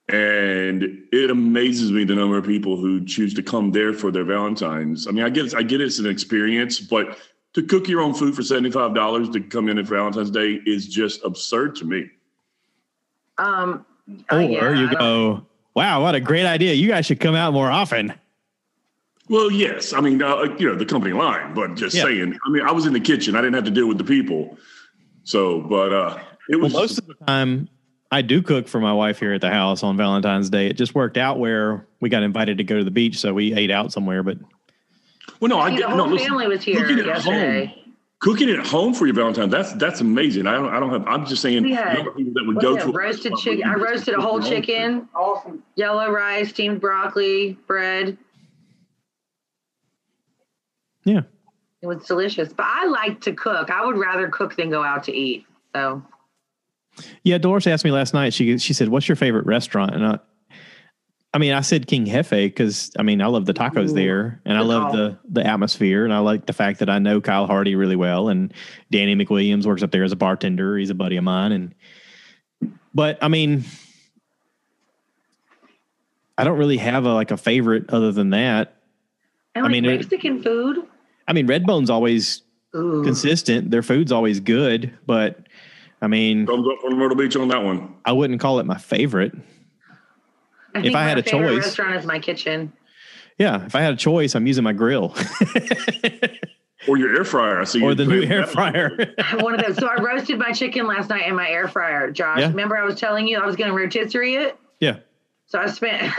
and 0.08 0.84
it 1.12 1.28
amazes 1.28 1.90
me 1.90 2.04
the 2.04 2.14
number 2.14 2.38
of 2.38 2.44
people 2.46 2.76
who 2.76 3.04
choose 3.04 3.34
to 3.34 3.42
come 3.42 3.72
there 3.72 3.92
for 3.92 4.12
their 4.12 4.22
Valentines. 4.22 5.08
I 5.08 5.10
mean, 5.10 5.24
I 5.24 5.28
get 5.28 5.54
I 5.56 5.62
get 5.64 5.80
it's 5.80 5.98
an 5.98 6.06
experience, 6.06 6.78
but 6.78 7.18
to 7.54 7.62
cook 7.62 7.88
your 7.88 8.00
own 8.00 8.14
food 8.14 8.34
for 8.34 8.42
seventy 8.42 8.70
five 8.70 8.94
dollars 8.94 9.28
to 9.30 9.40
come 9.40 9.68
in 9.68 9.78
at 9.78 9.86
Valentine's 9.86 10.30
Day 10.30 10.60
is 10.66 10.86
just 10.86 11.24
absurd 11.24 11.76
to 11.76 11.84
me. 11.84 12.10
Um. 13.38 13.84
Oh, 14.30 14.36
uh, 14.36 14.40
yeah, 14.40 14.60
there 14.60 14.74
you 14.74 14.90
go. 14.96 15.46
Wow, 15.74 16.02
what 16.02 16.14
a 16.14 16.20
great 16.20 16.46
idea. 16.46 16.72
You 16.74 16.88
guys 16.88 17.06
should 17.06 17.20
come 17.20 17.34
out 17.34 17.52
more 17.52 17.70
often. 17.70 18.14
Well, 19.28 19.50
yes, 19.50 19.92
I 19.92 20.00
mean, 20.00 20.22
uh, 20.22 20.44
you 20.58 20.66
know, 20.66 20.74
the 20.74 20.86
company 20.86 21.12
line, 21.12 21.52
but 21.54 21.74
just 21.74 21.94
Yeah. 21.94 22.04
saying. 22.04 22.38
I 22.46 22.50
mean, 22.50 22.62
I 22.62 22.72
was 22.72 22.86
in 22.86 22.94
the 22.94 23.00
kitchen; 23.00 23.36
I 23.36 23.42
didn't 23.42 23.54
have 23.54 23.64
to 23.64 23.70
deal 23.70 23.86
with 23.86 23.98
the 23.98 24.04
people. 24.04 24.56
So, 25.24 25.60
but 25.60 25.92
uh, 25.92 26.18
it 26.48 26.56
Well, 26.56 26.64
was 26.64 26.72
most 26.72 26.98
of 26.98 27.06
the 27.06 27.14
time, 27.26 27.68
I 28.10 28.22
do 28.22 28.40
cook 28.40 28.66
for 28.66 28.80
my 28.80 28.92
wife 28.94 29.20
here 29.20 29.34
at 29.34 29.42
the 29.42 29.50
house 29.50 29.82
on 29.82 29.98
Valentine's 29.98 30.48
Day. 30.48 30.68
It 30.68 30.78
just 30.78 30.94
worked 30.94 31.18
out 31.18 31.38
where 31.38 31.86
we 32.00 32.08
got 32.08 32.22
invited 32.22 32.56
to 32.58 32.64
go 32.64 32.78
to 32.78 32.84
the 32.84 32.90
beach, 32.90 33.18
so 33.18 33.34
we 33.34 33.52
ate 33.52 33.70
out 33.70 33.92
somewhere. 33.92 34.22
But 34.22 34.38
well, 35.40 35.48
no, 35.48 35.58
I 35.58 35.70
See, 35.70 35.76
get 35.78 35.90
the 35.90 35.96
no. 35.96 36.04
listen, 36.06 36.28
family 36.28 36.46
was 36.48 36.62
here 36.62 36.80
cooking 36.80 36.98
at 37.00 37.06
yesterday. 37.06 37.66
home, 37.66 37.94
cooking 38.20 38.50
at 38.50 38.66
home 38.66 38.94
for 38.94 39.06
your 39.06 39.14
Valentine. 39.14 39.50
That's 39.50 39.72
that's 39.74 40.00
amazing. 40.00 40.46
I 40.46 40.52
don't 40.54 40.68
I 40.68 40.80
don't 40.80 40.90
have. 40.90 41.06
I'm 41.06 41.26
just 41.26 41.42
saying. 41.42 41.62
We 41.62 41.70
the 41.70 41.76
had- 41.76 41.96
people 42.16 42.32
that 42.34 42.44
would 42.46 42.60
go 42.60 42.76
is 42.76 42.82
to 42.84 42.90
it? 42.90 42.94
roasted 42.94 43.34
chicken. 43.36 43.68
I 43.68 43.74
roasted 43.74 44.14
a 44.14 44.20
whole 44.20 44.40
chicken, 44.40 45.08
Awesome. 45.14 45.62
yellow 45.76 46.10
rice, 46.10 46.50
steamed 46.50 46.80
broccoli, 46.80 47.58
bread. 47.66 48.16
yeah, 51.04 51.22
It 51.82 51.86
was 51.86 52.04
delicious. 52.06 52.52
But 52.52 52.66
I 52.68 52.86
like 52.86 53.20
to 53.22 53.32
cook. 53.32 53.70
I 53.70 53.84
would 53.86 53.96
rather 53.96 54.28
cook 54.28 54.56
than 54.56 54.70
go 54.70 54.82
out 54.82 55.04
to 55.04 55.12
eat. 55.16 55.46
So 55.74 56.02
yeah. 57.22 57.38
Dolores 57.38 57.66
asked 57.66 57.84
me 57.84 57.90
last 57.92 58.12
night. 58.14 58.34
She 58.34 58.58
she 58.58 58.72
said, 58.72 58.88
"What's 58.88 59.08
your 59.08 59.16
favorite 59.16 59.46
restaurant?" 59.46 59.94
And 59.94 60.04
I, 60.04 60.18
I 61.34 61.38
mean, 61.38 61.52
I 61.52 61.60
said 61.60 61.86
King 61.86 62.06
Hefe 62.06 62.30
because 62.46 62.90
I 62.98 63.02
mean 63.02 63.20
I 63.20 63.26
love 63.26 63.44
the 63.46 63.52
tacos 63.54 63.90
Ooh, 63.90 63.94
there, 63.94 64.40
and 64.46 64.56
I 64.56 64.62
love 64.62 64.92
the 64.92 65.18
the 65.28 65.46
atmosphere, 65.46 66.04
and 66.04 66.12
I 66.12 66.20
like 66.20 66.46
the 66.46 66.52
fact 66.54 66.78
that 66.78 66.88
I 66.88 66.98
know 66.98 67.20
Kyle 67.20 67.46
Hardy 67.46 67.74
really 67.74 67.96
well, 67.96 68.28
and 68.28 68.52
Danny 68.90 69.14
McWilliams 69.14 69.66
works 69.66 69.82
up 69.82 69.90
there 69.90 70.04
as 70.04 70.12
a 70.12 70.16
bartender. 70.16 70.78
He's 70.78 70.90
a 70.90 70.94
buddy 70.94 71.16
of 71.16 71.24
mine, 71.24 71.52
and 71.52 71.74
but 72.94 73.18
I 73.22 73.28
mean. 73.28 73.64
I 76.36 76.44
don't 76.44 76.56
really 76.56 76.76
have 76.76 77.04
a 77.04 77.12
like 77.14 77.32
a 77.32 77.36
favorite 77.36 77.90
other 77.90 78.12
than 78.12 78.30
that. 78.30 78.76
I 79.56 79.60
like 79.62 79.72
mean, 79.72 79.84
it- 79.84 79.96
Mexican 79.96 80.40
food. 80.40 80.86
I 81.26 81.32
mean, 81.32 81.48
Redbone's 81.48 81.90
always 81.90 82.42
Ooh. 82.76 83.02
consistent. 83.02 83.72
Their 83.72 83.82
food's 83.82 84.12
always 84.12 84.38
good, 84.38 84.96
but 85.04 85.40
I 86.00 86.06
mean, 86.06 86.46
Thumbs 86.46 86.66
up 86.72 86.78
from 86.80 86.96
Myrtle 86.96 87.16
Beach 87.16 87.34
on 87.34 87.48
that 87.48 87.64
one. 87.64 87.92
I 88.04 88.12
wouldn't 88.12 88.40
call 88.40 88.60
it 88.60 88.66
my 88.66 88.78
favorite. 88.78 89.32
I 90.74 90.78
if 90.78 90.84
think 90.84 90.96
I 90.96 91.02
my 91.02 91.08
had 91.08 91.18
a 91.18 91.22
favorite 91.22 91.48
choice- 91.54 91.64
restaurant 91.64 91.96
is 91.96 92.06
my 92.06 92.18
kitchen. 92.18 92.72
Yeah, 93.38 93.64
if 93.64 93.74
I 93.76 93.80
had 93.82 93.94
a 93.94 93.96
choice, 93.96 94.34
I'm 94.34 94.46
using 94.48 94.64
my 94.64 94.72
grill 94.72 95.14
Or 96.88 96.96
your 96.96 97.14
air 97.16 97.24
fryer. 97.24 97.60
I 97.60 97.64
see. 97.64 97.82
or 97.82 97.94
the 97.94 98.04
new 98.06 98.22
air 98.22 98.46
fryer. 98.46 98.96
One 99.40 99.54
of 99.54 99.64
those. 99.64 99.76
So 99.76 99.88
I 99.88 99.96
roasted 100.00 100.38
my 100.38 100.52
chicken 100.52 100.86
last 100.86 101.10
night 101.10 101.26
in 101.26 101.34
my 101.34 101.48
air 101.48 101.68
fryer. 101.68 102.10
Josh, 102.10 102.38
Yeah. 102.40 102.48
remember 102.48 102.76
I 102.76 102.84
was 102.84 102.98
telling 102.98 103.26
you 103.28 103.38
I 103.38 103.44
was 103.44 103.56
going 103.56 103.68
to 103.70 103.76
rotisserie 103.76 104.36
it? 104.36 104.56
yeah, 104.80 104.98
So 105.46 105.58
I 105.58 105.66
spent 105.66 106.12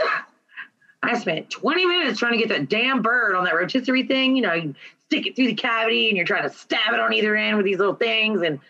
I 1.02 1.18
spent 1.18 1.48
20 1.50 1.86
minutes 1.86 2.18
trying 2.18 2.32
to 2.32 2.38
get 2.38 2.50
that 2.50 2.68
damn 2.68 3.00
bird 3.00 3.34
on 3.34 3.44
that 3.44 3.54
rotisserie 3.54 4.02
thing. 4.04 4.36
You 4.36 4.42
know, 4.42 4.52
you 4.52 4.74
stick 5.06 5.26
it 5.26 5.34
through 5.34 5.46
the 5.46 5.54
cavity 5.54 6.08
and 6.08 6.16
you're 6.16 6.26
trying 6.26 6.42
to 6.42 6.50
stab 6.54 6.92
it 6.92 7.00
on 7.00 7.12
either 7.14 7.34
end 7.34 7.56
with 7.56 7.64
these 7.64 7.78
little 7.78 7.94
things. 7.94 8.42
And 8.42 8.60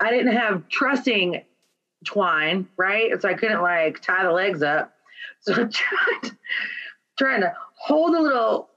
I 0.00 0.10
didn't 0.10 0.32
have 0.36 0.68
trussing 0.68 1.42
twine, 2.04 2.66
right? 2.76 3.12
So 3.22 3.28
I 3.28 3.34
couldn't 3.34 3.62
like 3.62 4.00
tie 4.02 4.24
the 4.24 4.32
legs 4.32 4.62
up. 4.62 4.92
So 5.48 5.54
I'm 5.54 5.70
trying, 5.72 6.36
trying 7.18 7.40
to 7.40 7.54
hold 7.74 8.14
the 8.14 8.20
little 8.20 8.68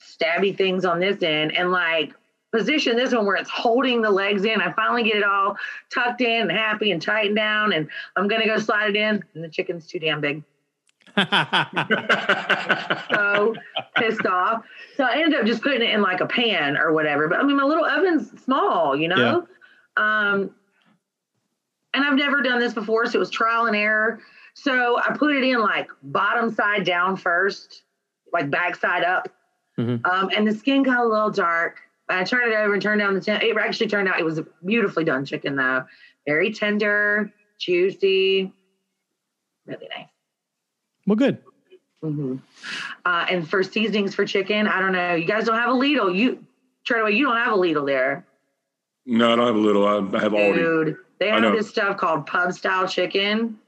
stabby 0.00 0.56
things 0.56 0.84
on 0.84 1.00
this 1.00 1.22
end 1.22 1.56
and 1.56 1.70
like 1.70 2.12
position 2.52 2.96
this 2.96 3.12
one 3.12 3.26
where 3.26 3.36
it's 3.36 3.50
holding 3.50 4.02
the 4.02 4.10
legs 4.10 4.44
in. 4.44 4.60
I 4.60 4.72
finally 4.72 5.02
get 5.02 5.16
it 5.16 5.24
all 5.24 5.56
tucked 5.92 6.20
in 6.20 6.42
and 6.42 6.52
happy 6.52 6.92
and 6.92 7.00
tightened 7.00 7.36
down. 7.36 7.72
And 7.72 7.88
I'm 8.16 8.28
going 8.28 8.40
to 8.42 8.46
go 8.46 8.58
slide 8.58 8.90
it 8.90 8.96
in. 8.96 9.24
And 9.34 9.44
the 9.44 9.48
chicken's 9.48 9.86
too 9.86 9.98
damn 9.98 10.20
big. 10.20 10.42
so 13.10 13.54
pissed 13.96 14.26
off. 14.26 14.64
So 14.96 15.04
I 15.04 15.20
ended 15.20 15.40
up 15.40 15.46
just 15.46 15.62
putting 15.62 15.82
it 15.82 15.90
in 15.90 16.02
like 16.02 16.20
a 16.20 16.26
pan 16.26 16.76
or 16.76 16.92
whatever. 16.92 17.28
But 17.28 17.40
I 17.40 17.42
mean, 17.42 17.56
my 17.56 17.64
little 17.64 17.84
oven's 17.84 18.30
small, 18.42 18.96
you 18.96 19.08
know? 19.08 19.46
Um, 19.96 20.50
and 21.94 22.04
I've 22.04 22.16
never 22.16 22.42
done 22.42 22.60
this 22.60 22.74
before, 22.74 23.06
so 23.06 23.16
it 23.16 23.18
was 23.18 23.30
trial 23.30 23.66
and 23.66 23.74
error. 23.74 24.20
So 24.62 24.98
I 24.98 25.16
put 25.16 25.34
it 25.36 25.44
in 25.44 25.60
like 25.60 25.88
bottom 26.02 26.52
side 26.52 26.84
down 26.84 27.16
first, 27.16 27.82
like 28.32 28.50
back 28.50 28.74
side 28.76 29.04
up. 29.04 29.28
Mhm. 29.78 30.04
Um, 30.04 30.30
and 30.36 30.46
the 30.46 30.52
skin 30.52 30.82
got 30.82 30.98
a 30.98 31.08
little 31.08 31.30
dark. 31.30 31.80
I 32.08 32.24
turned 32.24 32.52
it 32.52 32.56
over 32.56 32.72
and 32.72 32.82
turned 32.82 33.00
down 33.00 33.14
the 33.14 33.20
temp. 33.20 33.42
It 33.42 33.56
actually 33.56 33.86
turned 33.86 34.08
out 34.08 34.18
it 34.18 34.24
was 34.24 34.38
a 34.38 34.46
beautifully 34.64 35.04
done 35.04 35.24
chicken 35.24 35.54
though. 35.56 35.84
Very 36.26 36.52
tender, 36.52 37.30
juicy, 37.58 38.52
really 39.66 39.88
nice. 39.96 40.08
well, 41.06 41.16
good. 41.16 41.38
hmm 42.02 42.36
Uh, 43.04 43.26
and 43.30 43.48
for 43.48 43.62
seasonings 43.62 44.14
for 44.14 44.26
chicken, 44.26 44.66
I 44.66 44.80
don't 44.80 44.92
know. 44.92 45.14
You 45.14 45.24
guys 45.24 45.44
don't 45.44 45.56
have 45.56 45.70
a 45.70 45.74
Lidl. 45.74 46.14
You 46.16 46.44
Treadaway, 46.84 47.14
you 47.16 47.26
don't 47.26 47.36
have 47.36 47.52
a 47.52 47.56
Lidl 47.56 47.86
there, 47.86 48.24
no, 49.06 49.32
I 49.32 49.36
don't 49.36 49.46
have 49.46 49.56
a 49.56 49.58
Lidl. 49.58 50.12
I 50.12 50.16
I 50.18 50.20
have 50.20 50.32
Aldi. 50.32 50.54
dude. 50.54 50.96
They 51.20 51.28
have 51.28 51.52
this 51.52 51.68
stuff 51.68 51.96
called 51.96 52.26
pub 52.26 52.52
style 52.52 52.86
chicken. 52.88 53.58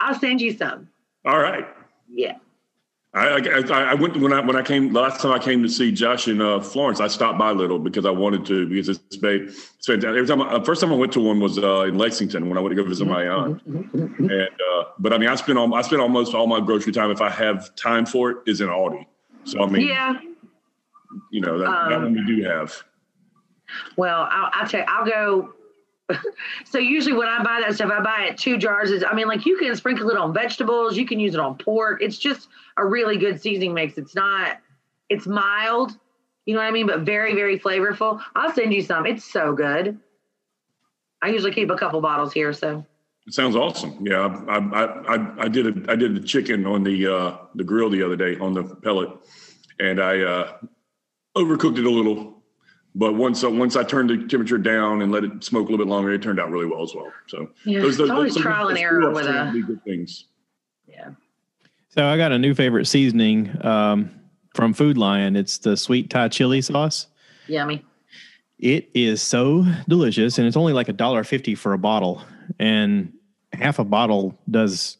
I'll 0.00 0.18
send 0.18 0.40
you 0.40 0.52
some. 0.52 0.88
All 1.24 1.38
right. 1.38 1.64
Yeah. 2.12 2.36
I, 3.14 3.26
I, 3.36 3.82
I 3.90 3.94
went 3.94 4.16
when 4.18 4.32
I 4.32 4.40
when 4.40 4.56
I 4.56 4.62
came 4.62 4.90
last 4.92 5.20
time 5.20 5.32
I 5.32 5.38
came 5.38 5.62
to 5.62 5.68
see 5.68 5.92
Josh 5.92 6.28
in 6.28 6.40
uh, 6.40 6.60
Florence. 6.60 6.98
I 6.98 7.08
stopped 7.08 7.38
by 7.38 7.50
a 7.50 7.54
Lidl 7.54 7.82
because 7.84 8.06
I 8.06 8.10
wanted 8.10 8.46
to 8.46 8.66
because 8.66 8.88
it's, 8.88 9.16
ba- 9.18 9.44
it's 9.44 9.86
fantastic. 9.86 10.04
Every 10.08 10.26
time, 10.26 10.40
I, 10.40 10.52
uh, 10.54 10.64
first 10.64 10.80
time 10.80 10.90
I 10.92 10.96
went 10.96 11.12
to 11.12 11.20
one 11.20 11.38
was 11.38 11.58
uh, 11.58 11.82
in 11.82 11.98
Lexington 11.98 12.48
when 12.48 12.56
I 12.56 12.62
went 12.62 12.74
to 12.74 12.82
go 12.82 12.88
visit 12.88 13.06
my 13.06 13.28
aunt. 13.28 13.62
And 13.66 14.32
uh, 14.32 14.84
but 14.98 15.12
I 15.12 15.18
mean, 15.18 15.28
I 15.28 15.34
spend 15.34 15.58
all, 15.58 15.74
I 15.74 15.82
spend 15.82 16.00
almost 16.00 16.32
all 16.34 16.46
my 16.46 16.58
grocery 16.60 16.92
time 16.94 17.10
if 17.10 17.20
I 17.20 17.28
have 17.28 17.74
time 17.76 18.06
for 18.06 18.30
it 18.30 18.36
is 18.46 18.62
in 18.62 18.68
Aldi. 18.68 19.04
So 19.44 19.62
I 19.62 19.66
mean, 19.66 19.86
Yeah. 19.88 20.14
you 21.30 21.42
know 21.42 21.58
that, 21.58 21.66
that 21.66 21.92
Um, 21.98 22.02
one 22.04 22.14
we 22.14 22.24
do 22.36 22.42
have. 22.44 22.82
Well, 23.96 24.28
I'll, 24.30 24.50
I'll 24.54 24.68
tell 24.68 24.80
you, 24.80 24.86
I'll 24.88 25.06
go. 25.06 25.54
so 26.64 26.78
usually 26.78 27.14
when 27.16 27.28
I 27.28 27.42
buy 27.42 27.60
that 27.64 27.74
stuff, 27.74 27.90
I 27.90 28.00
buy 28.00 28.28
it 28.30 28.38
two 28.38 28.58
jars. 28.58 28.90
Is 28.90 29.04
I 29.04 29.14
mean, 29.14 29.28
like 29.28 29.46
you 29.46 29.56
can 29.58 29.74
sprinkle 29.76 30.10
it 30.10 30.16
on 30.16 30.32
vegetables, 30.34 30.96
you 30.96 31.06
can 31.06 31.20
use 31.20 31.34
it 31.34 31.40
on 31.40 31.56
pork. 31.56 32.02
It's 32.02 32.18
just 32.18 32.48
a 32.76 32.84
really 32.84 33.16
good 33.16 33.40
seasoning 33.40 33.74
mix. 33.74 33.98
It's 33.98 34.14
not, 34.14 34.58
it's 35.08 35.26
mild, 35.26 35.96
you 36.46 36.54
know 36.54 36.60
what 36.60 36.66
I 36.66 36.72
mean, 36.72 36.86
but 36.86 37.00
very, 37.00 37.34
very 37.34 37.58
flavorful. 37.58 38.20
I'll 38.34 38.52
send 38.52 38.74
you 38.74 38.82
some. 38.82 39.06
It's 39.06 39.24
so 39.24 39.52
good. 39.52 39.98
I 41.22 41.28
usually 41.28 41.52
keep 41.52 41.70
a 41.70 41.76
couple 41.76 42.00
bottles 42.00 42.32
here, 42.32 42.52
so 42.52 42.84
It 43.26 43.34
sounds 43.34 43.54
awesome. 43.54 44.04
Yeah, 44.04 44.44
I 44.48 44.56
I, 44.56 45.16
I, 45.16 45.42
I 45.44 45.48
did 45.48 45.66
a, 45.66 45.92
I 45.92 45.94
did 45.94 46.16
the 46.16 46.20
chicken 46.20 46.66
on 46.66 46.82
the 46.82 47.14
uh, 47.14 47.36
the 47.54 47.62
grill 47.62 47.90
the 47.90 48.02
other 48.02 48.16
day 48.16 48.36
on 48.38 48.54
the 48.54 48.64
pellet, 48.64 49.10
and 49.78 50.00
I 50.00 50.20
uh, 50.20 50.52
overcooked 51.36 51.78
it 51.78 51.84
a 51.84 51.90
little. 51.90 52.41
But 52.94 53.14
once 53.14 53.42
uh, 53.42 53.50
once 53.50 53.74
I 53.76 53.84
turned 53.84 54.10
the 54.10 54.18
temperature 54.28 54.58
down 54.58 55.00
and 55.02 55.10
let 55.10 55.24
it 55.24 55.42
smoke 55.42 55.68
a 55.68 55.70
little 55.70 55.84
bit 55.86 55.90
longer, 55.90 56.12
it 56.12 56.20
turned 56.22 56.38
out 56.38 56.50
really 56.50 56.66
well 56.66 56.82
as 56.82 56.94
well. 56.94 57.10
So 57.28 57.48
yeah, 57.64 57.80
those- 57.80 57.98
it's 57.98 58.10
always 58.10 58.34
those- 58.34 58.42
trial 58.42 58.68
and 58.68 58.78
error 58.78 59.10
with 59.10 59.26
tend 59.26 59.48
a 59.48 59.52
be 59.52 59.62
good 59.62 59.82
things. 59.84 60.26
Yeah. 60.86 61.10
So 61.88 62.06
I 62.06 62.16
got 62.16 62.32
a 62.32 62.38
new 62.38 62.54
favorite 62.54 62.86
seasoning 62.86 63.54
um, 63.66 64.10
from 64.54 64.72
Food 64.74 64.98
Lion. 64.98 65.36
It's 65.36 65.58
the 65.58 65.76
sweet 65.76 66.10
Thai 66.10 66.28
chili 66.28 66.60
sauce. 66.60 67.06
Yummy. 67.48 67.84
It 68.58 68.90
is 68.94 69.20
so 69.22 69.64
delicious, 69.88 70.38
and 70.38 70.46
it's 70.46 70.56
only 70.56 70.72
like 70.72 70.88
a 70.88 70.92
dollar 70.92 71.24
fifty 71.24 71.54
for 71.54 71.72
a 71.72 71.78
bottle, 71.78 72.22
and 72.58 73.12
half 73.52 73.78
a 73.78 73.84
bottle 73.84 74.38
does 74.50 74.98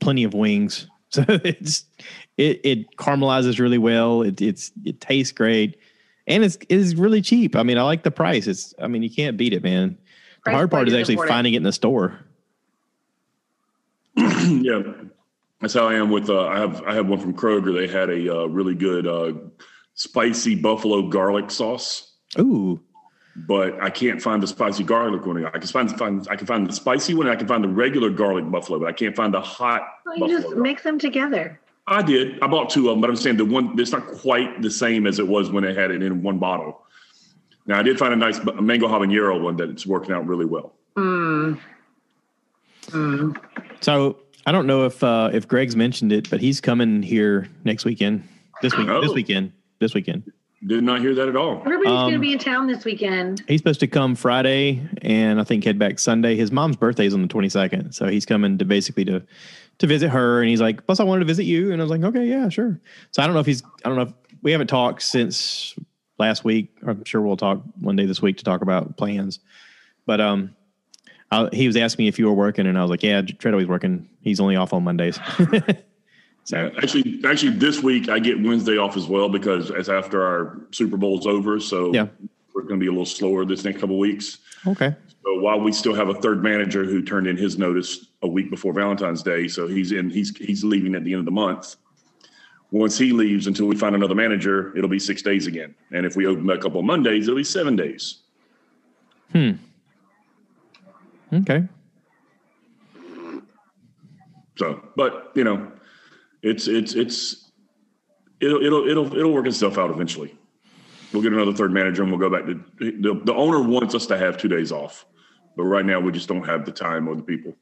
plenty 0.00 0.24
of 0.24 0.34
wings. 0.34 0.86
So 1.12 1.22
it's 1.28 1.84
it 2.38 2.62
it 2.64 2.96
caramelizes 2.96 3.58
really 3.60 3.76
well. 3.76 4.22
It 4.22 4.40
it's 4.40 4.72
it 4.82 4.98
tastes 5.02 5.30
great, 5.30 5.76
and 6.26 6.44
it's 6.44 6.56
it 6.56 6.78
is 6.78 6.96
really 6.96 7.20
cheap. 7.20 7.56
I 7.56 7.62
mean, 7.62 7.78
I 7.78 7.82
like 7.82 8.02
the 8.02 8.10
price. 8.10 8.46
It's 8.46 8.74
I 8.80 8.86
mean, 8.86 9.02
you 9.02 9.10
can't 9.10 9.36
beat 9.36 9.52
it, 9.52 9.62
man. 9.62 9.98
The 10.36 10.40
Price 10.42 10.54
hard 10.54 10.70
part 10.70 10.88
is 10.88 10.94
is 10.94 11.00
actually 11.00 11.14
important. 11.14 11.34
finding 11.34 11.54
it 11.54 11.58
in 11.58 11.62
the 11.62 11.72
store. 11.72 12.18
yeah, 14.16 14.82
that's 15.60 15.74
how 15.74 15.88
I 15.88 15.94
am 15.94 16.10
with. 16.10 16.28
Uh, 16.28 16.46
I 16.46 16.58
have 16.58 16.82
I 16.82 16.94
have 16.94 17.08
one 17.08 17.20
from 17.20 17.34
Kroger. 17.34 17.74
They 17.74 17.86
had 17.86 18.10
a 18.10 18.42
uh, 18.42 18.46
really 18.46 18.74
good 18.74 19.06
uh, 19.06 19.32
spicy 19.94 20.54
buffalo 20.54 21.08
garlic 21.08 21.50
sauce, 21.50 22.12
Ooh, 22.38 22.80
but 23.36 23.80
I 23.80 23.90
can't 23.90 24.20
find 24.20 24.42
the 24.42 24.46
spicy 24.46 24.84
garlic 24.84 25.24
one. 25.24 25.44
I 25.46 25.50
can 25.50 25.62
find, 25.62 25.98
find 25.98 26.26
I 26.30 26.36
can 26.36 26.46
find 26.46 26.66
the 26.66 26.72
spicy 26.72 27.14
one. 27.14 27.26
And 27.26 27.32
I 27.32 27.36
can 27.36 27.48
find 27.48 27.64
the 27.64 27.68
regular 27.68 28.10
garlic 28.10 28.50
buffalo, 28.50 28.78
but 28.80 28.88
I 28.88 28.92
can't 28.92 29.16
find 29.16 29.32
the 29.32 29.40
hot. 29.40 29.82
Well, 30.04 30.16
you 30.16 30.20
buffalo 30.20 30.38
just 30.38 30.48
garlic. 30.48 30.62
mix 30.62 30.82
them 30.82 30.98
together. 30.98 31.60
I 31.86 32.02
did. 32.02 32.40
I 32.40 32.46
bought 32.46 32.70
two 32.70 32.88
of 32.88 32.94
them, 32.94 33.00
but 33.00 33.10
I'm 33.10 33.16
saying 33.16 33.36
the 33.38 33.44
one 33.44 33.78
it's 33.78 33.92
not 33.92 34.06
quite 34.06 34.62
the 34.62 34.70
same 34.70 35.06
as 35.06 35.18
it 35.18 35.26
was 35.26 35.50
when 35.50 35.64
they 35.64 35.74
had 35.74 35.90
it 35.90 36.02
in 36.02 36.22
one 36.22 36.38
bottle. 36.38 36.82
Now 37.66 37.78
I 37.78 37.82
did 37.82 37.98
find 37.98 38.12
a 38.12 38.16
nice 38.16 38.40
mango 38.60 38.88
habanero 38.88 39.40
one 39.40 39.56
that 39.56 39.68
it's 39.70 39.86
working 39.86 40.14
out 40.14 40.26
really 40.26 40.44
well. 40.46 40.74
Mm. 40.96 41.58
Mm. 42.90 43.36
so 43.80 44.18
I 44.46 44.52
don't 44.52 44.66
know 44.66 44.84
if 44.86 45.02
uh, 45.02 45.30
if 45.32 45.46
Greg's 45.48 45.76
mentioned 45.76 46.12
it, 46.12 46.28
but 46.30 46.40
he's 46.40 46.60
coming 46.60 47.02
here 47.02 47.48
next 47.64 47.84
weekend. 47.84 48.28
This 48.60 48.76
week, 48.76 48.86
this 48.86 49.10
Oh. 49.10 49.12
weekend, 49.12 49.52
this 49.80 49.94
weekend. 49.94 50.30
Did 50.64 50.84
not 50.84 51.00
hear 51.00 51.12
that 51.14 51.28
at 51.28 51.34
all. 51.34 51.58
Everybody's 51.60 51.88
going 51.88 52.10
to 52.10 52.14
Um, 52.16 52.20
be 52.20 52.32
in 52.32 52.38
town 52.38 52.68
this 52.68 52.84
weekend. 52.84 53.42
He's 53.48 53.58
supposed 53.60 53.80
to 53.80 53.88
come 53.88 54.14
Friday 54.14 54.80
and 55.02 55.40
I 55.40 55.44
think 55.44 55.64
head 55.64 55.76
back 55.78 55.98
Sunday. 55.98 56.36
His 56.36 56.52
mom's 56.52 56.76
birthday 56.76 57.04
is 57.06 57.14
on 57.14 57.22
the 57.22 57.26
22nd. 57.28 57.92
So 57.92 58.06
he's 58.06 58.24
coming 58.24 58.58
to 58.58 58.64
basically 58.64 59.04
to 59.06 59.22
to 59.78 59.86
visit 59.88 60.10
her 60.10 60.40
and 60.40 60.48
he's 60.48 60.60
like, 60.60 60.86
"Plus 60.86 61.00
I 61.00 61.04
wanted 61.04 61.20
to 61.20 61.26
visit 61.26 61.44
you." 61.44 61.72
And 61.72 61.80
I 61.80 61.84
was 61.84 61.90
like, 61.90 62.02
"Okay, 62.04 62.26
yeah, 62.26 62.48
sure." 62.48 62.78
So 63.10 63.22
I 63.22 63.26
don't 63.26 63.34
know 63.34 63.40
if 63.40 63.46
he's 63.46 63.64
I 63.84 63.88
don't 63.88 63.96
know 63.96 64.02
if 64.02 64.12
we 64.42 64.52
haven't 64.52 64.68
talked 64.68 65.02
since 65.02 65.74
last 66.18 66.44
week. 66.44 66.70
I'm 66.86 67.04
sure 67.04 67.20
we'll 67.22 67.36
talk 67.36 67.60
one 67.80 67.96
day 67.96 68.06
this 68.06 68.22
week 68.22 68.36
to 68.36 68.44
talk 68.44 68.62
about 68.62 68.96
plans. 68.96 69.40
But 70.06 70.20
um 70.20 70.54
I, 71.32 71.48
he 71.52 71.66
was 71.66 71.76
asking 71.76 72.04
me 72.04 72.08
if 72.08 72.18
you 72.20 72.26
were 72.26 72.34
working 72.34 72.66
and 72.68 72.78
I 72.78 72.82
was 72.82 72.90
like, 72.90 73.02
"Yeah, 73.02 73.22
Treadaway's 73.22 73.66
working. 73.66 74.08
He's 74.20 74.38
only 74.38 74.54
off 74.54 74.72
on 74.72 74.84
Mondays." 74.84 75.18
Yeah, 76.50 76.70
actually, 76.82 77.20
actually, 77.24 77.52
this 77.52 77.82
week 77.82 78.08
I 78.08 78.18
get 78.18 78.42
Wednesday 78.42 78.76
off 78.76 78.96
as 78.96 79.06
well 79.06 79.28
because 79.28 79.70
it's 79.70 79.88
after 79.88 80.24
our 80.26 80.60
Super 80.72 80.96
Bowl's 80.96 81.26
over. 81.26 81.60
So 81.60 81.92
Yeah. 81.94 82.08
we're 82.54 82.62
going 82.62 82.80
to 82.80 82.84
be 82.84 82.88
a 82.88 82.90
little 82.90 83.06
slower 83.06 83.44
this 83.44 83.64
next 83.64 83.80
couple 83.80 83.96
of 83.96 84.00
weeks. 84.00 84.38
okay. 84.66 84.94
So 85.24 85.38
while 85.40 85.60
we 85.60 85.70
still 85.72 85.94
have 85.94 86.08
a 86.08 86.14
third 86.14 86.42
manager 86.42 86.84
who 86.84 87.00
turned 87.00 87.28
in 87.28 87.36
his 87.36 87.56
notice 87.56 88.06
a 88.22 88.28
week 88.28 88.50
before 88.50 88.72
Valentine's 88.72 89.22
Day, 89.22 89.46
so 89.46 89.68
he's 89.68 89.92
in, 89.92 90.10
he's 90.10 90.36
he's 90.36 90.64
leaving 90.64 90.96
at 90.96 91.04
the 91.04 91.12
end 91.12 91.20
of 91.20 91.26
the 91.26 91.30
month. 91.30 91.76
Once 92.72 92.98
he 92.98 93.12
leaves, 93.12 93.46
until 93.46 93.66
we 93.66 93.76
find 93.76 93.94
another 93.94 94.14
manager, 94.16 94.76
it'll 94.76 94.90
be 94.90 94.98
six 94.98 95.22
days 95.22 95.46
again. 95.46 95.74
And 95.92 96.04
if 96.04 96.16
we 96.16 96.26
open 96.26 96.44
back 96.44 96.64
up 96.64 96.74
on 96.74 96.86
Mondays, 96.86 97.28
it'll 97.28 97.36
be 97.36 97.44
seven 97.44 97.76
days. 97.76 98.22
Hmm. 99.30 99.52
Okay. 101.32 101.68
So, 104.58 104.82
but 104.96 105.30
you 105.36 105.44
know, 105.44 105.70
it's 106.42 106.66
it's 106.66 106.94
it's 106.94 107.50
it'll 108.40 108.62
it'll 108.62 108.88
it'll 108.88 109.16
it'll 109.16 109.32
work 109.32 109.46
itself 109.46 109.78
out 109.78 109.90
eventually. 109.90 110.36
We'll 111.12 111.22
get 111.22 111.32
another 111.32 111.52
third 111.52 111.72
manager 111.72 112.02
and 112.02 112.10
we'll 112.10 112.20
go 112.20 112.30
back 112.30 112.46
to 112.46 112.62
the 112.78 113.20
the 113.24 113.34
owner 113.34 113.62
wants 113.62 113.94
us 113.94 114.06
to 114.06 114.18
have 114.18 114.36
two 114.36 114.48
days 114.48 114.72
off, 114.72 115.06
but 115.56 115.64
right 115.64 115.84
now 115.84 116.00
we 116.00 116.12
just 116.12 116.28
don't 116.28 116.46
have 116.46 116.64
the 116.64 116.72
time 116.72 117.08
or 117.08 117.14
the 117.14 117.22
people. 117.22 117.54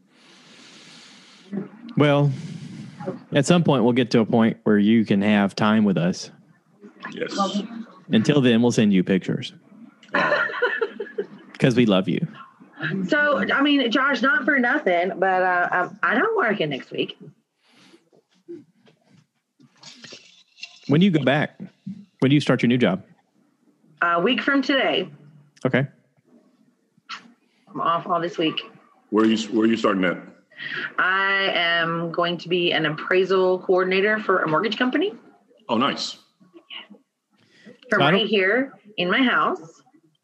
Well, 1.97 2.33
at 3.33 3.47
some 3.47 3.65
point 3.65 3.85
we'll 3.85 3.93
get 3.93 4.11
to 4.13 4.21
a 4.21 4.27
point 4.27 4.59
where 4.63 4.79
you 4.79 5.05
can 5.05 5.23
have 5.23 5.55
time 5.55 5.85
with 5.85 5.97
us. 5.97 6.31
Yes. 7.13 7.37
Until 8.13 8.41
then, 8.41 8.63
we'll 8.63 8.73
send 8.73 8.93
you 8.93 9.03
pictures 9.03 9.53
because 11.53 11.75
we 11.77 11.87
love 11.87 12.09
you. 12.09 12.27
So, 13.09 13.39
I 13.53 13.63
mean, 13.63 13.91
Josh, 13.91 14.23
not 14.23 14.45
for 14.45 14.59
nothing, 14.59 15.13
but 15.17 15.43
uh, 15.43 15.91
I 16.03 16.15
don't 16.15 16.37
work 16.37 16.61
in 16.61 16.71
next 16.71 16.91
week. 16.91 17.19
When 20.91 21.01
do 21.01 21.05
you 21.07 21.13
go 21.13 21.23
back? 21.23 21.57
When 22.19 22.31
do 22.31 22.35
you 22.35 22.41
start 22.41 22.63
your 22.63 22.69
new 22.69 22.77
job? 22.79 23.05
A 24.03 24.21
week 24.21 24.43
from 24.43 24.61
today, 24.61 25.09
Okay. 25.65 25.87
I'm 27.69 27.81
off 27.81 28.07
all 28.09 28.21
this 28.21 28.39
week. 28.39 28.61
Where 29.11 29.25
are 29.25 29.29
you 29.29 29.37
where 29.55 29.65
are 29.65 29.67
you 29.71 29.77
starting 29.77 30.05
at? 30.05 30.17
I 30.99 31.51
am 31.55 32.11
going 32.11 32.37
to 32.39 32.49
be 32.49 32.73
an 32.73 32.87
appraisal 32.87 33.61
coordinator 33.61 34.19
for 34.19 34.43
a 34.43 34.49
mortgage 34.49 34.77
company 34.77 35.15
Oh, 35.69 35.77
nice. 35.79 36.17
from 37.91 38.01
So 38.01 38.07
right 38.11 38.27
here 38.27 38.73
in 38.97 39.09
my 39.11 39.23
house. 39.23 39.83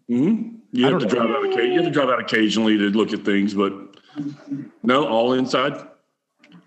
hmm 0.09 0.57
You 0.73 0.87
have 0.87 0.99
to 1.01 1.07
don't- 1.07 1.09
drive 1.29 1.31
out. 1.31 1.65
You 1.65 1.75
have 1.75 1.85
to 1.85 1.91
drive 1.91 2.09
out 2.09 2.21
occasionally 2.21 2.77
to 2.79 2.91
look 2.91 3.13
at 3.13 3.25
things, 3.25 3.55
but 3.55 3.73
no, 4.83 5.07
all 5.07 5.35
inside. 5.35 5.87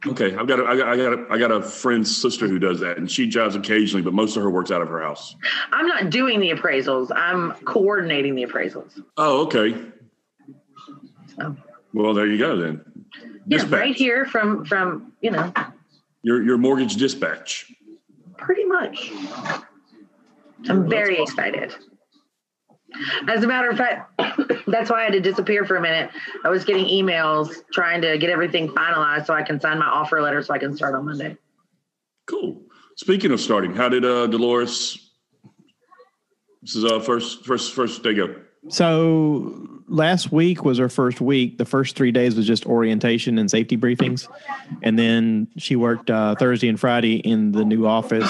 Okay, 0.08 0.34
I've 0.36 0.48
got 0.48 0.60
a, 0.62 0.66
I 0.66 0.78
got 0.78 0.88
I 0.88 0.96
got 0.98 1.14
a, 1.14 1.26
I 1.32 1.38
got 1.38 1.52
a 1.52 1.62
friend's 1.62 2.16
sister 2.16 2.48
who 2.48 2.58
does 2.58 2.80
that, 2.80 2.98
and 2.98 3.12
she 3.12 3.28
drives 3.28 3.56
occasionally, 3.56 4.02
but 4.02 4.14
most 4.14 4.38
of 4.38 4.44
her 4.44 4.50
works 4.50 4.72
out 4.72 4.82
of 4.82 4.88
her 4.88 5.02
house. 5.02 5.36
I'm 5.74 5.88
not 5.88 6.10
doing 6.10 6.40
the 6.40 6.52
appraisals. 6.52 7.12
I'm 7.14 7.52
coordinating 7.66 8.34
the 8.36 8.44
appraisals. 8.44 9.02
Oh, 9.18 9.42
okay. 9.48 9.76
So, 11.36 11.56
Well, 11.94 12.14
there 12.14 12.28
you 12.28 12.38
go 12.38 12.56
then. 12.58 12.82
yeah, 13.46 13.58
Dispatch. 13.58 13.72
right 13.72 13.96
here 13.96 14.26
from 14.26 14.64
from 14.64 15.12
you 15.22 15.32
know 15.32 15.52
Your 16.24 16.42
your 16.44 16.58
mortgage 16.58 16.96
dispatch. 16.96 17.70
pretty 18.38 18.64
much. 18.64 19.12
I'm 20.70 20.90
very 20.90 21.22
excited. 21.22 21.76
As 23.28 23.44
a 23.44 23.48
matter 23.48 23.70
of 23.70 23.78
fact, 23.78 24.20
that's 24.68 24.90
why 24.90 25.02
I 25.02 25.04
had 25.04 25.14
to 25.14 25.22
disappear 25.22 25.66
for 25.66 25.76
a 25.76 25.82
minute. 25.82 26.10
I 26.44 26.50
was 26.50 26.66
getting 26.66 26.86
emails 26.86 27.54
trying 27.72 28.02
to 28.02 28.18
get 28.18 28.30
everything 28.30 28.70
finalized 28.70 29.26
so 29.26 29.34
I 29.34 29.44
can 29.44 29.60
sign 29.60 29.80
my 29.80 29.86
offer 29.86 30.22
letter 30.22 30.42
so 30.42 30.54
I 30.54 30.58
can 30.58 30.76
start 30.76 30.96
on 30.96 31.06
Monday. 31.06 31.38
Cool. 32.28 32.62
Speaking 32.96 33.32
of 33.32 33.40
starting, 33.40 33.74
how 33.74 33.90
did 33.90 34.06
uh, 34.06 34.28
Dolores? 34.28 35.06
This 36.62 36.76
is 36.76 36.84
uh 36.84 37.00
first 37.00 37.46
first 37.46 37.74
first 37.74 38.04
day 38.04 38.14
go. 38.14 38.36
So 38.68 39.82
last 39.88 40.32
week 40.32 40.66
was 40.66 40.78
her 40.78 40.90
first 40.90 41.22
week. 41.22 41.58
The 41.58 41.66
first 41.66 41.96
three 41.96 42.12
days 42.12 42.36
was 42.36 42.46
just 42.46 42.66
orientation 42.66 43.38
and 43.38 43.50
safety 43.50 43.78
briefings, 43.78 44.28
and 44.84 45.00
then 45.00 45.48
she 45.58 45.78
worked 45.78 46.10
uh, 46.10 46.36
Thursday 46.36 46.68
and 46.68 46.80
Friday 46.80 47.16
in 47.16 47.54
the 47.54 47.64
new 47.64 47.88
office, 47.88 48.30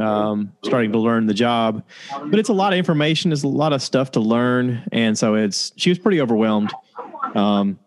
um, 0.00 0.52
starting 0.64 0.92
to 0.92 0.98
learn 0.98 1.26
the 1.26 1.34
job. 1.34 1.82
But 2.26 2.38
it's 2.38 2.48
a 2.48 2.54
lot 2.54 2.72
of 2.72 2.78
information. 2.78 3.30
There's 3.30 3.44
a 3.44 3.48
lot 3.48 3.72
of 3.72 3.82
stuff 3.82 4.10
to 4.12 4.20
learn, 4.20 4.82
and 4.92 5.16
so 5.16 5.34
it's 5.34 5.72
she 5.76 5.90
was 5.90 5.98
pretty 5.98 6.20
overwhelmed. 6.20 6.72
Um, 7.34 7.78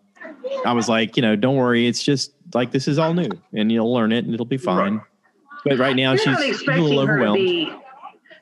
I 0.64 0.72
was 0.72 0.88
like, 0.88 1.16
you 1.16 1.22
know, 1.22 1.36
don't 1.36 1.56
worry. 1.56 1.86
It's 1.86 2.02
just 2.02 2.32
like 2.54 2.70
this 2.70 2.88
is 2.88 2.98
all 2.98 3.14
new, 3.14 3.30
and 3.52 3.70
you'll 3.70 3.92
learn 3.92 4.12
it, 4.12 4.24
and 4.24 4.32
it'll 4.32 4.46
be 4.46 4.56
fine. 4.58 5.00
But 5.64 5.78
right 5.78 5.96
now 5.96 6.14
They're 6.14 6.36
she's, 6.36 6.62
a 6.62 6.72
little 6.72 6.98
overwhelmed. 7.00 7.36
be. 7.36 7.72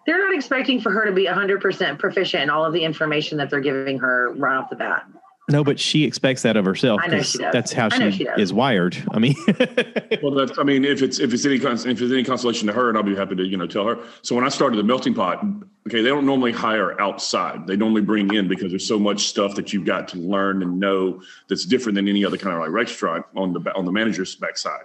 They're 0.05 0.19
not 0.19 0.35
expecting 0.35 0.81
for 0.81 0.91
her 0.91 1.05
to 1.05 1.13
be 1.13 1.27
100% 1.27 1.99
proficient 1.99 2.43
in 2.43 2.51
all 2.51 2.65
of 2.65 2.73
the 2.73 2.85
information 2.85 3.39
that 3.39 3.51
they're 3.51 3.61
giving 3.61 4.01
her 4.01 4.33
right 4.33 4.57
off 4.57 4.69
the 4.69 4.75
bat. 4.75 5.05
No, 5.51 5.65
but 5.65 5.81
she 5.81 6.05
expects 6.05 6.43
that 6.43 6.57
of 6.57 6.65
herself. 6.65 7.01
I 7.03 7.09
know 7.09 7.17
'cause 7.17 7.31
she 7.33 7.39
does. 7.39 7.53
That's 7.53 7.73
how 7.73 7.89
I 7.91 7.99
know 7.99 8.11
she, 8.11 8.19
she 8.19 8.25
does. 8.25 8.39
is 8.41 8.53
wired. 8.53 8.97
I 9.11 9.19
mean, 9.19 9.35
Well, 10.23 10.35
that's 10.35 10.57
I 10.59 10.63
mean, 10.63 10.85
if 10.85 11.03
it's 11.03 11.19
if 11.19 11.35
it's 11.35 11.45
any 11.45 11.59
cons- 11.59 11.85
if 11.85 12.01
it's 12.01 12.13
any 12.13 12.23
consolation 12.23 12.69
to 12.69 12.73
her, 12.73 12.89
and 12.89 12.97
I'll 12.97 13.03
be 13.05 13.17
happy 13.17 13.35
to 13.37 13.45
you 13.45 13.57
know 13.57 13.67
tell 13.67 13.87
her. 13.87 13.99
So 14.23 14.37
when 14.37 14.45
I 14.45 14.49
started 14.49 14.77
the 14.77 14.85
melting 14.85 15.15
pot, 15.15 15.45
okay, 15.89 16.01
they 16.01 16.09
don't 16.09 16.27
normally 16.27 16.53
hire 16.53 16.99
outside. 17.01 17.67
They 17.67 17.77
normally 17.77 18.03
bring 18.03 18.33
in 18.33 18.47
because 18.47 18.71
there's 18.71 18.87
so 18.87 19.01
much 19.01 19.25
stuff 19.27 19.57
that 19.57 19.73
you've 19.73 19.85
got 19.85 20.07
to 20.09 20.19
learn 20.19 20.63
and 20.63 20.79
know 20.79 21.21
that's 21.49 21.65
different 21.67 21.97
than 21.97 22.07
any 22.09 22.25
other 22.25 22.37
kind 22.37 22.55
of 22.55 22.61
like 22.63 22.71
restaurant 22.71 23.27
on 23.37 23.53
the 23.53 23.61
on 23.75 23.85
the 23.85 23.93
manager's 23.93 24.37
backside. 24.37 24.85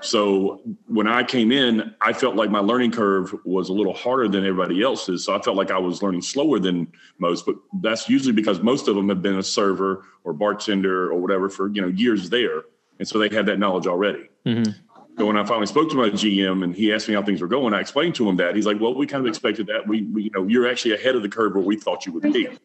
So 0.00 0.60
when 0.86 1.06
I 1.06 1.22
came 1.22 1.52
in, 1.52 1.94
I 2.00 2.12
felt 2.12 2.34
like 2.34 2.50
my 2.50 2.58
learning 2.58 2.90
curve 2.92 3.34
was 3.44 3.68
a 3.68 3.72
little 3.72 3.94
harder 3.94 4.28
than 4.28 4.44
everybody 4.44 4.82
else's. 4.82 5.24
So 5.24 5.34
I 5.34 5.40
felt 5.40 5.56
like 5.56 5.70
I 5.70 5.78
was 5.78 6.02
learning 6.02 6.22
slower 6.22 6.58
than 6.58 6.88
most, 7.18 7.46
but 7.46 7.56
that's 7.82 8.08
usually 8.08 8.32
because 8.32 8.60
most 8.60 8.88
of 8.88 8.96
them 8.96 9.08
have 9.08 9.22
been 9.22 9.38
a 9.38 9.42
server 9.42 10.04
or 10.24 10.32
bartender 10.32 11.10
or 11.10 11.20
whatever 11.20 11.48
for 11.48 11.68
you 11.68 11.82
know 11.82 11.88
years 11.88 12.30
there, 12.30 12.64
and 12.98 13.06
so 13.06 13.18
they 13.18 13.28
had 13.28 13.46
that 13.46 13.58
knowledge 13.58 13.86
already. 13.86 14.28
Mhm. 14.44 14.74
So 15.18 15.24
when 15.24 15.38
I 15.38 15.44
finally 15.44 15.66
spoke 15.66 15.88
to 15.90 15.96
my 15.96 16.10
GM 16.10 16.62
and 16.62 16.74
he 16.74 16.92
asked 16.92 17.08
me 17.08 17.14
how 17.14 17.22
things 17.22 17.40
were 17.40 17.48
going, 17.48 17.72
I 17.72 17.80
explained 17.80 18.16
to 18.16 18.28
him 18.28 18.36
that 18.36 18.54
he's 18.54 18.66
like, 18.66 18.80
"Well, 18.80 18.94
we 18.94 19.06
kind 19.06 19.24
of 19.24 19.28
expected 19.28 19.66
that. 19.68 19.86
We, 19.86 20.02
we 20.02 20.24
you 20.24 20.30
know, 20.34 20.46
you're 20.46 20.68
actually 20.68 20.94
ahead 20.94 21.14
of 21.14 21.22
the 21.22 21.28
curve 21.28 21.54
where 21.54 21.64
we 21.64 21.76
thought 21.76 22.04
you 22.06 22.12
would 22.12 22.32
be." 22.32 22.48
okay. 22.48 22.58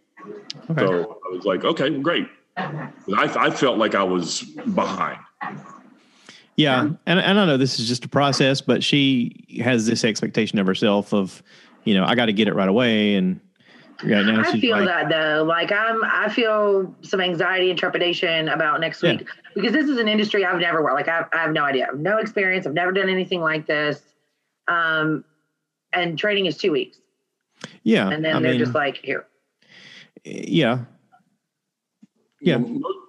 So 0.76 1.20
I 1.26 1.36
was 1.36 1.46
like, 1.46 1.64
"Okay, 1.64 1.90
great." 2.00 2.28
I, 2.58 2.90
I 3.16 3.50
felt 3.52 3.78
like 3.78 3.96
I 3.96 4.04
was 4.04 4.42
behind. 4.42 5.20
Yeah, 6.58 6.82
and 6.82 7.20
and 7.20 7.40
I 7.40 7.46
know 7.46 7.58
this 7.58 7.80
is 7.80 7.88
just 7.88 8.06
a 8.06 8.10
process, 8.10 8.62
but 8.62 8.84
she 8.84 9.46
has 9.64 9.86
this 9.86 10.04
expectation 10.04 10.60
of 10.60 10.68
herself 10.68 11.14
of, 11.14 11.42
you 11.86 11.94
know, 11.96 12.04
I 12.06 12.14
got 12.16 12.26
to 12.28 12.34
get 12.34 12.48
it 12.48 12.54
right 12.54 12.68
away, 12.70 13.16
and 13.16 13.40
yeah, 14.06 14.22
now 14.22 14.42
I 14.42 14.52
she's 14.52 14.62
feel 14.62 14.78
like, 14.78 14.86
that 14.86 15.10
though. 15.10 15.44
Like 15.44 15.72
I'm, 15.72 16.04
I 16.04 16.30
feel 16.30 16.94
some 17.02 17.22
anxiety 17.22 17.70
and 17.70 17.80
trepidation 17.80 18.50
about 18.50 18.80
next 18.82 19.02
Yeah. 19.02 19.14
week 19.14 19.28
because 19.56 19.72
this 19.72 19.88
is 19.88 19.98
an 19.98 20.08
industry 20.08 20.46
I've 20.46 20.60
never 20.60 20.84
worked. 20.84 20.96
Like 20.96 21.08
I, 21.08 21.26
I 21.34 21.42
have 21.44 21.52
no 21.54 21.64
idea, 21.64 21.86
I 21.86 21.92
have 21.92 22.00
no 22.00 22.18
experience. 22.18 22.68
I've 22.68 22.74
never 22.74 22.92
done 22.92 23.10
anything 23.10 23.42
like 23.42 23.66
this. 23.66 24.02
Um, 24.68 25.24
and 25.94 26.18
training 26.20 26.46
is 26.46 26.58
two 26.58 26.72
weeks, 26.72 26.98
yeah, 27.84 28.10
and 28.10 28.24
then 28.24 28.36
I 28.36 28.40
they're 28.40 28.52
mean, 28.52 28.60
just 28.60 28.76
like, 28.76 28.98
here. 28.98 29.26
yeah, 30.24 30.80
Yeah. 32.42 32.60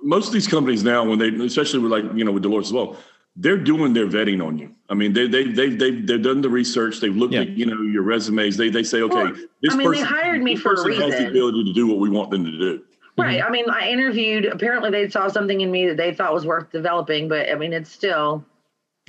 Most 0.03 0.27
of 0.29 0.33
these 0.33 0.49
companies 0.49 0.83
now, 0.83 1.05
when 1.05 1.19
they, 1.19 1.29
especially 1.45 1.81
with 1.81 1.93
like 1.93 2.05
you 2.15 2.25
know 2.25 2.33
with 2.33 2.43
Dolores 2.43 2.67
as 2.69 2.73
well, 2.73 2.97
they're 3.37 3.57
doing 3.59 3.93
their 3.93 4.07
vetting 4.07 4.45
on 4.45 4.59
you. 4.59 4.75
I 4.89 4.95
mean, 4.95 5.13
they 5.13 5.27
they 5.27 5.45
they 5.45 5.71
they 5.71 5.91
they've 6.01 6.23
done 6.23 6.41
the 6.43 6.51
research. 6.51 7.01
They've 7.01 7.17
looked 7.17 7.33
Yeah. 7.35 7.41
at 7.43 7.51
you 7.51 7.67
know 7.67 7.81
your 7.83 8.03
resumes. 8.03 8.57
They 8.57 8.69
they 8.69 8.83
say, 8.83 9.01
okay, 9.03 9.15
Well, 9.15 9.35
this 9.63 9.73
I 9.73 9.77
mean, 9.77 9.91
they 9.93 10.01
hired 10.01 10.43
me 10.43 10.57
for 10.57 10.73
a 10.73 10.77
person 10.77 10.93
has 10.93 11.01
the 11.01 11.07
reason. 11.17 11.27
ability 11.29 11.65
to 11.65 11.73
do 11.73 11.87
what 11.87 11.99
we 11.99 12.11
want 12.11 12.31
them 12.31 12.45
to 12.45 12.51
do. 12.51 12.83
Right. 13.19 13.43
I 13.43 13.51
mean, 13.51 13.69
I 13.71 13.89
interviewed. 13.89 14.47
Apparently, 14.47 14.91
they 14.91 15.09
saw 15.09 15.29
something 15.29 15.61
in 15.61 15.71
me 15.71 15.87
that 15.89 15.97
they 15.97 16.15
thought 16.15 16.33
was 16.33 16.47
worth 16.47 16.71
developing. 16.73 17.29
But 17.29 17.51
I 17.51 17.55
mean, 17.55 17.73
it's 17.73 17.91
still. 17.91 18.45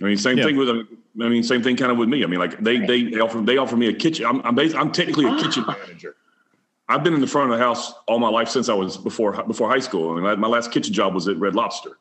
I 0.01 0.05
mean, 0.05 0.17
same 0.17 0.37
Yeah. 0.37 0.45
thing 0.45 0.57
with 0.57 0.69
um, 0.69 0.87
I 1.21 1.29
mean, 1.29 1.43
same 1.43 1.61
thing 1.61 1.75
kind 1.77 1.91
of 1.91 1.97
with 1.97 2.09
me. 2.09 2.23
I 2.23 2.27
mean, 2.27 2.39
like 2.39 2.59
they 2.63 2.79
they, 2.79 3.03
they 3.03 3.19
offer 3.19 3.41
they 3.41 3.57
offer 3.57 3.75
me 3.77 3.87
a 3.89 3.93
kitchen. 3.93 4.25
I'm 4.25 4.41
I'm, 4.45 4.55
bas 4.55 4.73
I'm 4.73 4.91
technically 4.91 5.25
a 5.25 5.35
kitchen 5.41 5.65
manager. 5.67 6.15
I've 6.89 7.03
been 7.03 7.13
in 7.13 7.21
the 7.21 7.27
front 7.27 7.51
of 7.51 7.57
the 7.57 7.63
house 7.63 7.93
all 8.07 8.19
my 8.19 8.29
life 8.29 8.49
since 8.49 8.67
I 8.69 8.73
was 8.73 8.97
before 8.97 9.41
before 9.43 9.69
high 9.69 9.79
school. 9.79 10.11
I 10.17 10.21
mean, 10.21 10.39
my 10.39 10.47
last 10.47 10.71
kitchen 10.71 10.93
job 10.93 11.13
was 11.13 11.27
at 11.27 11.37
Red 11.37 11.55
Lobster. 11.55 11.97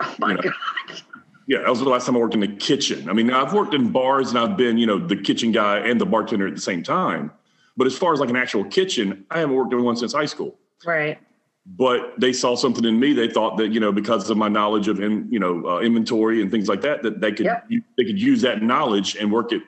Oh 0.00 0.14
my 0.18 0.30
You 0.30 0.34
know. 0.36 0.42
god. 0.42 1.02
Yeah, 1.48 1.60
that 1.60 1.70
was 1.70 1.78
the 1.80 1.88
last 1.88 2.04
time 2.04 2.14
I 2.14 2.18
worked 2.20 2.34
in 2.34 2.40
the 2.40 2.46
kitchen. 2.48 3.08
I 3.08 3.14
mean, 3.14 3.30
I've 3.32 3.54
worked 3.54 3.72
in 3.72 3.90
bars 3.90 4.28
and 4.28 4.38
I've 4.38 4.56
been, 4.58 4.76
you 4.76 4.86
know, 4.86 4.98
the 4.98 5.16
kitchen 5.16 5.50
guy 5.50 5.78
and 5.78 5.98
the 5.98 6.04
bartender 6.04 6.46
at 6.46 6.54
the 6.54 6.60
same 6.60 6.82
time. 6.82 7.32
But 7.74 7.86
as 7.86 7.96
far 7.96 8.12
as 8.12 8.20
like 8.20 8.28
an 8.28 8.36
actual 8.36 8.64
kitchen, 8.64 9.24
I 9.30 9.38
haven't 9.40 9.56
worked 9.56 9.72
in 9.72 9.82
one 9.82 9.96
since 9.96 10.12
high 10.12 10.26
school. 10.26 10.58
Right. 10.84 11.18
But 11.64 12.20
they 12.20 12.34
saw 12.34 12.54
something 12.54 12.84
in 12.84 13.00
me. 13.00 13.14
They 13.14 13.28
thought 13.28 13.56
that, 13.56 13.72
you 13.72 13.80
know, 13.80 13.92
because 13.92 14.28
of 14.28 14.36
my 14.36 14.48
knowledge 14.48 14.88
of, 14.88 15.00
in, 15.00 15.26
you 15.32 15.38
know, 15.38 15.66
uh, 15.66 15.80
inventory 15.80 16.42
and 16.42 16.50
things 16.50 16.68
like 16.68 16.82
that, 16.82 17.02
that 17.02 17.20
they 17.22 17.32
could 17.32 17.46
Yep. 17.46 17.68
they 17.96 18.04
could 18.04 18.20
use 18.20 18.42
that 18.42 18.62
knowledge 18.62 19.16
and 19.16 19.32
work 19.32 19.50
it. 19.52 19.62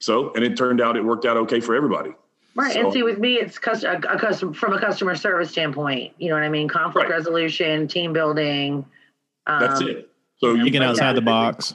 So, 0.00 0.34
and 0.34 0.44
it 0.44 0.54
turned 0.54 0.82
out 0.82 0.96
it 0.98 1.04
worked 1.04 1.24
out 1.24 1.38
okay 1.38 1.60
for 1.60 1.74
everybody. 1.74 2.10
Right. 2.54 2.74
So- 2.74 2.80
and 2.80 2.92
see, 2.92 3.02
with 3.02 3.18
me, 3.18 3.36
it's 3.36 3.58
cus- 3.58 3.84
a, 3.84 3.96
a 4.08 4.18
custom 4.18 4.52
from 4.52 4.74
a 4.74 4.80
customer 4.80 5.14
service 5.14 5.50
standpoint. 5.50 6.12
You 6.18 6.28
know 6.28 6.34
what 6.34 6.42
I 6.42 6.50
mean? 6.50 6.68
Conflict 6.68 7.08
Right. 7.08 7.16
resolution, 7.16 7.88
team 7.88 8.12
building. 8.12 8.84
Um, 9.46 9.60
That's 9.60 9.80
it. 9.80 10.09
So 10.40 10.54
you 10.54 10.64
thinking 10.64 10.82
outside 10.82 11.14
the 11.14 11.20
box. 11.20 11.74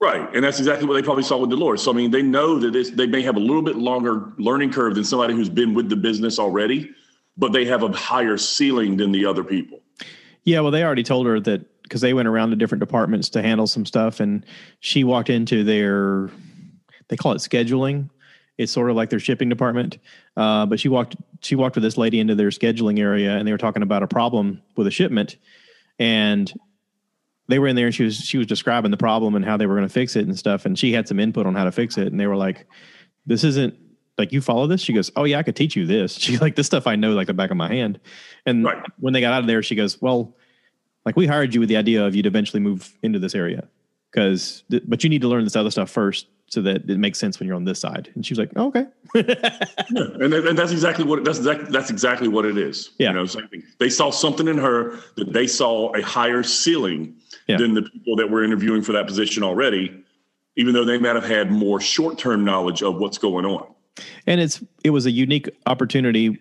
Right, 0.00 0.28
and 0.34 0.44
that's 0.44 0.58
exactly 0.58 0.86
what 0.86 0.94
they 0.94 1.02
probably 1.02 1.22
saw 1.22 1.38
with 1.38 1.50
Dolores. 1.50 1.82
So 1.82 1.90
I 1.90 1.94
mean, 1.94 2.10
they 2.10 2.22
know 2.22 2.58
that 2.58 2.72
this, 2.72 2.90
they 2.90 3.06
may 3.06 3.22
have 3.22 3.36
a 3.36 3.40
little 3.40 3.62
bit 3.62 3.76
longer 3.76 4.32
learning 4.38 4.72
curve 4.72 4.94
than 4.94 5.04
somebody 5.04 5.34
who's 5.34 5.48
been 5.48 5.74
with 5.74 5.88
the 5.88 5.96
business 5.96 6.38
already, 6.38 6.90
but 7.36 7.52
they 7.52 7.64
have 7.64 7.82
a 7.82 7.90
higher 7.92 8.36
ceiling 8.36 8.96
than 8.96 9.10
the 9.10 9.24
other 9.24 9.42
people. 9.42 9.80
Yeah, 10.44 10.60
well, 10.60 10.70
they 10.70 10.84
already 10.84 11.02
told 11.02 11.26
her 11.26 11.40
that 11.40 11.82
because 11.82 12.00
they 12.00 12.14
went 12.14 12.28
around 12.28 12.50
to 12.50 12.56
different 12.56 12.80
departments 12.80 13.28
to 13.30 13.42
handle 13.42 13.66
some 13.66 13.86
stuff, 13.86 14.20
and 14.20 14.44
she 14.80 15.02
walked 15.02 15.30
into 15.30 15.64
their, 15.64 16.28
they 17.08 17.16
call 17.16 17.32
it 17.32 17.38
scheduling. 17.38 18.10
It's 18.58 18.72
sort 18.72 18.90
of 18.90 18.96
like 18.96 19.10
their 19.10 19.20
shipping 19.20 19.48
department, 19.48 19.98
uh, 20.36 20.66
but 20.66 20.80
she 20.80 20.88
walked 20.88 21.16
she 21.40 21.56
walked 21.56 21.76
with 21.76 21.82
this 21.82 21.96
lady 21.96 22.20
into 22.20 22.34
their 22.34 22.50
scheduling 22.50 22.98
area, 22.98 23.36
and 23.36 23.46
they 23.46 23.52
were 23.52 23.58
talking 23.58 23.82
about 23.82 24.02
a 24.02 24.06
problem 24.06 24.62
with 24.76 24.86
a 24.86 24.90
shipment, 24.90 25.36
and 25.98 26.52
they 27.48 27.58
were 27.58 27.66
in 27.68 27.76
there, 27.76 27.86
and 27.86 27.94
she 27.94 28.04
was 28.04 28.16
she 28.18 28.38
was 28.38 28.46
describing 28.46 28.90
the 28.90 28.96
problem 28.96 29.34
and 29.34 29.44
how 29.44 29.56
they 29.56 29.66
were 29.66 29.74
going 29.76 29.86
to 29.88 29.92
fix 29.92 30.16
it 30.16 30.26
and 30.26 30.38
stuff, 30.38 30.66
and 30.66 30.78
she 30.78 30.92
had 30.92 31.06
some 31.08 31.20
input 31.20 31.46
on 31.46 31.54
how 31.54 31.64
to 31.64 31.72
fix 31.72 31.96
it, 31.98 32.08
and 32.08 32.18
they 32.18 32.26
were 32.26 32.36
like, 32.36 32.66
"This 33.26 33.44
isn't." 33.44 33.74
Like 34.18 34.32
you 34.32 34.40
follow 34.40 34.66
this? 34.66 34.80
She 34.80 34.94
goes, 34.94 35.12
"Oh 35.14 35.24
yeah, 35.24 35.38
I 35.38 35.42
could 35.42 35.56
teach 35.56 35.76
you 35.76 35.84
this." 35.86 36.14
She's 36.18 36.40
like, 36.40 36.56
"This 36.56 36.66
stuff 36.66 36.86
I 36.86 36.96
know 36.96 37.12
like 37.12 37.26
the 37.26 37.34
back 37.34 37.50
of 37.50 37.56
my 37.58 37.68
hand." 37.68 38.00
And 38.46 38.64
Right. 38.64 38.82
when 38.98 39.12
they 39.12 39.20
got 39.20 39.32
out 39.34 39.40
of 39.40 39.46
there, 39.46 39.62
she 39.62 39.74
goes, 39.74 40.00
"Well, 40.00 40.34
like 41.04 41.16
we 41.16 41.26
hired 41.26 41.52
you 41.54 41.60
with 41.60 41.68
the 41.68 41.76
idea 41.76 42.04
of 42.04 42.16
you'd 42.16 42.24
eventually 42.26 42.60
move 42.60 42.96
into 43.02 43.18
this 43.18 43.34
area 43.34 43.68
because 44.10 44.64
th- 44.70 44.82
but 44.86 45.04
you 45.04 45.10
need 45.10 45.20
to 45.20 45.28
learn 45.28 45.44
this 45.44 45.54
other 45.56 45.70
stuff 45.70 45.90
first 45.90 46.28
so 46.48 46.62
that 46.62 46.88
it 46.88 46.98
makes 46.98 47.18
sense 47.18 47.38
when 47.38 47.46
you're 47.46 47.56
on 47.56 47.64
this 47.64 47.78
side 47.80 48.08
and 48.14 48.24
she 48.24 48.32
was 48.32 48.38
like 48.38 48.50
oh, 48.56 48.68
okay 48.68 48.86
Yeah, 49.14 50.06
and, 50.20 50.32
and 50.32 50.56
that's 50.58 50.70
exactly 50.72 51.04
what 51.04 51.24
that's 51.24 51.38
exactly 51.38 51.66
that's 51.70 51.90
exactly 51.90 52.28
what 52.28 52.44
it 52.44 52.56
is. 52.56 52.90
Yeah. 52.98 53.08
you 53.10 53.14
know. 53.26 53.26
They 53.78 53.90
saw 53.90 54.10
something 54.10 54.48
in 54.48 54.56
her 54.58 54.98
that 55.16 55.32
they 55.32 55.46
saw 55.46 55.92
a 55.94 56.02
higher 56.02 56.42
ceiling 56.42 57.16
Yeah. 57.46 57.58
than 57.58 57.74
the 57.74 57.82
people 57.82 58.16
that 58.16 58.30
were 58.30 58.42
interviewing 58.42 58.82
for 58.82 58.92
that 58.92 59.06
position 59.06 59.42
already, 59.42 60.04
even 60.56 60.74
though 60.74 60.84
they 60.84 60.98
might 60.98 61.14
have 61.14 61.24
had 61.24 61.50
more 61.50 61.80
short 61.80 62.18
term 62.18 62.44
knowledge 62.44 62.82
of 62.82 62.96
what's 62.96 63.18
going 63.18 63.44
on. 63.44 63.66
and 64.26 64.40
it's 64.40 64.62
it 64.84 64.90
was 64.90 65.06
a 65.06 65.10
unique 65.10 65.48
opportunity 65.66 66.40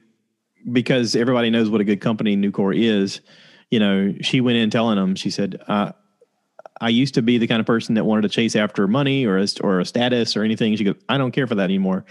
because 0.72 1.16
everybody 1.16 1.50
knows 1.50 1.70
what 1.70 1.80
a 1.80 1.84
good 1.84 2.02
company 2.02 2.36
Nucor 2.36 2.76
is 2.76 3.22
you 3.70 3.80
know 3.80 4.16
she 4.22 4.42
went 4.42 4.58
in 4.58 4.70
telling 4.72 4.96
them 4.98 5.16
she 5.16 5.30
said 5.30 5.62
uh, 5.68 5.92
I 6.82 6.90
used 6.90 7.14
to 7.14 7.22
be 7.22 7.38
the 7.38 7.48
kind 7.48 7.60
of 7.60 7.66
person 7.66 7.96
that 7.96 8.04
wanted 8.04 8.24
to 8.24 8.30
chase 8.30 8.56
after 8.56 8.88
money 8.88 9.26
or 9.26 9.38
a, 9.38 9.48
or 9.62 9.80
a 9.80 9.86
status 9.86 10.36
or 10.36 10.44
anything. 10.44 10.76
She 10.76 10.84
goes, 10.84 10.96
I 11.08 11.18
don't 11.18 11.32
care 11.32 11.48
for 11.48 11.56
that 11.56 11.64
anymore. 11.64 12.06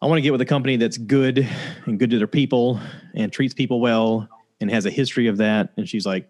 I 0.00 0.06
want 0.06 0.18
to 0.18 0.22
get 0.22 0.30
with 0.32 0.40
a 0.40 0.46
company 0.46 0.76
that's 0.76 0.98
good 0.98 1.48
and 1.86 1.98
good 1.98 2.10
to 2.10 2.18
their 2.18 2.26
people 2.26 2.80
and 3.14 3.32
treats 3.32 3.54
people 3.54 3.80
well 3.80 4.28
and 4.60 4.70
has 4.70 4.86
a 4.86 4.90
history 4.90 5.26
of 5.26 5.38
that. 5.38 5.72
And 5.76 5.88
she's 5.88 6.06
like, 6.06 6.28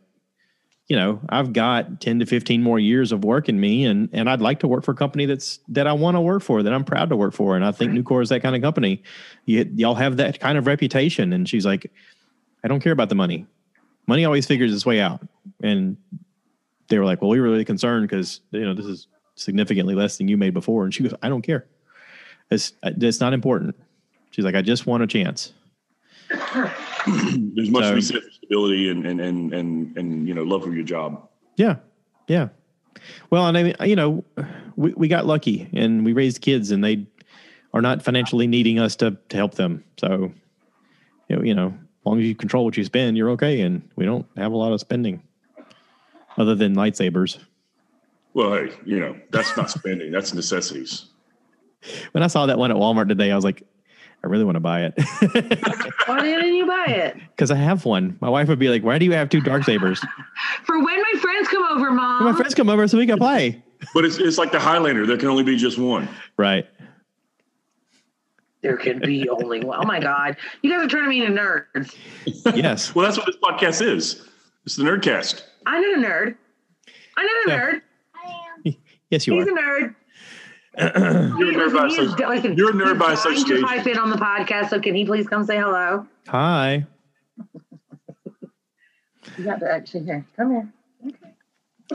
you 0.89 0.95
know, 0.95 1.21
I've 1.29 1.53
got 1.53 2.01
10 2.01 2.21
to 2.21 2.27
15 2.27 2.63
more 2.63 2.79
years 2.79 3.11
of 3.11 3.25
work 3.25 3.49
in 3.49 3.59
me 3.59 3.85
and 3.85 4.09
and 4.13 4.31
I'd 4.31 4.41
like 4.41 4.61
to 4.61 4.69
work 4.69 4.85
for 4.85 4.93
a 4.93 4.95
company 4.97 5.27
that's 5.27 5.59
that 5.69 5.87
I 5.87 5.93
want 5.93 6.17
to 6.17 6.21
work 6.21 6.43
for, 6.43 6.63
that 6.63 6.73
I'm 6.73 6.85
proud 6.85 7.09
to 7.09 7.17
work 7.17 7.35
for. 7.35 7.57
And 7.57 7.65
I 7.65 7.73
think 7.73 7.93
Nucor 7.93 8.23
is 8.23 8.29
that 8.29 8.43
kind 8.43 8.55
of 8.55 8.63
company. 8.63 9.03
You, 9.47 9.69
y'all 9.75 9.97
have 9.97 10.17
that 10.19 10.39
kind 10.39 10.57
of 10.57 10.67
reputation. 10.67 11.33
And 11.33 11.49
she's 11.49 11.67
like, 11.67 11.91
I 12.63 12.69
don't 12.69 12.81
care 12.81 12.93
about 12.93 13.09
the 13.09 13.15
money. 13.17 13.47
Money 14.07 14.25
always 14.25 14.47
figures 14.47 14.73
its 14.73 14.87
way 14.87 15.01
out. 15.01 15.27
And 15.63 15.97
they 16.89 16.99
were 16.99 17.05
like, 17.05 17.21
well, 17.21 17.31
we 17.31 17.41
were 17.41 17.49
really 17.49 17.65
concerned 17.65 18.09
because, 18.09 18.41
you 18.53 18.65
know, 18.65 18.75
this 18.75 18.87
is 18.87 19.09
significantly 19.35 19.97
less 19.97 20.19
than 20.19 20.29
you 20.29 20.37
made 20.37 20.55
before. 20.55 20.85
And 20.85 20.95
she 20.95 21.03
goes, 21.03 21.15
I 21.21 21.29
don't 21.29 21.43
care. 21.43 21.67
It's, 22.51 22.73
it's 22.85 23.21
not 23.21 23.33
important. 23.33 23.75
She's 24.31 24.45
like, 24.45 24.55
I 24.55 24.63
just 24.63 24.87
want 24.87 25.03
a 25.03 25.07
chance. 25.09 25.53
There's 27.55 27.71
much 27.71 27.85
So- 27.85 27.91
to 27.91 27.97
be 27.97 28.03
said 28.03 28.23
for 28.23 28.31
stability 28.31 28.91
and 28.91 29.07
and 29.07 29.21
and 29.21 29.53
and 29.55 29.97
and 29.97 30.29
you 30.29 30.35
know 30.35 30.43
love 30.43 30.65
for 30.65 30.73
your 30.73 30.85
job. 30.85 31.29
Yeah. 31.57 31.77
Yeah. 32.29 32.49
Well, 33.31 33.47
and 33.47 33.57
I 33.57 33.63
mean, 33.63 33.75
you 33.85 33.97
know, 33.97 34.25
we, 34.75 34.93
we 34.95 35.09
got 35.09 35.27
lucky 35.27 35.69
and 35.73 36.05
we 36.05 36.13
raised 36.13 36.41
kids 36.41 36.71
and 36.71 36.83
they 36.83 37.07
are 37.73 37.83
not 37.83 38.03
financially 38.03 38.47
needing 38.47 38.79
us 38.79 38.97
to, 38.97 39.17
to 39.29 39.37
help 39.37 39.55
them. 39.55 39.85
So, 39.99 40.33
you 41.29 41.37
know, 41.37 41.43
you 41.43 41.55
know, 41.55 41.69
as 41.69 42.07
long 42.07 42.19
as 42.19 42.27
you 42.27 42.35
control 42.35 42.65
what 42.65 42.77
you 42.77 42.85
spend, 42.85 43.17
you're 43.17 43.31
okay. 43.31 43.61
And 43.61 43.89
we 43.97 44.05
don't 44.07 44.27
have 44.37 44.53
a 44.53 44.57
lot 44.57 44.73
of 44.73 44.81
spending 44.81 45.23
other 46.39 46.55
than 46.55 46.75
lightsabers. 46.75 47.39
Well, 48.35 48.53
hey, 48.55 48.71
you 48.85 49.01
know 49.01 49.17
that's 49.31 49.57
not 49.57 49.71
spending; 49.71 50.13
that's 50.13 50.35
necessities. 50.35 51.07
When 52.13 52.23
I 52.23 52.27
saw 52.27 52.47
that 52.47 52.59
one 52.59 52.71
at 52.73 52.77
Walmart 52.77 53.09
today, 53.09 53.31
I 53.31 53.37
was 53.37 53.45
like, 53.45 53.63
I 54.27 54.29
really 54.29 54.45
want 54.45 54.57
to 54.57 54.61
buy 54.61 54.83
it 54.83 54.95
Why 56.07 56.21
didn't 56.21 56.55
you 56.57 56.67
buy 56.67 56.87
it? 56.89 57.17
because 57.31 57.53
I 57.53 57.55
have 57.55 57.85
one. 57.85 58.19
My 58.21 58.29
wife 58.29 58.49
would 58.49 58.59
be 58.59 58.69
like, 58.69 58.83
why 58.83 58.99
do 58.99 59.05
you 59.05 59.13
have 59.13 59.29
two 59.29 59.41
dark 59.41 59.63
sabers? 59.63 60.01
For 60.65 60.77
when 60.83 61.01
my 61.01 61.21
friends 61.21 61.47
come 61.47 61.63
over, 61.63 61.93
mom. 61.93 62.25
My 62.25 62.33
friends 62.33 62.53
come 62.53 62.69
over 62.69 62.89
so 62.89 62.99
we 62.99 63.07
can 63.07 63.19
play. 63.19 63.63
But 63.95 64.05
it's 64.05 64.19
it's 64.19 64.37
like 64.37 64.51
the 64.51 64.59
Highlander; 64.59 65.07
there 65.07 65.17
can 65.17 65.29
only 65.29 65.45
be 65.45 65.57
just 65.57 65.79
one. 65.79 66.09
Right. 66.37 66.67
There 68.63 68.77
can 68.77 68.99
be 68.99 69.29
only 69.29 69.61
one. 69.61 69.79
Oh 69.81 69.87
my 69.87 70.01
god, 70.01 70.37
you 70.63 70.71
guys 70.71 70.85
are 70.85 70.89
turning 70.89 71.11
me 71.11 71.25
into 71.25 71.41
nerds. 71.41 71.95
Yes. 72.57 72.95
Well, 72.95 73.05
that's 73.05 73.17
what 73.17 73.27
this 73.27 73.37
podcast 73.37 73.87
is. 73.87 74.29
It's 74.65 74.75
the 74.75 74.83
Nerdcast. 74.83 75.43
I'm 75.67 75.83
not 75.83 75.99
a 75.99 76.09
nerd. 76.09 76.37
I'm 77.17 77.27
not 77.27 77.35
a 77.47 77.51
Yeah. 77.51 77.59
nerd. 77.61 77.83
I 78.15 78.71
am. 78.71 78.75
Yes, 79.11 79.27
you 79.27 79.35
are. 79.35 79.45
He's 79.45 79.47
are. 79.53 79.57
a 79.57 79.61
nerd. 79.63 79.95
You're 80.79 80.87
a 80.89 80.91
nerd 80.91 81.75
by 81.75 81.85
Listen, 81.85 82.05
he's- 82.05 82.15
associ- 82.15 82.29
listen, 82.29 82.57
You're 82.57 82.71
a 82.71 82.73
nerd 82.73 82.99
by 82.99 83.15
trying 83.15 83.17
to 83.17 83.31
association. 83.31 83.63
pipe 83.65 83.87
in 83.87 83.99
on 83.99 84.11
the 84.11 84.17
podcast, 84.17 84.69
so 84.71 84.81
can 84.81 84.95
he 84.95 85.05
please 85.07 85.27
come 85.29 85.45
say 85.45 85.57
hello? 85.57 86.07
Hi. 86.29 86.87
You 89.39 89.45
got 89.45 89.61
to 89.61 89.71
actually 89.71 90.05
here. 90.05 90.25
Come 90.37 90.51
here. 90.53 90.69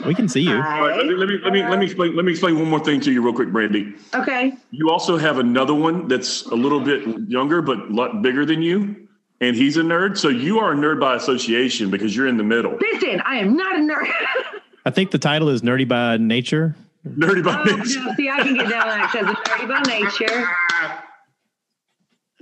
We 0.05 0.15
can 0.15 0.27
see 0.29 0.41
you. 0.41 0.53
All 0.55 0.59
right, 0.61 0.95
let 0.95 1.05
me 1.05 1.15
let 1.15 1.27
me 1.27 1.37
let 1.43 1.51
me 1.51 1.63
let 1.63 1.77
me 1.79 1.85
explain 1.85 2.15
let 2.15 2.23
me 2.23 2.31
explain 2.31 2.57
one 2.57 2.69
more 2.69 2.79
thing 2.79 3.01
to 3.01 3.11
you 3.11 3.21
real 3.21 3.33
quick, 3.33 3.49
Brandy. 3.51 3.93
Okay. 4.15 4.53
You 4.71 4.89
also 4.89 5.17
have 5.17 5.37
another 5.37 5.73
one 5.73 6.07
that's 6.07 6.45
a 6.45 6.55
little 6.55 6.79
bit 6.79 7.05
younger 7.29 7.61
but 7.61 7.77
a 7.79 7.93
lot 7.93 8.21
bigger 8.21 8.45
than 8.45 8.61
you, 8.61 9.07
and 9.41 9.53
he's 9.55 9.75
a 9.77 9.81
nerd. 9.81 10.17
So 10.17 10.29
you 10.29 10.59
are 10.59 10.71
a 10.71 10.75
nerd 10.75 10.99
by 11.01 11.15
association 11.15 11.89
because 11.91 12.15
you're 12.15 12.27
in 12.27 12.37
the 12.37 12.43
middle. 12.43 12.77
Listen, 12.79 13.21
I 13.25 13.35
am 13.37 13.57
not 13.57 13.75
a 13.75 13.79
nerd. 13.79 14.09
I 14.85 14.91
think 14.91 15.11
the 15.11 15.19
title 15.19 15.49
is 15.49 15.61
Nerdy 15.61 15.87
by 15.87 16.15
Nature. 16.17 16.75
Nerdy 17.07 17.43
by 17.43 17.59
oh, 17.59 17.63
nature. 17.63 18.03
no, 18.03 18.13
see, 18.15 18.29
I 18.29 18.43
can 18.43 18.53
get 18.55 18.69
down 18.69 18.87
on 18.87 18.99
that 18.99 19.11
because 19.11 19.27
I'm 19.27 19.35
nerdy 19.43 19.67
by 19.67 19.81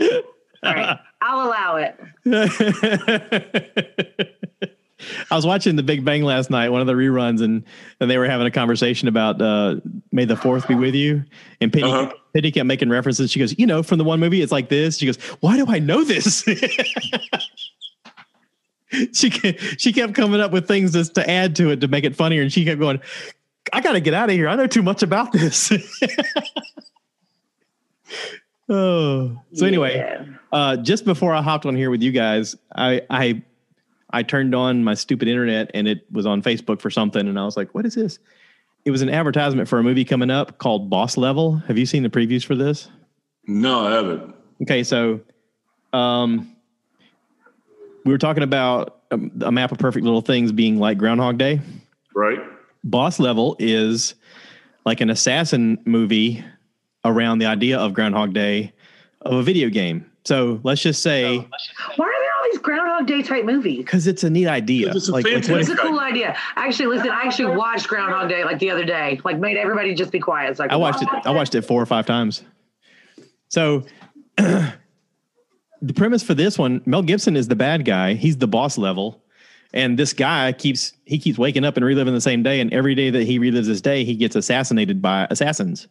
nature. 0.08 0.22
All 0.64 0.74
right, 0.74 0.98
I'll 1.22 1.48
allow 1.48 1.78
it. 1.78 1.98
I 5.32 5.36
was 5.36 5.46
watching 5.46 5.78
The 5.78 5.84
Big 5.84 6.04
Bang 6.04 6.24
last 6.24 6.50
night, 6.50 6.68
one 6.70 6.82
of 6.82 6.88
the 6.88 6.94
reruns, 6.94 7.42
and, 7.42 7.64
and 8.02 8.12
they 8.12 8.18
were 8.18 8.28
having 8.28 8.46
a 8.48 8.52
conversation 8.52 9.08
about 9.08 9.42
uh, 9.42 9.78
"May 10.12 10.26
the 10.26 10.36
Fourth 10.36 10.68
be 10.68 10.76
with 10.76 10.94
you." 10.94 11.24
And 11.62 11.72
Penny, 11.72 11.86
Uh-huh. 11.90 12.12
Penny 12.34 12.52
kept 12.52 12.66
making 12.68 12.90
references. 12.90 13.32
She 13.32 13.40
goes, 13.40 13.58
"You 13.58 13.66
know, 13.66 13.82
from 13.82 13.98
the 13.98 14.04
one 14.04 14.20
movie, 14.20 14.42
it's 14.42 14.52
like 14.52 14.68
this." 14.68 14.98
She 14.98 15.06
goes, 15.06 15.16
"Why 15.40 15.56
do 15.56 15.66
I 15.70 15.80
know 15.80 16.04
this?" 16.04 16.44
she 19.14 19.30
ke- 19.30 19.58
she 19.78 19.94
kept 19.94 20.16
coming 20.16 20.42
up 20.42 20.52
with 20.52 20.68
things 20.68 20.92
just 20.92 21.16
to 21.16 21.30
add 21.30 21.56
to 21.58 21.70
it 21.70 21.80
to 21.80 21.88
make 21.88 22.04
it 22.04 22.14
funnier, 22.18 22.42
and 22.42 22.52
she 22.52 22.66
kept 22.66 22.82
going, 22.82 23.00
"I 23.74 23.82
got 23.82 23.94
to 23.94 24.00
get 24.00 24.14
out 24.14 24.30
of 24.30 24.36
here. 24.36 24.48
I 24.48 24.56
know 24.56 24.68
too 24.68 24.82
much 24.84 25.04
about 25.04 25.32
this." 25.32 25.72
oh, 28.70 29.38
so 29.54 29.66
anyway 29.66 29.96
Yeah. 29.98 30.26
uh, 30.52 30.78
just 30.78 31.06
before 31.06 31.34
I 31.34 31.42
hopped 31.42 31.66
on 31.66 31.76
here 31.76 31.90
with 31.90 32.02
you 32.02 32.12
guys, 32.12 32.56
I 32.76 33.02
I 33.10 33.44
I 34.12 34.24
turned 34.24 34.56
on 34.56 34.84
my 34.84 34.96
stupid 34.96 35.28
internet 35.28 35.70
and 35.74 35.88
it 35.88 36.06
was 36.12 36.26
on 36.26 36.42
Facebook 36.42 36.82
for 36.82 36.90
something, 36.90 37.28
and 37.28 37.40
I 37.40 37.46
was 37.46 37.58
like, 37.58 37.74
"What 37.74 37.86
is 37.86 37.96
this?" 37.96 38.20
It 38.86 38.92
was 38.92 39.02
an 39.02 39.10
advertisement 39.10 39.68
for 39.68 39.78
a 39.78 39.84
movie 39.84 40.06
coming 40.06 40.32
up 40.32 40.58
called 40.58 40.90
Boss 40.90 41.18
Level. 41.18 41.58
Have 41.68 41.78
you 41.78 41.86
seen 41.86 42.02
the 42.02 42.10
previews 42.10 42.46
for 42.46 42.56
this? 42.56 42.90
No, 43.46 43.86
I 43.86 43.92
haven't. 43.92 44.34
Okay, 44.62 44.84
so 44.84 45.20
um, 45.92 46.56
we 48.06 48.12
were 48.12 48.18
talking 48.18 48.44
about 48.44 49.02
um, 49.12 49.32
a 49.42 49.52
map 49.52 49.72
of 49.74 49.80
perfect 49.80 50.06
little 50.06 50.22
things 50.22 50.52
being 50.54 50.80
like 50.80 50.98
Groundhog 50.98 51.38
Day. 51.38 51.60
Right? 52.16 52.40
Boss 52.84 53.20
Level 53.20 53.56
is 53.60 54.16
like 54.86 55.02
an 55.02 55.10
assassin 55.10 55.78
movie 55.86 56.44
around 57.06 57.40
the 57.40 57.46
idea 57.46 57.78
of 57.78 57.94
Groundhog 57.94 58.34
Day 58.34 58.74
of 59.22 59.34
a 59.34 59.44
video 59.44 59.70
game. 59.70 60.10
So 60.26 60.60
let's 60.64 60.82
just 60.82 61.02
say 61.02 61.26
oh. 61.38 61.46
Why 61.96 62.06
are 62.06 62.22
there 62.22 62.32
all 62.38 62.44
these 62.52 62.58
Groundhog 62.60 63.08
Day 63.08 63.22
type 63.22 63.46
movies? 63.46 63.78
because 63.80 64.08
it's 64.08 64.24
a 64.24 64.30
neat 64.30 64.48
idea. 64.48 64.92
It's 64.94 65.08
a 65.08 65.12
Like, 65.12 65.26
like, 65.26 65.34
what 65.36 65.46
fantastic- 65.46 65.56
if- 65.68 65.70
It's 65.74 65.80
a 65.80 65.88
cool 65.88 66.00
idea. 66.00 66.36
Actually, 66.56 66.96
listen, 66.96 67.10
I 67.12 67.22
actually 67.24 67.56
watched 67.56 67.88
Groundhog 67.88 68.30
Day 68.30 68.44
like 68.44 68.60
the 68.60 68.70
other 68.72 68.86
day. 68.86 69.20
Like 69.24 69.40
made 69.40 69.58
everybody 69.58 69.94
just 69.96 70.12
be 70.12 70.20
quiet. 70.20 70.52
It's 70.52 70.60
like 70.60 70.72
I 70.72 70.76
watched 70.76 71.02
it. 71.02 71.10
I 71.26 71.32
watched 71.32 71.56
it 71.56 71.62
four 71.64 71.82
or 71.82 71.86
five 71.86 72.06
times. 72.06 72.44
So 73.50 73.84
the 74.38 74.74
premise 75.96 76.24
for 76.24 76.34
this 76.34 76.58
one, 76.58 76.82
Mel 76.86 77.02
Gibson 77.02 77.36
is 77.36 77.48
the 77.48 77.56
bad 77.56 77.86
guy. 77.86 78.14
He's 78.14 78.38
the 78.38 78.48
boss 78.48 78.78
level. 78.78 79.24
And 79.74 80.00
this 80.00 80.14
guy 80.14 80.52
keeps 80.54 80.94
he 81.06 81.18
keeps 81.20 81.38
waking 81.38 81.64
up 81.66 81.78
and 81.78 81.86
reliving 81.86 82.14
the 82.14 82.22
same 82.22 82.42
day. 82.44 82.60
And 82.60 82.74
every 82.74 82.96
day 82.96 83.10
that 83.12 83.24
he 83.24 83.40
relives 83.40 83.68
this 83.68 83.82
day, 83.82 84.04
he 84.04 84.16
gets 84.16 84.36
assassinated 84.36 85.02
by 85.02 85.28
assassins. 85.30 85.88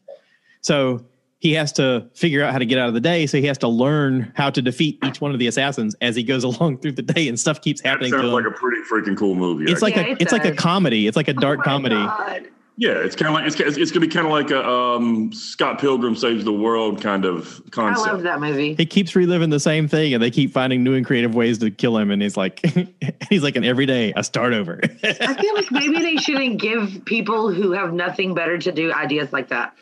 So 0.62 1.05
he 1.41 1.53
has 1.53 1.72
to 1.74 2.09
figure 2.14 2.43
out 2.43 2.53
how 2.53 2.59
to 2.59 2.66
get 2.66 2.79
out 2.79 2.89
of 2.89 2.95
the 2.95 3.01
day. 3.01 3.24
So 3.26 3.39
he 3.39 3.47
has 3.47 3.59
to 3.59 3.68
learn 3.68 4.33
how 4.35 4.51
to 4.51 4.61
defeat 4.61 4.99
each 5.05 5.20
one 5.20 5.31
of 5.33 5.39
the 5.39 5.47
assassins 5.47 5.95
as 6.01 6.16
he 6.16 6.24
goes 6.24 6.43
along 6.51 6.79
through 6.79 6.93
the 6.93 7.03
day, 7.03 7.29
and 7.29 7.39
stuff 7.39 7.61
keeps 7.61 7.81
That 7.83 7.91
happening 7.91 8.11
to 8.11 8.18
sounds 8.18 8.26
him. 8.29 8.33
like 8.35 8.47
a 8.47 8.51
pretty 8.51 8.81
freaking 8.91 9.16
cool 9.16 9.37
movie. 9.37 9.70
it's 9.70 9.81
like 9.83 9.95
Yeah, 9.95 10.07
a 10.07 10.11
it 10.12 10.22
it's 10.22 10.33
like 10.33 10.45
a 10.45 10.53
comedy. 10.53 11.07
It's 11.07 11.16
like 11.16 11.29
a 11.29 11.33
dark 11.35 11.61
Oh 11.61 11.62
comedy. 11.62 11.95
God. 11.95 12.49
Yeah, 12.81 12.93
it's 12.93 13.16
kind 13.16 13.29
of 13.29 13.35
like 13.35 13.45
it's, 13.45 13.59
it's, 13.59 13.76
it's 13.76 13.91
going 13.91 14.03
to 14.03 14.07
be 14.07 14.14
kind 14.14 14.24
of 14.24 14.31
like 14.31 14.53
a 14.53 14.64
um, 14.64 15.33
Scott 15.33 15.81
Pilgrim 15.81 16.14
saves 16.14 16.45
the 16.45 16.53
world 16.53 17.03
kind 17.03 17.24
of 17.24 17.61
concept. 17.72 18.07
I 18.07 18.12
love 18.12 18.22
that 18.22 18.41
movie. 18.41 18.74
he 18.74 18.87
keeps 18.87 19.16
reliving 19.16 19.51
the 19.51 19.59
same 19.59 19.89
thing 19.89 20.14
and 20.14 20.22
they 20.22 20.31
keep 20.31 20.53
finding 20.53 20.85
new 20.85 20.95
and 20.95 21.05
creative 21.05 21.35
ways 21.35 21.59
to 21.59 21.72
kill 21.72 21.99
him 21.99 22.12
and 22.12 22.22
he's 22.22 22.37
like 22.37 22.64
he's 23.31 23.43
like 23.43 23.57
an 23.57 23.64
every 23.64 23.85
day 23.85 24.12
I 24.14 24.22
start 24.22 24.53
over. 24.53 24.79
I 25.03 25.35
feel 25.35 25.55
like 25.57 25.72
maybe 25.72 25.99
they 25.99 26.16
shouldn't 26.18 26.61
give 26.61 27.05
people 27.05 27.53
who 27.53 27.72
have 27.72 27.93
nothing 27.93 28.33
better 28.33 28.57
to 28.59 28.70
do 28.70 28.93
ideas 28.93 29.33
like 29.33 29.49
that. 29.49 29.74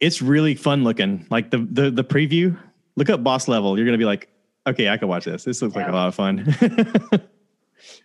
it's 0.00 0.20
really 0.20 0.56
fun 0.56 0.82
looking. 0.82 1.28
Like 1.30 1.50
the 1.50 1.58
the 1.58 1.92
the 1.92 2.04
preview 2.04 2.58
look 2.96 3.10
up 3.10 3.22
boss 3.22 3.46
level. 3.46 3.78
You're 3.78 3.86
gonna 3.86 3.96
be 3.96 4.04
like 4.04 4.28
okay 4.66 4.88
i 4.88 4.96
can 4.96 5.06
watch 5.06 5.24
this. 5.24 5.44
This 5.44 5.62
looks 5.62 5.76
like 5.76 5.86
a 5.86 5.92
lot 5.92 6.08
of 6.08 6.16
fun. 6.16 6.52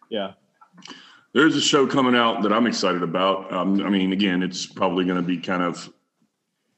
Yeah 0.09 0.33
There's 1.35 1.55
a 1.57 1.61
show 1.61 1.85
coming 1.85 2.15
out 2.15 2.41
that 2.43 2.53
I'm 2.53 2.65
excited 2.65 3.03
about. 3.03 3.51
Um, 3.51 3.81
I 3.85 3.89
mean, 3.89 4.13
again, 4.13 4.41
it's 4.41 4.65
probably 4.65 5.03
going 5.03 5.17
to 5.17 5.21
be 5.21 5.37
kind 5.37 5.61
of 5.61 5.91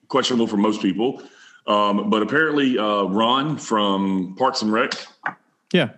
questionable 0.07 0.47
for 0.47 0.57
most 0.57 0.81
people, 0.81 1.21
um, 1.67 2.09
but 2.09 2.23
apparently, 2.23 2.77
uh, 2.77 3.03
Ron 3.03 3.57
from 3.57 4.35
Parks 4.35 4.63
and 4.63 4.73
Rec, 4.73 4.93
yeah 5.71 5.89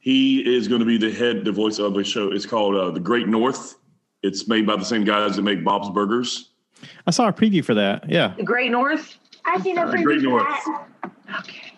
he 0.00 0.40
is 0.56 0.66
going 0.66 0.80
to 0.80 0.86
be 0.86 0.96
the 0.98 1.12
head, 1.12 1.44
the 1.44 1.52
voice 1.52 1.78
of 1.78 1.96
a 1.96 2.02
show. 2.02 2.32
It's 2.32 2.46
called 2.46 2.74
uh, 2.74 2.90
The 2.90 3.00
Great 3.00 3.28
North. 3.28 3.76
It's 4.22 4.48
made 4.48 4.66
by 4.66 4.76
the 4.76 4.84
same 4.84 5.04
guys 5.04 5.36
that 5.36 5.42
make 5.42 5.62
Bob's 5.62 5.90
Burgers. 5.90 6.50
i 7.06 7.10
saw 7.10 7.28
a 7.28 7.32
preview 7.32 7.64
for 7.64 7.74
that 7.74 8.08
yeah 8.08 8.34
The 8.36 8.42
Great 8.42 8.70
North. 8.70 9.16
I've 9.44 9.62
seen 9.62 9.78
a 9.78 9.82
preview 9.82 10.04
Great 10.04 10.20
for 10.20 10.26
North. 10.26 10.64
that. 10.64 11.10
Okay. 11.40 11.69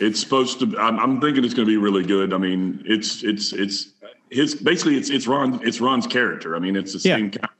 It's 0.00 0.20
supposed 0.20 0.58
to. 0.60 0.78
I'm, 0.78 0.98
I'm 0.98 1.20
thinking 1.20 1.44
it's 1.44 1.54
going 1.54 1.66
to 1.66 1.70
be 1.72 1.76
really 1.76 2.02
good. 2.04 2.32
I 2.32 2.38
mean, 2.38 2.82
it's 2.84 3.22
it's 3.22 3.52
it's 3.52 3.92
his 4.30 4.54
basically 4.54 4.96
it's 4.96 5.10
it's 5.10 5.26
Ron 5.26 5.60
it's 5.66 5.80
Ron's 5.80 6.06
character. 6.06 6.56
I 6.56 6.58
mean, 6.58 6.76
it's 6.76 6.92
the 6.92 7.08
Yeah. 7.08 7.16
same 7.16 7.30
kind 7.30 7.44
of 7.44 7.50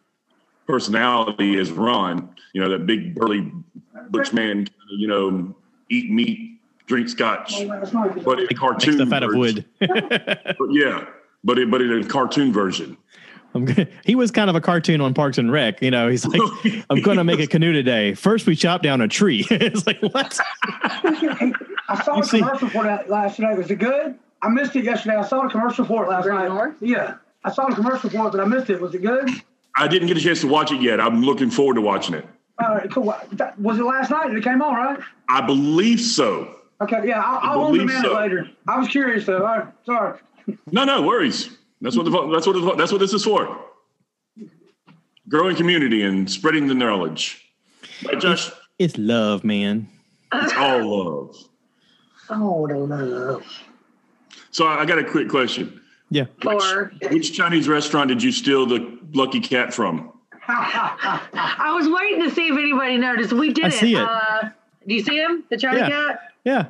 personality 0.67 1.59
as 1.59 1.71
Ron. 1.71 2.35
You 2.53 2.63
know, 2.63 2.71
that 2.71 2.87
big 2.87 3.15
burly 3.15 3.53
butch 4.11 4.33
man. 4.33 4.69
You 4.91 5.09
know, 5.09 5.57
eat 5.91 6.11
meat, 6.11 6.61
drink 6.87 7.09
scotch, 7.09 7.55
but 8.25 8.41
in 8.41 8.49
cartoon 8.57 8.95
stuff 8.95 9.13
out 9.13 9.23
of 9.23 9.35
wood 9.35 9.65
But 9.81 10.69
yeah, 10.71 11.07
but 11.45 11.59
it, 11.59 11.71
but 11.71 11.81
in 11.83 11.91
a 11.93 12.05
cartoon 12.07 12.53
version. 12.53 12.97
I'm 13.55 13.65
good. 13.67 13.89
he 14.05 14.15
was 14.17 14.31
kind 14.33 14.51
of 14.51 14.57
a 14.57 14.61
cartoon 14.61 15.01
on 15.01 15.15
parks 15.15 15.39
and 15.39 15.51
rec 15.53 15.81
you 15.81 15.91
know 15.91 16.09
he's 16.09 16.27
like 16.27 16.41
i'm 16.91 17.01
gonna 17.03 17.23
make 17.23 17.39
a 17.39 17.47
canoe 17.47 17.73
today 17.73 18.15
first 18.15 18.47
we 18.49 18.57
chop 18.57 18.83
down 18.83 19.01
a 19.01 19.07
tree 19.07 19.47
it's 19.51 19.87
like 19.87 20.01
what 20.03 20.41
I 21.05 22.03
saw 22.03 22.17
You 22.17 22.23
a 22.23 22.25
see- 22.25 22.39
commercial 22.41 22.69
for 22.71 22.83
that 22.85 23.11
last 23.11 23.39
night. 23.39 23.57
Was 23.59 23.71
it 23.71 23.77
good? 23.77 24.19
I 24.43 24.49
missed 24.49 24.75
it 24.77 24.85
yesterday. 24.85 25.17
I 25.17 25.23
saw 25.25 25.43
the 25.43 25.49
commercial 25.49 25.85
for 25.85 26.05
it 26.05 26.09
last 26.09 26.25
Great 26.25 26.35
night. 26.35 26.49
North? 26.49 26.75
Yeah. 26.81 27.15
I 27.45 27.53
saw 27.53 27.67
the 27.69 27.75
commercial 27.75 28.11
for 28.11 28.27
it, 28.27 28.31
but 28.31 28.41
I 28.41 28.45
missed 28.47 28.71
it. 28.71 28.81
Was 28.81 28.95
it 28.95 29.03
good? 29.03 29.29
I 29.77 29.87
didn't 29.89 30.09
get 30.09 30.17
a 30.17 30.21
chance 30.21 30.41
to 30.43 30.49
watch 30.49 30.73
it 30.73 30.81
yet. 30.81 31.01
I'm 31.01 31.23
looking 31.23 31.51
forward 31.51 31.75
to 31.75 31.81
watching 31.83 32.15
it. 32.15 32.27
All 32.63 32.75
right, 32.75 32.91
cool. 32.91 33.05
Was 33.59 33.79
it 33.79 33.85
last 33.85 34.11
night 34.11 34.29
that 34.29 34.37
it 34.37 34.45
came 34.45 34.63
on, 34.63 34.75
right? 34.75 34.99
I 35.29 35.41
believe 35.43 36.01
so. 36.01 36.57
Okay, 36.81 37.07
yeah, 37.07 37.21
I'll, 37.21 37.37
I 37.39 37.53
I'll 37.53 37.61
on 37.65 37.73
believe 37.73 37.89
demand 37.89 38.05
so. 38.07 38.17
it 38.17 38.21
later. 38.21 38.51
I 38.69 38.79
was 38.79 38.89
curious 38.89 39.27
though. 39.27 39.39
All 39.39 39.59
right, 39.59 39.67
sorry. 39.85 40.19
No, 40.73 40.85
no 40.85 41.03
worries. 41.03 41.57
That's 41.85 41.97
what 41.99 42.07
the, 42.07 42.11
that's 42.33 42.47
what 42.47 42.55
the, 42.55 42.75
that's 42.77 42.91
what 42.93 42.99
this 42.99 43.13
is 43.13 43.23
for. 43.23 43.59
Growing 45.29 45.55
community 45.55 46.03
and 46.03 46.29
spreading 46.31 46.67
the 46.67 46.75
knowledge. 46.75 47.45
Right, 48.07 48.19
Josh? 48.19 48.51
it's 48.79 48.99
love 48.99 49.45
man 49.45 49.89
It's 50.33 50.53
all 50.55 50.83
love. 50.83 51.37
Oh, 52.31 52.67
no, 52.67 52.87
no. 52.87 53.43
So 54.51 54.67
I 54.67 54.81
I 54.81 54.85
got 54.87 54.99
a 54.99 55.05
quick 55.05 55.29
question. 55.29 55.81
yeah 56.11 56.25
Or 56.47 56.91
Which 57.11 57.35
Chinese 57.37 57.69
restaurant 57.69 58.09
did 58.09 58.23
you 58.23 58.33
steal 58.33 58.65
the 58.67 58.99
lucky 59.13 59.41
cat 59.41 59.73
from? 59.75 60.11
I 60.49 61.73
was 61.79 61.87
waiting 61.89 62.23
to 62.29 62.35
see 62.35 62.49
if 62.49 62.57
anybody 62.59 62.97
noticed. 62.97 63.33
We 63.35 63.53
didn't. 63.53 63.73
see 63.73 63.95
it. 63.95 64.01
Uh, 64.01 64.49
do 64.89 64.95
you 64.95 65.03
see 65.05 65.19
him? 65.19 65.45
The 65.51 65.59
China 65.59 65.79
Yeah. 65.81 65.89
cat? 65.89 66.19
yeah 66.45 66.67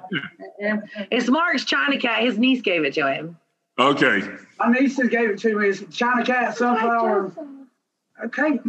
Yeah. 0.60 0.80
It's 1.12 1.28
Mark's 1.30 1.64
China 1.64 1.98
cat. 1.98 2.22
His 2.22 2.36
niece 2.38 2.62
gave 2.62 2.84
it 2.84 2.94
to 2.94 3.06
him. 3.12 3.36
Okay. 3.78 4.22
My 4.58 4.68
niece 4.68 4.96
gave 4.96 5.30
it 5.30 5.38
to 5.40 5.58
me. 5.58 5.68
It's 5.68 5.96
China 5.96 6.24
Cat 6.24 6.56
Sunflower. 6.56 7.32
Okay. 8.26 8.60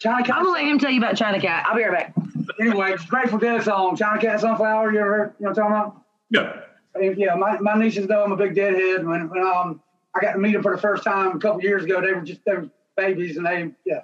China 0.00 0.24
Cat. 0.24 0.36
I'm 0.36 0.44
gonna 0.44 0.50
let 0.50 0.64
him 0.64 0.78
tell 0.78 0.90
you 0.90 0.98
about 0.98 1.16
China 1.16 1.40
cat. 1.40 1.64
I'll 1.66 1.76
be 1.76 1.82
right 1.84 2.14
back. 2.14 2.14
Anyway, 2.60 2.92
it's 2.92 3.04
Grateful 3.06 3.38
Dead 3.38 3.62
song. 3.62 3.96
China 3.96 4.20
Cat 4.20 4.40
Sunflower. 4.40 4.92
You 4.92 5.00
ever 5.00 5.16
heard? 5.16 5.34
You 5.38 5.46
know 5.46 5.50
what 5.50 5.58
I'm 5.58 5.70
talking 5.70 5.76
about? 5.76 6.02
Yeah. 6.30 6.60
And, 6.94 7.18
yeah, 7.18 7.34
my, 7.34 7.58
my 7.58 7.74
nieces 7.74 8.08
know 8.08 8.22
I'm 8.24 8.32
a 8.32 8.36
big 8.36 8.54
deadhead. 8.54 9.06
When, 9.06 9.28
when 9.30 9.42
um 9.42 9.80
I 10.14 10.20
got 10.20 10.32
to 10.32 10.38
meet 10.38 10.52
them 10.52 10.62
for 10.62 10.74
the 10.74 10.80
first 10.80 11.04
time 11.04 11.36
a 11.36 11.38
couple 11.38 11.62
years 11.62 11.84
ago, 11.84 12.00
they 12.00 12.12
were 12.12 12.22
just 12.22 12.44
they 12.44 12.54
were 12.54 12.68
babies, 12.96 13.36
and 13.36 13.46
they 13.46 13.70
yeah 13.84 14.02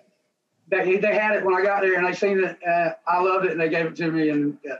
they 0.68 0.96
they 0.96 1.14
had 1.14 1.36
it 1.36 1.44
when 1.44 1.54
I 1.54 1.62
got 1.62 1.82
there, 1.82 1.94
and 1.96 2.06
they 2.06 2.12
seen 2.12 2.42
it. 2.42 2.58
Uh, 2.66 2.92
I 3.06 3.20
loved 3.20 3.46
it, 3.46 3.52
and 3.52 3.60
they 3.60 3.68
gave 3.68 3.86
it 3.86 3.96
to 3.96 4.10
me, 4.10 4.30
and 4.30 4.58
yeah. 4.64 4.76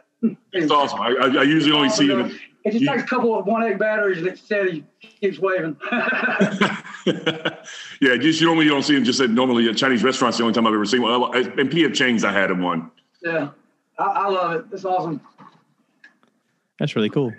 It's 0.53 0.71
awesome. 0.71 1.01
I, 1.01 1.09
I, 1.09 1.27
I 1.27 1.43
usually 1.43 1.75
only 1.75 1.89
see 1.89 2.11
it. 2.11 2.33
It 2.65 2.71
just 2.73 2.83
you- 2.83 2.89
takes 2.91 3.03
a 3.03 3.07
couple 3.07 3.37
of 3.39 3.47
one 3.47 3.63
egg 3.65 3.79
batteries, 3.79 4.19
and 4.19 4.27
it 4.27 4.39
steady 4.39 4.85
keeps 5.01 5.39
waving. 5.39 5.77
yeah, 7.07 8.17
just 8.17 8.41
you 8.41 8.47
normally 8.47 8.67
don't 8.69 8.83
see 8.83 8.95
him. 8.97 9.05
Just 9.05 9.19
said 9.19 9.31
normally 9.31 9.69
at 9.69 9.77
Chinese 9.77 10.03
restaurants. 10.05 10.39
The 10.39 10.45
only 10.45 10.55
time 10.55 10.67
I've 10.67 10.75
ever 10.75 10.85
seen 10.85 11.03
one. 11.03 11.21
Well, 11.21 11.33
And 11.33 11.71
PF 11.71 11.95
Chang's, 11.95 12.25
I 12.25 12.33
had 12.33 12.51
him 12.51 12.63
one. 12.63 12.91
yeah, 13.23 13.49
I, 13.99 14.05
I 14.05 14.29
love 14.29 14.53
it. 14.53 14.65
It's 14.73 14.85
awesome. 14.85 15.21
that's 16.79 16.95
really 16.97 17.11
cool 17.11 17.33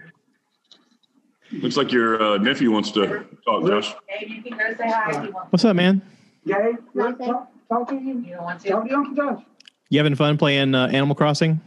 Looks 1.51 1.77
like 1.77 1.91
your 1.91 2.21
uh, 2.21 2.37
nephew 2.39 2.71
wants 2.71 2.89
to 2.91 3.25
talk, 3.45 3.65
Josh. 3.67 3.93
Dave, 4.19 4.29
you 4.29 4.41
can 4.41 4.57
go 4.57 4.73
say 4.75 4.89
hi 4.89 5.11
if 5.11 5.25
you 5.27 5.31
want. 5.33 5.51
what's 5.53 5.63
up 5.65 5.75
man 5.75 6.01
Gabe, 6.47 6.77
Nothing. 6.95 7.27
talk, 7.27 7.51
talk 7.69 7.87
to 7.89 7.95
him. 7.95 8.25
You 8.25 8.35
don't 8.35 8.43
want 8.43 8.59
to? 8.61 8.69
Talk 8.69 8.87
to 8.87 8.93
Uncle 8.95 9.13
Josh. 9.15 9.43
you 9.89 9.99
having 9.99 10.15
fun 10.15 10.37
playing 10.37 10.73
uh, 10.73 10.87
animal 10.87 11.15
crossing 11.15 11.61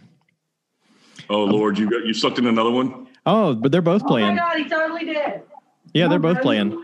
Oh 1.30 1.44
Lord, 1.44 1.78
you 1.78 1.88
got 1.90 2.04
you 2.04 2.12
sucked 2.14 2.38
in 2.38 2.46
another 2.46 2.70
one. 2.70 3.05
Oh 3.26 3.54
but 3.54 3.70
they're 3.72 3.82
both 3.82 4.06
playing. 4.06 4.28
Oh 4.30 4.34
my 4.34 4.54
God, 4.54 4.56
he 4.58 4.68
totally 4.68 5.04
did. 5.04 5.42
yeah 5.94 6.08
they're 6.08 6.18
oh 6.18 6.22
both 6.22 6.40
playing 6.42 6.82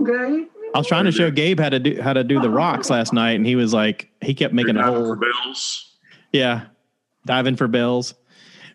Okay. 0.00 0.44
I 0.74 0.78
was 0.78 0.86
trying 0.88 1.04
to 1.04 1.12
show 1.12 1.30
Gabe 1.30 1.58
how 1.60 1.68
to 1.70 1.78
do 1.78 2.02
how 2.02 2.12
to 2.12 2.22
do 2.24 2.40
the 2.40 2.50
rocks 2.50 2.90
last 2.90 3.12
night, 3.12 3.32
and 3.36 3.46
he 3.46 3.54
was 3.56 3.72
like, 3.72 4.10
he 4.20 4.34
kept 4.34 4.52
making 4.52 4.76
a 4.76 4.80
You're 4.80 4.88
whole 4.88 5.06
for 5.06 5.16
bells. 5.16 5.96
yeah, 6.32 6.66
diving 7.26 7.54
for 7.56 7.68
bells. 7.68 8.12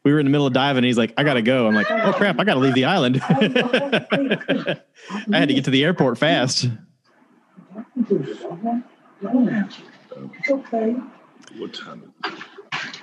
we 0.05 0.13
were 0.13 0.19
in 0.19 0.25
the 0.25 0.29
middle 0.31 0.47
of 0.47 0.53
diving. 0.53 0.77
And 0.77 0.85
he's 0.85 0.97
like, 0.97 1.13
I 1.17 1.23
gotta 1.23 1.41
go. 1.41 1.67
I'm 1.67 1.75
like, 1.75 1.91
oh 1.91 2.13
crap, 2.13 2.39
I 2.39 2.45
gotta 2.45 2.61
leave 2.61 2.73
the 2.73 2.85
island. 2.85 3.21
I 3.29 4.77
had 5.37 5.49
to 5.49 5.53
get 5.53 5.65
to 5.65 5.71
the 5.71 5.83
airport 5.83 6.17
fast. 6.17 6.67
Okay. 10.47 10.95
What 11.57 11.73
time? 11.73 12.13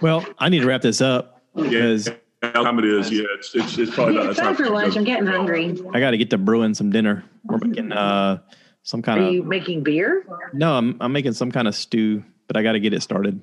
Well, 0.00 0.24
I 0.38 0.48
need 0.48 0.60
to 0.60 0.66
wrap 0.66 0.82
this 0.82 1.00
up 1.00 1.42
because 1.54 2.08
What 2.54 2.64
time 2.64 2.78
it 2.78 2.84
is? 2.84 3.10
Yeah, 3.10 3.24
it's 3.38 3.54
it's, 3.54 3.78
it's 3.78 3.94
probably 3.94 4.14
not 4.14 4.26
It's 4.26 4.36
that 4.38 4.44
time 4.44 4.56
for 4.56 4.68
lunch. 4.68 4.96
I'm 4.96 5.04
getting 5.04 5.26
hungry. 5.26 5.76
I 5.92 6.00
got 6.00 6.10
to 6.12 6.18
get 6.18 6.30
to 6.30 6.38
brewing 6.38 6.74
some 6.74 6.90
dinner. 6.90 7.24
We're 7.44 7.58
making 7.62 7.92
uh, 7.92 8.38
some 8.82 9.00
Are 9.00 9.02
kind 9.02 9.24
of 9.24 9.32
you 9.32 9.42
making 9.42 9.82
beer? 9.82 10.24
no, 10.52 10.74
I'm 10.74 10.96
I'm 11.00 11.12
making 11.12 11.32
some 11.32 11.50
kind 11.50 11.66
of 11.68 11.74
stew, 11.74 12.24
but 12.46 12.56
I 12.56 12.62
got 12.62 12.72
to 12.72 12.80
get 12.80 12.92
it 12.92 13.02
started. 13.02 13.40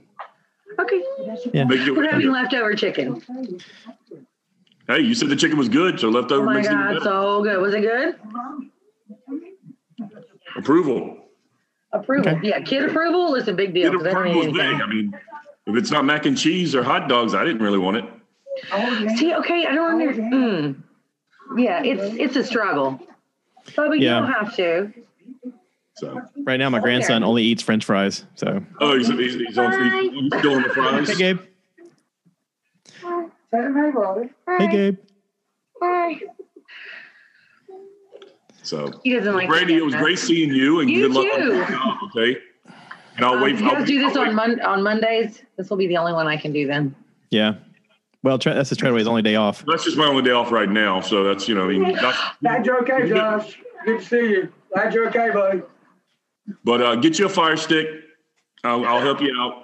Okay. 0.80 1.02
Yeah. 1.54 1.66
We're 1.66 2.10
having 2.10 2.32
leftover 2.32 2.74
chicken. 2.76 3.22
Hey, 4.88 5.00
you 5.02 5.14
said 5.16 5.30
the 5.30 5.36
chicken 5.36 5.58
was 5.58 5.70
good, 5.70 6.00
so 6.00 6.10
leftover. 6.10 6.44
Oh 6.44 6.46
leftover 6.46 6.46
my 6.46 6.54
makes 6.56 6.68
it 6.68 6.74
even 6.74 6.94
God, 6.96 7.04
so 7.04 7.44
good. 7.44 7.62
Was 7.62 7.74
it 7.74 7.82
good? 7.82 8.16
approval. 10.56 11.18
Approval. 11.92 12.32
Okay. 12.38 12.48
Yeah, 12.50 12.60
kid 12.62 12.90
approval. 12.90 13.32
Listen, 13.32 13.56
big 13.56 13.74
deal. 13.74 13.92
Kid 13.92 13.98
'cause 14.00 14.08
I 14.08 14.12
don't 14.14 14.22
approval 14.28 14.42
is 14.42 14.48
need 14.48 14.54
big. 14.54 14.62
anything. 14.66 14.82
I 14.82 14.88
mean, 14.88 15.20
if 15.68 15.76
it's 15.76 15.92
not 15.92 16.06
mac 16.06 16.26
and 16.26 16.38
cheese 16.38 16.76
or 16.76 16.84
hot 16.84 17.08
dogs, 17.08 17.34
I 17.36 17.44
didn't 17.46 17.62
really 17.62 17.78
want 17.78 17.98
it. 17.98 18.06
See, 19.18 19.34
okay, 19.34 19.66
I 19.66 19.74
don't 19.76 20.02
understand. 20.02 20.34
Mm. 20.34 20.84
Yeah, 21.58 21.84
it's 21.84 22.16
it's 22.18 22.36
a 22.36 22.44
struggle. 22.44 23.00
But 23.76 23.90
we 23.90 24.00
Yeah. 24.00 24.20
don't 24.20 24.32
have 24.32 24.56
to. 24.58 24.92
So, 25.96 26.22
Right 26.44 26.58
now, 26.58 26.70
my 26.70 26.80
grandson 26.80 27.24
only 27.24 27.44
eats 27.44 27.62
French 27.62 27.86
fries. 27.86 28.26
So, 28.36 28.64
oh, 28.82 28.98
he's, 28.98 29.08
he's, 29.08 29.36
he's, 29.36 29.58
on, 29.58 29.72
he's, 29.72 30.12
he's 30.12 30.40
still 30.40 30.56
on 30.56 30.64
the 30.64 30.70
fries. 30.70 31.08
hey 31.08 31.16
Gabe, 31.16 31.40
Hi. 33.04 33.26
hey 34.58 34.68
Gabe. 34.72 34.98
Hi. 35.82 36.20
So, 38.64 38.92
He 39.04 39.14
doesn't 39.14 39.34
like 39.36 39.48
Brandy, 39.50 39.76
it 39.76 39.84
was 39.86 39.94
great 39.96 40.18
seeing 40.18 40.50
you, 40.54 40.80
and 40.80 40.90
You 40.90 41.10
good 41.10 41.12
luck. 41.14 41.28
on 41.34 41.40
too. 41.42 41.54
your 41.56 41.68
job, 41.68 41.98
Okay, 42.06 42.38
and 43.18 43.26
I'll 43.26 43.34
Um, 43.34 43.42
wait. 43.42 43.60
you 43.60 43.66
I'll 43.70 43.76
guys 43.76 43.88
do 43.88 44.00
this 44.00 44.16
I'll 44.16 44.24
on 44.24 44.28
wait. 44.30 44.58
Mon- 44.58 44.62
on 44.62 44.84
Mondays. 44.84 45.44
This 45.58 45.70
will 45.70 45.78
be 45.78 45.88
the 45.88 45.98
only 45.98 46.14
one 46.14 46.28
I 46.28 46.38
can 46.38 46.52
do 46.54 46.66
then. 46.66 46.96
Yeah. 47.30 47.56
Well, 48.24 48.40
tra- 48.40 48.54
that's 48.54 48.70
the 48.70 48.76
Treadaway's 48.76 49.08
only 49.08 49.22
day 49.22 49.36
off. 49.36 49.64
That's 49.68 49.84
just 49.84 49.98
my 49.98 50.06
only 50.06 50.24
day 50.24 50.32
off 50.32 50.52
right 50.52 50.70
now, 50.70 51.02
so 51.02 51.24
that's 51.24 51.48
you 51.48 51.56
know, 51.56 51.66
I 51.66 51.68
mean, 51.68 51.94
that's, 51.94 52.18
Glad 52.42 52.66
you're 52.66 52.82
okay, 52.82 53.08
Josh. 53.10 53.60
Good 53.86 54.00
to 54.00 54.06
see 54.06 54.16
you. 54.32 54.54
Glad 54.74 54.94
you're 54.94 55.10
okay, 55.10 55.30
buddy. 55.32 55.62
but 56.64 56.82
uh, 56.82 56.96
get 56.96 57.20
you 57.20 57.26
a 57.26 57.30
fire 57.30 57.58
stick. 57.58 57.88
I'll, 58.64 58.86
I'll 58.86 59.02
help 59.02 59.22
you 59.22 59.36
out. 59.40 59.60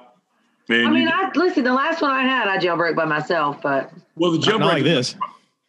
And 0.68 0.88
I 0.88 0.91
mean, 0.91 1.03
you, 1.03 1.10
I 1.12 1.32
listen. 1.36 1.64
The 1.64 1.74
last 1.74 2.01
one 2.01 2.12
I 2.12 2.22
had, 2.24 2.47
I 2.47 2.57
jailbroke 2.57 2.95
by 2.95 3.05
myself, 3.05 3.62
but 3.62 3.91
well, 4.16 4.32
the 4.32 4.38
jailbreak 4.38 4.60
Not 4.60 4.62
jailbreak 4.62 4.74
like 4.74 4.84
this. 4.84 5.16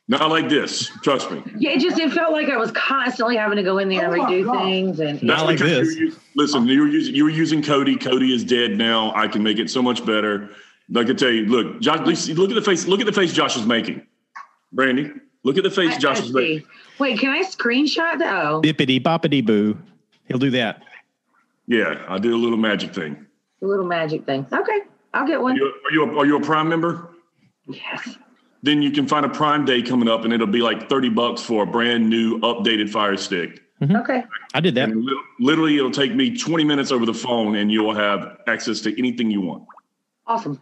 Not 0.08 0.28
like 0.30 0.48
this. 0.48 0.90
Trust 1.04 1.30
me. 1.30 1.40
yeah, 1.56 1.70
it 1.70 1.78
just 1.80 1.96
it 1.96 2.12
felt 2.12 2.32
like 2.32 2.48
I 2.48 2.56
was 2.56 2.72
constantly 2.72 3.36
having 3.36 3.54
to 3.56 3.62
go 3.62 3.78
in 3.78 3.88
there 3.88 4.04
and 4.12 4.20
Oh 4.20 4.24
my 4.24 4.30
redo 4.32 4.44
God. 4.46 4.62
things, 4.64 4.98
and 4.98 5.22
Not 5.22 5.46
like 5.46 5.58
this. 5.60 5.94
you 5.94 6.06
were 6.06 6.12
us- 6.12 6.18
listen, 6.34 6.66
you 6.66 6.80
were 6.80 6.88
using 6.88 7.14
you 7.14 7.22
were 7.22 7.30
using 7.30 7.62
Kodi. 7.62 7.96
Kodi 7.96 8.34
is 8.34 8.42
dead 8.44 8.72
now. 8.72 9.12
I 9.14 9.28
can 9.28 9.44
make 9.44 9.58
it 9.60 9.70
so 9.70 9.80
much 9.80 10.04
better. 10.04 10.50
Like 10.90 11.06
can 11.06 11.16
tell 11.16 11.30
you, 11.30 11.46
look, 11.46 11.80
Josh. 11.80 12.28
Look 12.28 12.50
at 12.50 12.54
the 12.54 12.62
face. 12.62 12.86
Look 12.86 13.00
at 13.00 13.06
the 13.06 13.12
face 13.12 13.32
Josh 13.32 13.56
is 13.56 13.64
making. 13.66 14.06
Brandy, 14.72 15.10
look 15.44 15.56
at 15.56 15.64
the 15.64 15.70
face 15.70 15.94
I- 15.94 15.98
Josh 15.98 16.20
I 16.20 16.24
is 16.24 16.32
making. 16.34 16.66
Wait, 16.98 17.18
can 17.18 17.30
I 17.30 17.42
screenshot 17.42 18.18
that? 18.18 18.44
Oh, 18.46 18.60
Bippity 18.62 19.02
boppity 19.02 19.44
boo. 19.44 19.78
He'll 20.26 20.38
do 20.38 20.50
that. 20.50 20.82
Yeah, 21.66 22.04
I 22.08 22.18
did 22.18 22.32
a 22.32 22.36
little 22.36 22.58
magic 22.58 22.94
thing. 22.94 23.26
A 23.62 23.66
little 23.66 23.86
magic 23.86 24.26
thing. 24.26 24.46
Okay, 24.52 24.80
I'll 25.14 25.26
get 25.26 25.36
Are 25.36 25.42
one. 25.42 25.56
you, 25.56 25.64
are 25.84 25.92
you 25.92 26.04
a, 26.04 26.18
are 26.18 26.26
you 26.26 26.36
a 26.36 26.40
Prime 26.40 26.68
member? 26.68 27.10
Yes. 27.66 28.16
Then 28.62 28.82
you 28.82 28.90
can 28.90 29.06
find 29.06 29.24
a 29.24 29.28
Prime 29.28 29.64
Day 29.64 29.80
coming 29.82 30.08
up, 30.08 30.24
and 30.24 30.32
it'll 30.32 30.46
be 30.46 30.60
like 30.60 30.88
thirty 30.88 31.08
bucks 31.08 31.40
for 31.42 31.62
a 31.62 31.66
brand 31.66 32.10
new 32.10 32.38
updated 32.40 32.90
Fire 32.90 33.16
Stick. 33.16 33.62
Mm-hmm. 33.80 33.96
Okay. 33.96 34.24
I 34.52 34.60
did 34.60 34.74
that. 34.74 34.90
And 34.90 35.08
literally, 35.38 35.76
it'll 35.78 35.90
take 35.90 36.14
me 36.14 36.36
twenty 36.36 36.64
minutes 36.64 36.90
over 36.92 37.06
the 37.06 37.14
phone, 37.14 37.54
and 37.56 37.70
you'll 37.72 37.94
have 37.94 38.38
access 38.46 38.80
to 38.82 38.98
anything 38.98 39.30
you 39.30 39.40
want. 39.40 39.64
Awesome. 40.30 40.60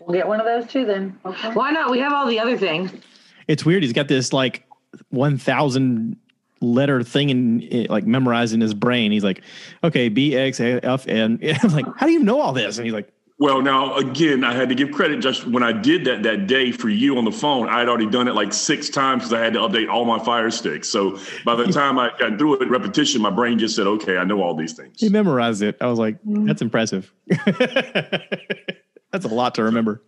We'll 0.00 0.14
get 0.14 0.26
one 0.26 0.40
of 0.40 0.46
those 0.46 0.66
too 0.66 0.86
then. 0.86 1.10
Why 1.52 1.72
not? 1.72 1.90
We 1.90 1.98
have 1.98 2.14
all 2.14 2.26
the 2.26 2.40
other 2.40 2.56
things. 2.56 2.90
It's 3.48 3.66
weird. 3.66 3.82
He's 3.82 3.92
got 3.92 4.08
this 4.08 4.32
like 4.32 4.66
1,000 5.10 6.16
letter 6.62 7.02
thing 7.02 7.28
in 7.28 7.60
it, 7.60 7.90
like 7.90 8.06
memorized 8.06 8.54
in 8.54 8.62
his 8.62 8.72
brain. 8.72 9.12
He's 9.12 9.24
like, 9.24 9.42
okay, 9.84 10.08
B, 10.08 10.34
X, 10.34 10.58
A, 10.60 10.82
F, 10.82 11.06
N. 11.06 11.38
I'm 11.62 11.70
like, 11.74 11.84
how 11.98 12.06
do 12.06 12.12
you 12.12 12.20
know 12.20 12.40
all 12.40 12.54
this? 12.54 12.78
And 12.78 12.86
he's 12.86 12.94
like, 12.94 13.12
Well, 13.42 13.60
now 13.60 13.96
again, 13.96 14.44
I 14.44 14.54
had 14.54 14.68
to 14.68 14.76
give 14.76 14.92
credit. 14.92 15.18
Just 15.18 15.48
when 15.48 15.64
I 15.64 15.72
did 15.72 16.04
that 16.04 16.22
that 16.22 16.46
day 16.46 16.70
for 16.70 16.88
you 16.88 17.18
on 17.18 17.24
the 17.24 17.32
phone, 17.32 17.68
I 17.68 17.80
had 17.80 17.88
already 17.88 18.06
done 18.06 18.28
it 18.28 18.36
like 18.36 18.52
six 18.52 18.88
times 18.88 19.24
because 19.24 19.32
I 19.32 19.40
had 19.40 19.54
to 19.54 19.58
update 19.58 19.90
all 19.90 20.04
my 20.04 20.20
Fire 20.20 20.48
Sticks. 20.48 20.88
So 20.88 21.18
by 21.44 21.56
the 21.56 21.64
time 21.64 21.98
I 21.98 22.10
got 22.20 22.38
through 22.38 22.62
it, 22.62 22.70
repetition, 22.70 23.20
my 23.20 23.30
brain 23.30 23.58
just 23.58 23.74
said, 23.74 23.88
"Okay, 23.88 24.16
I 24.16 24.22
know 24.22 24.40
all 24.40 24.54
these 24.54 24.74
things." 24.74 25.00
he 25.00 25.08
memorized 25.08 25.60
it. 25.60 25.76
I 25.80 25.86
was 25.86 25.98
like, 25.98 26.22
mm-hmm. 26.22 26.46
that's 26.46 26.62
impressive. 26.62 27.12
that's 29.10 29.24
a 29.24 29.28
lot 29.28 29.56
to 29.56 29.64
remember. 29.64 30.00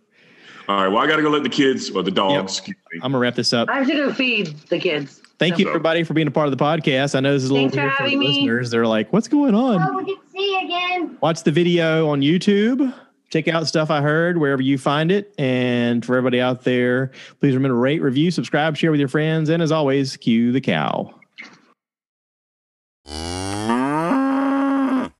All 0.69 0.77
right. 0.77 0.87
Well, 0.87 1.03
I 1.03 1.05
got 1.05 1.17
to 1.17 1.21
go 1.21 1.29
let 1.29 1.43
the 1.43 1.49
kids 1.49 1.89
or 1.89 2.03
the 2.03 2.11
dogs. 2.11 2.59
Excuse 2.59 2.77
me. 2.93 3.01
I'm 3.03 3.11
gonna 3.11 3.19
wrap 3.19 3.35
this 3.35 3.51
up. 3.51 3.67
I 3.67 3.79
have 3.79 3.87
to 3.87 3.95
go 3.95 4.13
feed 4.13 4.57
the 4.69 4.79
kids. 4.79 5.21
Thank 5.39 5.59
you, 5.59 5.67
everybody, 5.67 6.03
for 6.03 6.13
being 6.13 6.27
a 6.27 6.31
part 6.31 6.47
of 6.47 6.57
the 6.57 6.63
podcast. 6.63 7.15
I 7.15 7.19
know 7.19 7.33
this 7.33 7.43
is 7.43 7.49
a 7.49 7.53
little 7.53 7.69
Thanks 7.69 7.97
for 7.97 8.03
weird 8.03 8.11
for 8.11 8.11
the 8.11 8.15
me. 8.15 8.27
listeners. 8.27 8.71
They're 8.71 8.87
like, 8.87 9.11
"What's 9.11 9.27
going 9.27 9.55
on?" 9.55 9.81
Oh, 9.81 9.97
we 9.97 10.05
can 10.05 10.23
see 10.31 10.57
again. 10.63 11.17
Watch 11.19 11.43
the 11.43 11.51
video 11.51 12.07
on 12.07 12.21
YouTube. 12.21 12.93
Check 13.29 13.47
out 13.47 13.67
stuff 13.67 13.89
I 13.89 14.01
heard 14.01 14.37
wherever 14.37 14.61
you 14.61 14.77
find 14.77 15.11
it. 15.11 15.33
And 15.37 16.05
for 16.05 16.15
everybody 16.15 16.39
out 16.39 16.63
there, 16.63 17.11
please 17.39 17.55
remember 17.55 17.75
to 17.75 17.79
rate, 17.79 18.01
review, 18.01 18.31
subscribe, 18.31 18.77
share 18.77 18.91
with 18.91 18.99
your 18.99 19.09
friends, 19.09 19.49
and 19.49 19.61
as 19.61 19.71
always, 19.71 20.17
cue 20.17 20.51
the 20.51 20.61
cow. 20.61 21.13